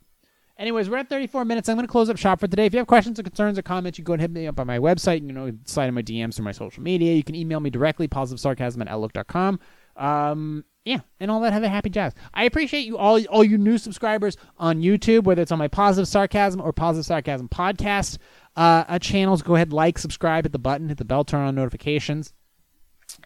Anyways, 0.58 0.90
we're 0.90 0.98
at 0.98 1.08
34 1.08 1.44
minutes. 1.44 1.68
I'm 1.68 1.76
going 1.76 1.86
to 1.86 1.90
close 1.90 2.10
up 2.10 2.16
shop 2.16 2.40
for 2.40 2.46
today. 2.46 2.66
If 2.66 2.72
you 2.72 2.78
have 2.78 2.86
questions 2.86 3.18
or 3.18 3.22
concerns 3.22 3.58
or 3.58 3.62
comments, 3.62 3.98
you 3.98 4.04
can 4.04 4.10
go 4.10 4.12
and 4.14 4.22
hit 4.22 4.30
me 4.30 4.46
up 4.46 4.60
on 4.60 4.66
my 4.66 4.78
website. 4.78 5.26
You 5.26 5.32
know, 5.32 5.52
slide 5.64 5.88
in 5.88 5.94
my 5.94 6.02
DMs 6.02 6.38
or 6.38 6.42
my 6.42 6.52
social 6.52 6.82
media. 6.82 7.14
You 7.14 7.24
can 7.24 7.34
email 7.34 7.60
me 7.60 7.70
directly, 7.70 8.06
positivesarcasm 8.06 8.80
at 8.80 8.88
outlook.com. 8.88 9.60
Um, 9.96 10.64
yeah, 10.84 11.00
and 11.20 11.30
all 11.30 11.40
that 11.40 11.52
other 11.52 11.68
happy 11.68 11.90
jazz. 11.90 12.12
I 12.34 12.44
appreciate 12.44 12.86
you 12.86 12.98
all, 12.98 13.22
all 13.26 13.44
you 13.44 13.56
new 13.56 13.78
subscribers 13.78 14.36
on 14.58 14.82
YouTube, 14.82 15.24
whether 15.24 15.42
it's 15.42 15.52
on 15.52 15.58
my 15.58 15.68
Positive 15.68 16.08
Sarcasm 16.08 16.60
or 16.60 16.72
Positive 16.72 17.06
Sarcasm 17.06 17.48
podcast 17.48 18.18
uh, 18.56 18.84
uh, 18.88 18.98
channels. 18.98 19.42
Go 19.42 19.54
ahead, 19.54 19.72
like, 19.72 19.98
subscribe, 19.98 20.44
hit 20.44 20.52
the 20.52 20.58
button, 20.58 20.88
hit 20.88 20.98
the 20.98 21.04
bell, 21.04 21.24
turn 21.24 21.46
on 21.46 21.54
notifications. 21.54 22.32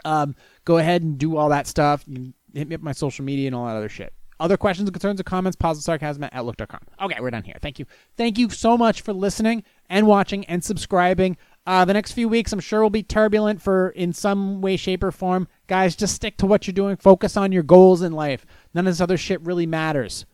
Um, 0.05 0.35
go 0.65 0.79
ahead 0.79 1.03
and 1.03 1.19
do 1.19 1.37
all 1.37 1.49
that 1.51 1.67
stuff. 1.67 2.05
You 2.07 2.33
hit 2.55 2.69
me 2.69 2.75
up 2.75 2.81
my 2.81 2.93
social 2.93 3.25
media 3.25 3.47
and 3.47 3.55
all 3.55 3.67
that 3.67 3.77
other 3.77 3.89
shit. 3.89 4.13
Other 4.39 4.59
questions, 4.59 4.91
concerns, 4.91 5.19
or 5.19 5.25
comments, 5.25 5.57
positive 5.57 5.85
sarcasm 5.85 6.25
at 6.25 6.35
outlook.com. 6.35 6.81
Okay, 7.01 7.21
we're 7.21 7.31
done 7.31 7.45
here. 7.45 7.57
Thank 7.63 7.79
you. 7.79 7.87
Thank 8.17 8.39
you 8.39 8.51
so 8.51 8.77
much 8.77 9.01
for 9.01 9.15
listening 9.15 9.65
and 9.89 10.07
watching 10.07 10.45
and 10.45 10.63
subscribing. 10.63 11.39
Uh, 11.67 11.85
the 11.85 11.95
next 11.95 12.13
few 12.13 12.29
weeks, 12.29 12.53
I'm 12.53 12.61
sure, 12.61 12.83
will 12.83 12.91
be 12.91 13.03
turbulent 13.03 13.63
for 13.63 13.91
in 13.91 14.13
some 14.13 14.61
way, 14.61 14.77
shape, 14.77 15.03
or 15.03 15.11
form. 15.11 15.49
Guys, 15.69 15.97
just 15.97 16.15
stick 16.15 16.37
to 16.39 16.47
what 16.47 16.67
you're 16.67 16.75
doing. 16.75 16.97
Focus 16.97 17.37
on 17.37 17.51
your 17.51 17.63
goals 17.63 18.03
in 18.03 18.13
life. 18.13 18.45
None 18.75 18.87
of 18.87 18.93
this 18.93 19.01
other 19.01 19.17
shit 19.17 19.41
really 19.41 19.67
matters. 19.67 20.27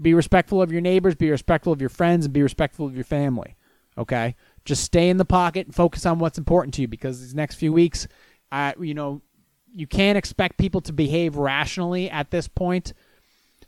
Be 0.00 0.14
respectful 0.14 0.62
of 0.62 0.70
your 0.70 0.80
neighbors, 0.80 1.16
be 1.16 1.30
respectful 1.30 1.72
of 1.72 1.80
your 1.80 1.90
friends, 1.90 2.26
and 2.26 2.32
be 2.32 2.42
respectful 2.42 2.86
of 2.86 2.94
your 2.94 3.04
family. 3.04 3.56
Okay? 3.98 4.36
Just 4.64 4.84
stay 4.84 5.10
in 5.10 5.16
the 5.16 5.24
pocket 5.24 5.66
and 5.66 5.74
focus 5.74 6.06
on 6.06 6.18
what's 6.18 6.38
important 6.38 6.74
to 6.74 6.82
you 6.82 6.88
because 6.88 7.20
these 7.20 7.34
next 7.34 7.56
few 7.56 7.72
weeks, 7.72 8.06
you 8.78 8.94
know, 8.94 9.20
you 9.74 9.86
can't 9.86 10.16
expect 10.18 10.58
people 10.58 10.80
to 10.82 10.92
behave 10.92 11.36
rationally 11.36 12.10
at 12.10 12.30
this 12.30 12.48
point. 12.48 12.94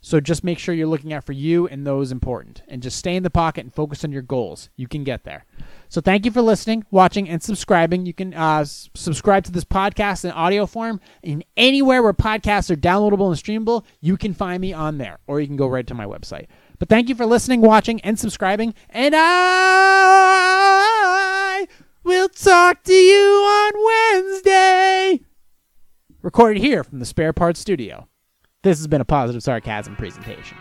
So 0.03 0.19
just 0.19 0.43
make 0.43 0.57
sure 0.57 0.73
you're 0.73 0.87
looking 0.87 1.13
out 1.13 1.23
for 1.23 1.33
you 1.33 1.67
and 1.67 1.85
those 1.85 2.11
important. 2.11 2.63
And 2.67 2.81
just 2.81 2.97
stay 2.97 3.15
in 3.15 3.21
the 3.21 3.29
pocket 3.29 3.61
and 3.65 3.73
focus 3.73 4.03
on 4.03 4.11
your 4.11 4.23
goals. 4.23 4.69
You 4.75 4.87
can 4.87 5.03
get 5.03 5.25
there. 5.25 5.45
So 5.89 6.01
thank 6.01 6.25
you 6.25 6.31
for 6.31 6.41
listening, 6.41 6.85
watching, 6.89 7.29
and 7.29 7.41
subscribing. 7.41 8.07
You 8.07 8.13
can 8.13 8.33
uh, 8.33 8.65
subscribe 8.65 9.43
to 9.43 9.51
this 9.51 9.63
podcast 9.63 10.25
in 10.25 10.31
audio 10.31 10.65
form. 10.65 10.99
In 11.21 11.43
anywhere 11.55 12.01
where 12.01 12.13
podcasts 12.13 12.71
are 12.71 12.75
downloadable 12.75 13.27
and 13.27 13.35
streamable, 13.35 13.85
you 13.99 14.17
can 14.17 14.33
find 14.33 14.59
me 14.59 14.73
on 14.73 14.97
there. 14.97 15.19
Or 15.27 15.39
you 15.39 15.45
can 15.45 15.55
go 15.55 15.67
right 15.67 15.85
to 15.85 15.93
my 15.93 16.05
website. 16.05 16.47
But 16.81 16.89
thank 16.89 17.07
you 17.09 17.15
for 17.15 17.27
listening, 17.27 17.61
watching, 17.61 18.01
and 18.01 18.17
subscribing. 18.17 18.73
And 18.89 19.13
I 19.15 19.27
will 22.03 22.27
talk 22.27 22.81
to 22.85 22.91
you 22.91 23.23
on 23.23 23.71
Wednesday. 23.85 25.19
Recorded 26.23 26.59
here 26.59 26.83
from 26.83 26.97
the 26.97 27.05
Spare 27.05 27.33
Parts 27.33 27.59
Studio. 27.59 28.07
This 28.63 28.79
has 28.79 28.87
been 28.87 28.99
a 28.99 29.05
positive 29.05 29.43
sarcasm 29.43 29.95
presentation. 29.95 30.57